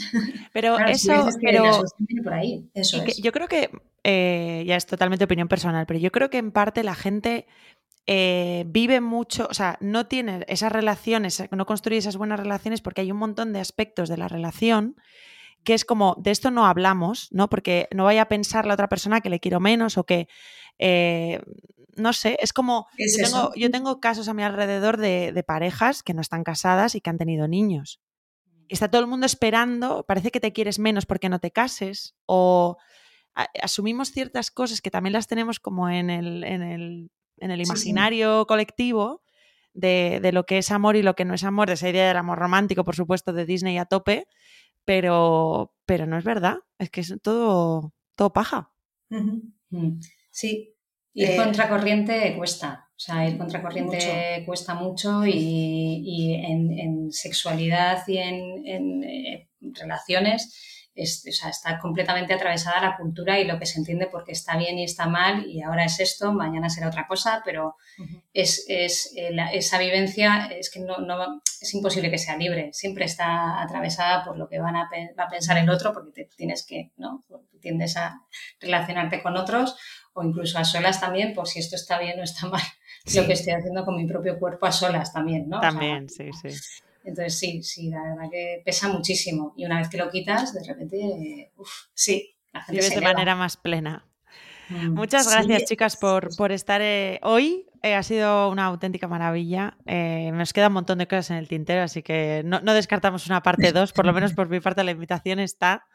Pero 0.54 0.80
eso, 0.80 1.28
pero 1.42 1.84
por 2.24 2.34
ahí. 2.34 2.70
Eso 2.74 3.04
yo 3.22 3.34
creo 3.34 3.50
que 3.50 3.70
eh, 4.04 4.64
ya 4.66 4.76
es 4.76 4.86
totalmente 4.86 5.26
opinión 5.26 5.48
personal, 5.48 5.86
pero 5.86 6.00
yo 6.00 6.12
creo 6.12 6.30
que 6.30 6.38
en 6.38 6.52
parte 6.52 6.84
la 6.84 6.96
gente 6.96 7.48
eh, 8.08 8.64
vive 8.68 9.02
mucho, 9.02 9.48
o 9.50 9.54
sea, 9.54 9.78
no 9.82 10.08
tiene 10.08 10.46
esas 10.48 10.72
relaciones, 10.72 11.44
no 11.52 11.66
construye 11.66 12.00
esas 12.00 12.18
buenas 12.18 12.40
relaciones 12.40 12.82
porque 12.82 13.02
hay 13.02 13.12
un 13.12 13.18
montón 13.18 13.54
de 13.54 13.60
aspectos 13.60 14.10
de 14.10 14.18
la 14.18 14.28
relación 14.28 14.96
que 15.64 15.74
es 15.74 15.84
como, 15.84 16.16
de 16.18 16.32
esto 16.32 16.52
no 16.52 16.66
hablamos, 16.66 17.28
¿no? 17.32 17.50
Porque 17.50 17.90
no 17.94 18.06
vaya 18.06 18.24
a 18.24 18.30
pensar 18.30 18.66
la 18.66 18.76
otra 18.76 18.88
persona 18.88 19.20
que 19.20 19.30
le 19.30 19.42
quiero 19.42 19.60
menos 19.60 19.98
o 19.98 20.06
que 20.06 20.30
eh, 20.80 21.42
no 21.96 22.14
sé, 22.14 22.38
es 22.42 22.54
como, 22.54 22.88
yo, 23.56 23.70
tengo, 23.70 24.00
casos 24.00 24.30
a 24.30 24.34
mi 24.34 24.44
alrededor 24.44 24.98
de, 24.98 25.44
parejas 25.46 26.02
que 26.02 26.14
no 26.14 26.22
están 26.22 26.44
casadas 26.44 26.96
y 26.96 27.02
que 27.02 27.10
han 27.10 27.18
tenido 27.18 27.48
niños. 27.48 28.00
Está 28.70 28.90
todo 28.90 29.02
el 29.02 29.08
mundo 29.08 29.26
esperando, 29.26 30.06
parece 30.08 30.32
que 30.32 30.40
te 30.40 30.54
quieres 30.54 30.80
menos 30.80 31.06
porque 31.06 31.30
no 31.30 31.40
te 31.40 31.52
cases, 31.52 32.16
o 32.26 32.78
asumimos 33.62 34.12
ciertas 34.12 34.52
cosas 34.52 34.82
que 34.82 34.92
también 34.92 35.14
las 35.14 35.28
tenemos 35.28 35.60
como 35.60 35.90
en 35.90 36.10
el, 36.10 36.44
en 36.44 36.62
el, 36.62 37.12
en 37.38 37.52
el 37.52 37.62
imaginario 37.62 38.46
colectivo 38.48 39.24
de, 39.74 40.20
de, 40.22 40.32
lo 40.32 40.46
que 40.46 40.58
es 40.58 40.72
amor 40.72 40.96
y 40.96 41.04
lo 41.04 41.16
que 41.16 41.26
no 41.26 41.34
es 41.34 41.44
amor, 41.44 41.68
de 41.68 41.76
esa 41.76 41.90
idea 41.90 42.08
del 42.08 42.18
amor 42.18 42.40
romántico, 42.40 42.84
por 42.84 42.96
supuesto, 42.96 43.34
de 43.34 43.46
Disney 43.46 43.78
a 43.78 43.86
tope, 43.86 44.28
pero, 44.86 45.74
pero 45.86 46.06
no 46.06 46.18
es 46.18 46.24
verdad, 46.24 46.58
es 46.80 46.90
que 46.90 47.02
es 47.02 47.14
todo, 47.22 47.94
todo 48.16 48.34
paja. 48.34 48.72
Mm. 49.10 50.00
Sí, 50.32 50.76
Ir 51.14 51.32
eh, 51.32 51.36
contracorriente 51.36 52.36
cuesta, 52.38 52.88
o 52.96 53.00
sea, 53.00 53.28
ir 53.28 53.38
contracorriente 53.38 54.44
cuesta 54.46 54.76
mucho 54.76 55.26
y, 55.26 56.34
en, 56.34 57.12
sexualidad 57.12 58.04
y 58.08 58.18
en, 58.20 59.04
eh, 59.04 59.50
relaciones 59.60 60.79
está 61.04 61.80
completamente 61.80 62.34
atravesada 62.34 62.82
la 62.82 62.98
cultura 62.98 63.40
y 63.40 63.46
lo 63.46 63.58
que 63.58 63.66
se 63.66 63.80
entiende 63.80 64.08
porque 64.08 64.32
está 64.32 64.58
bien 64.58 64.78
y 64.78 64.84
está 64.84 65.08
mal 65.08 65.46
y 65.48 65.62
ahora 65.62 65.86
es 65.86 66.00
esto, 66.00 66.34
mañana 66.34 66.70
será 66.70 66.88
otra 66.88 67.08
cosa, 67.08 67.42
pero 67.46 67.76
es, 68.34 68.66
eh, 68.68 68.88
esa 69.54 69.78
vivencia 69.80 70.48
es 70.48 70.70
que 70.70 70.80
no, 70.80 70.98
es 71.62 71.74
imposible 71.74 72.12
que 72.12 72.18
sea 72.18 72.38
libre, 72.38 72.72
siempre 72.74 73.06
está 73.06 73.62
atravesada 73.62 74.24
por 74.24 74.38
lo 74.38 74.48
que 74.48 74.60
van 74.60 74.76
a, 74.76 74.90
va 75.18 75.24
a 75.24 75.30
pensar 75.30 75.58
el 75.58 75.70
otro 75.70 75.94
porque 75.94 76.12
te 76.12 76.30
tienes 76.36 76.66
que, 76.66 76.92
¿no? 76.98 77.24
tiendes 77.60 77.98
a 77.98 78.22
relacionarte 78.60 79.22
con 79.22 79.38
otros 79.38 79.78
o 80.14 80.24
incluso 80.24 80.58
a 80.58 80.66
solas 80.66 81.00
también, 81.00 81.34
por 81.34 81.48
si 81.48 81.60
esto 81.60 81.76
está 81.76 82.00
bien 82.00 82.20
o 82.20 82.24
está 82.24 82.48
mal. 82.48 82.62
Lo 83.16 83.26
que 83.26 83.34
estoy 83.34 83.54
haciendo 83.54 83.86
con 83.86 83.96
mi 83.96 84.06
propio 84.06 84.38
cuerpo 84.38 84.66
a 84.66 84.72
solas 84.72 85.14
también, 85.14 85.48
¿no? 85.48 85.60
También, 85.60 86.10
sí, 86.10 86.30
sí. 86.34 86.50
Entonces 87.04 87.38
sí, 87.38 87.64
sí, 87.64 87.90
la 87.90 88.02
verdad 88.04 88.30
que 88.32 88.62
pesa 88.64 88.90
muchísimo. 88.90 89.54
Y 89.58 89.66
una 89.66 89.80
vez 89.80 89.90
que 89.90 89.98
lo 89.98 90.10
quitas, 90.10 90.54
de 90.54 90.64
repente, 90.64 91.52
uff, 91.58 91.70
sí, 91.94 92.36
la 92.54 92.62
gente 92.62 92.82
Vives 92.82 92.96
de 92.96 93.02
manera 93.02 93.36
más 93.36 93.58
plena. 93.58 94.06
Mm, 94.70 94.94
Muchas 94.94 95.30
gracias, 95.32 95.66
chicas, 95.66 95.98
por, 95.98 96.36
por 96.36 96.52
estar 96.52 96.82
eh, 96.82 97.20
hoy. 97.24 97.66
Eh, 97.82 97.96
ha 97.96 98.04
sido 98.04 98.50
una 98.50 98.66
auténtica 98.66 99.08
maravilla. 99.08 99.78
Eh, 99.86 100.32
nos 100.34 100.54
queda 100.54 100.68
un 100.68 100.74
montón 100.74 100.98
de 100.98 101.08
cosas 101.08 101.32
en 101.32 101.38
el 101.38 101.48
tintero, 101.48 101.82
así 101.82 102.04
que 102.04 102.42
no, 102.46 102.60
no 102.62 102.74
descartamos 102.74 103.26
una 103.28 103.42
parte 103.42 103.72
2. 103.74 103.94
Por 103.94 104.06
lo 104.06 104.14
menos 104.14 104.34
por 104.34 104.50
mi 104.50 104.60
parte, 104.60 104.84
la 104.84 104.92
invitación 104.92 105.40
está. 105.40 105.86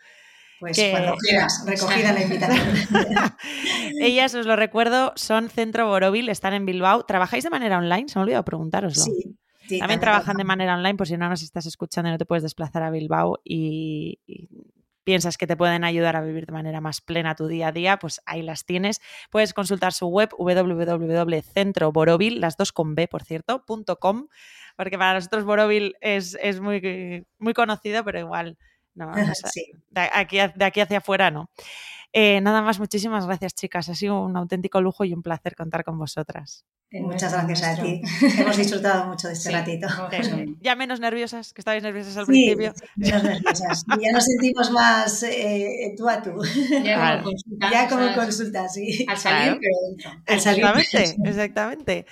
Pues 0.60 0.80
cuando 0.90 1.16
quieras, 1.16 1.64
recogida 1.66 2.12
la 2.12 2.22
invitación. 2.22 2.76
Ellas, 4.00 4.34
os 4.34 4.46
lo 4.46 4.56
recuerdo, 4.56 5.12
son 5.16 5.50
Centro 5.50 5.86
Borovil, 5.88 6.28
están 6.28 6.54
en 6.54 6.64
Bilbao. 6.64 7.04
¿Trabajáis 7.04 7.44
de 7.44 7.50
manera 7.50 7.76
online? 7.76 8.08
Se 8.08 8.18
me 8.18 8.20
ha 8.20 8.22
olvidado 8.22 8.44
preguntároslo. 8.44 9.02
Sí. 9.02 9.36
También, 9.78 10.00
trabajan 10.00 10.36
de 10.36 10.44
manera 10.44 10.74
online, 10.74 10.96
por 10.96 11.06
si 11.06 11.16
no 11.16 11.28
nos 11.28 11.42
estás 11.42 11.66
escuchando 11.66 12.08
y 12.08 12.12
no 12.12 12.18
te 12.18 12.26
puedes 12.26 12.42
desplazar 12.42 12.82
a 12.82 12.90
Bilbao 12.90 13.40
y, 13.44 14.18
piensas 15.04 15.36
que 15.36 15.46
te 15.46 15.56
pueden 15.56 15.84
ayudar 15.84 16.16
a 16.16 16.22
vivir 16.22 16.46
de 16.46 16.52
manera 16.52 16.80
más 16.80 17.02
plena 17.02 17.34
tu 17.34 17.46
día 17.46 17.68
a 17.68 17.72
día, 17.72 17.98
pues 17.98 18.22
ahí 18.24 18.42
las 18.42 18.64
tienes. 18.64 19.02
Puedes 19.30 19.52
consultar 19.52 19.92
su 19.92 20.06
web 20.06 20.30
www.centroborovil, 20.36 22.40
las 22.40 22.56
dos 22.56 22.72
con 22.72 22.94
B, 22.94 23.06
por 23.06 23.22
cierto, 23.22 23.64
.com, 24.00 24.28
porque 24.76 24.98
para 24.98 25.14
nosotros 25.14 25.44
Borovil 25.44 25.94
es, 26.00 26.36
es 26.40 26.60
muy, 26.60 27.26
muy 27.38 27.54
conocido, 27.54 28.04
pero 28.04 28.18
igual 28.18 28.58
no, 28.94 29.12
de, 29.90 30.00
aquí, 30.12 30.38
de 30.54 30.64
aquí 30.64 30.80
hacia 30.80 30.98
afuera 30.98 31.30
no. 31.30 31.50
Eh, 32.16 32.40
nada 32.40 32.62
más, 32.62 32.78
muchísimas 32.78 33.26
gracias, 33.26 33.56
chicas. 33.56 33.88
Ha 33.88 33.94
sido 33.96 34.22
un 34.22 34.36
auténtico 34.36 34.80
lujo 34.80 35.04
y 35.04 35.12
un 35.12 35.20
placer 35.20 35.56
contar 35.56 35.82
con 35.82 35.98
vosotras. 35.98 36.64
Muchas 36.92 37.32
gracias 37.32 37.62
a 37.64 37.82
ti. 37.82 38.00
Hemos 38.38 38.56
disfrutado 38.56 39.06
mucho 39.06 39.26
de 39.26 39.34
este 39.34 39.50
ratito. 39.50 39.88
Ya 40.60 40.76
menos 40.76 41.00
nerviosas, 41.00 41.52
que 41.52 41.60
estabais 41.60 41.82
nerviosas 41.82 42.16
al 42.16 42.26
principio. 42.26 42.72
Menos 42.94 43.24
nerviosas. 43.24 43.84
Y 43.98 44.04
ya 44.04 44.12
nos 44.12 44.24
sentimos 44.24 44.70
más 44.70 45.24
eh, 45.24 45.92
tú 45.96 46.08
a 46.08 46.22
tú. 46.22 46.40
Ya 46.84 47.18
como 47.18 47.24
consulta. 47.24 47.70
Ya 47.72 47.88
como 47.88 48.14
consulta, 48.14 48.68
sí. 48.68 49.04
Al 49.08 49.18
salir, 49.18 49.58
pero 49.60 50.14
Exactamente, 50.26 51.16
exactamente. 51.24 52.06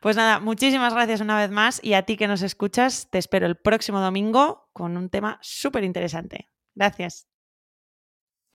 Pues 0.00 0.14
nada, 0.14 0.38
muchísimas 0.38 0.94
gracias 0.94 1.20
una 1.20 1.36
vez 1.36 1.50
más 1.50 1.82
y 1.82 1.94
a 1.94 2.02
ti 2.02 2.16
que 2.16 2.28
nos 2.28 2.42
escuchas, 2.42 3.08
te 3.10 3.18
espero 3.18 3.46
el 3.46 3.56
próximo 3.56 4.00
domingo 4.00 4.68
con 4.72 4.96
un 4.96 5.10
tema 5.10 5.40
súper 5.42 5.82
interesante. 5.82 6.48
Gracias. 6.76 7.29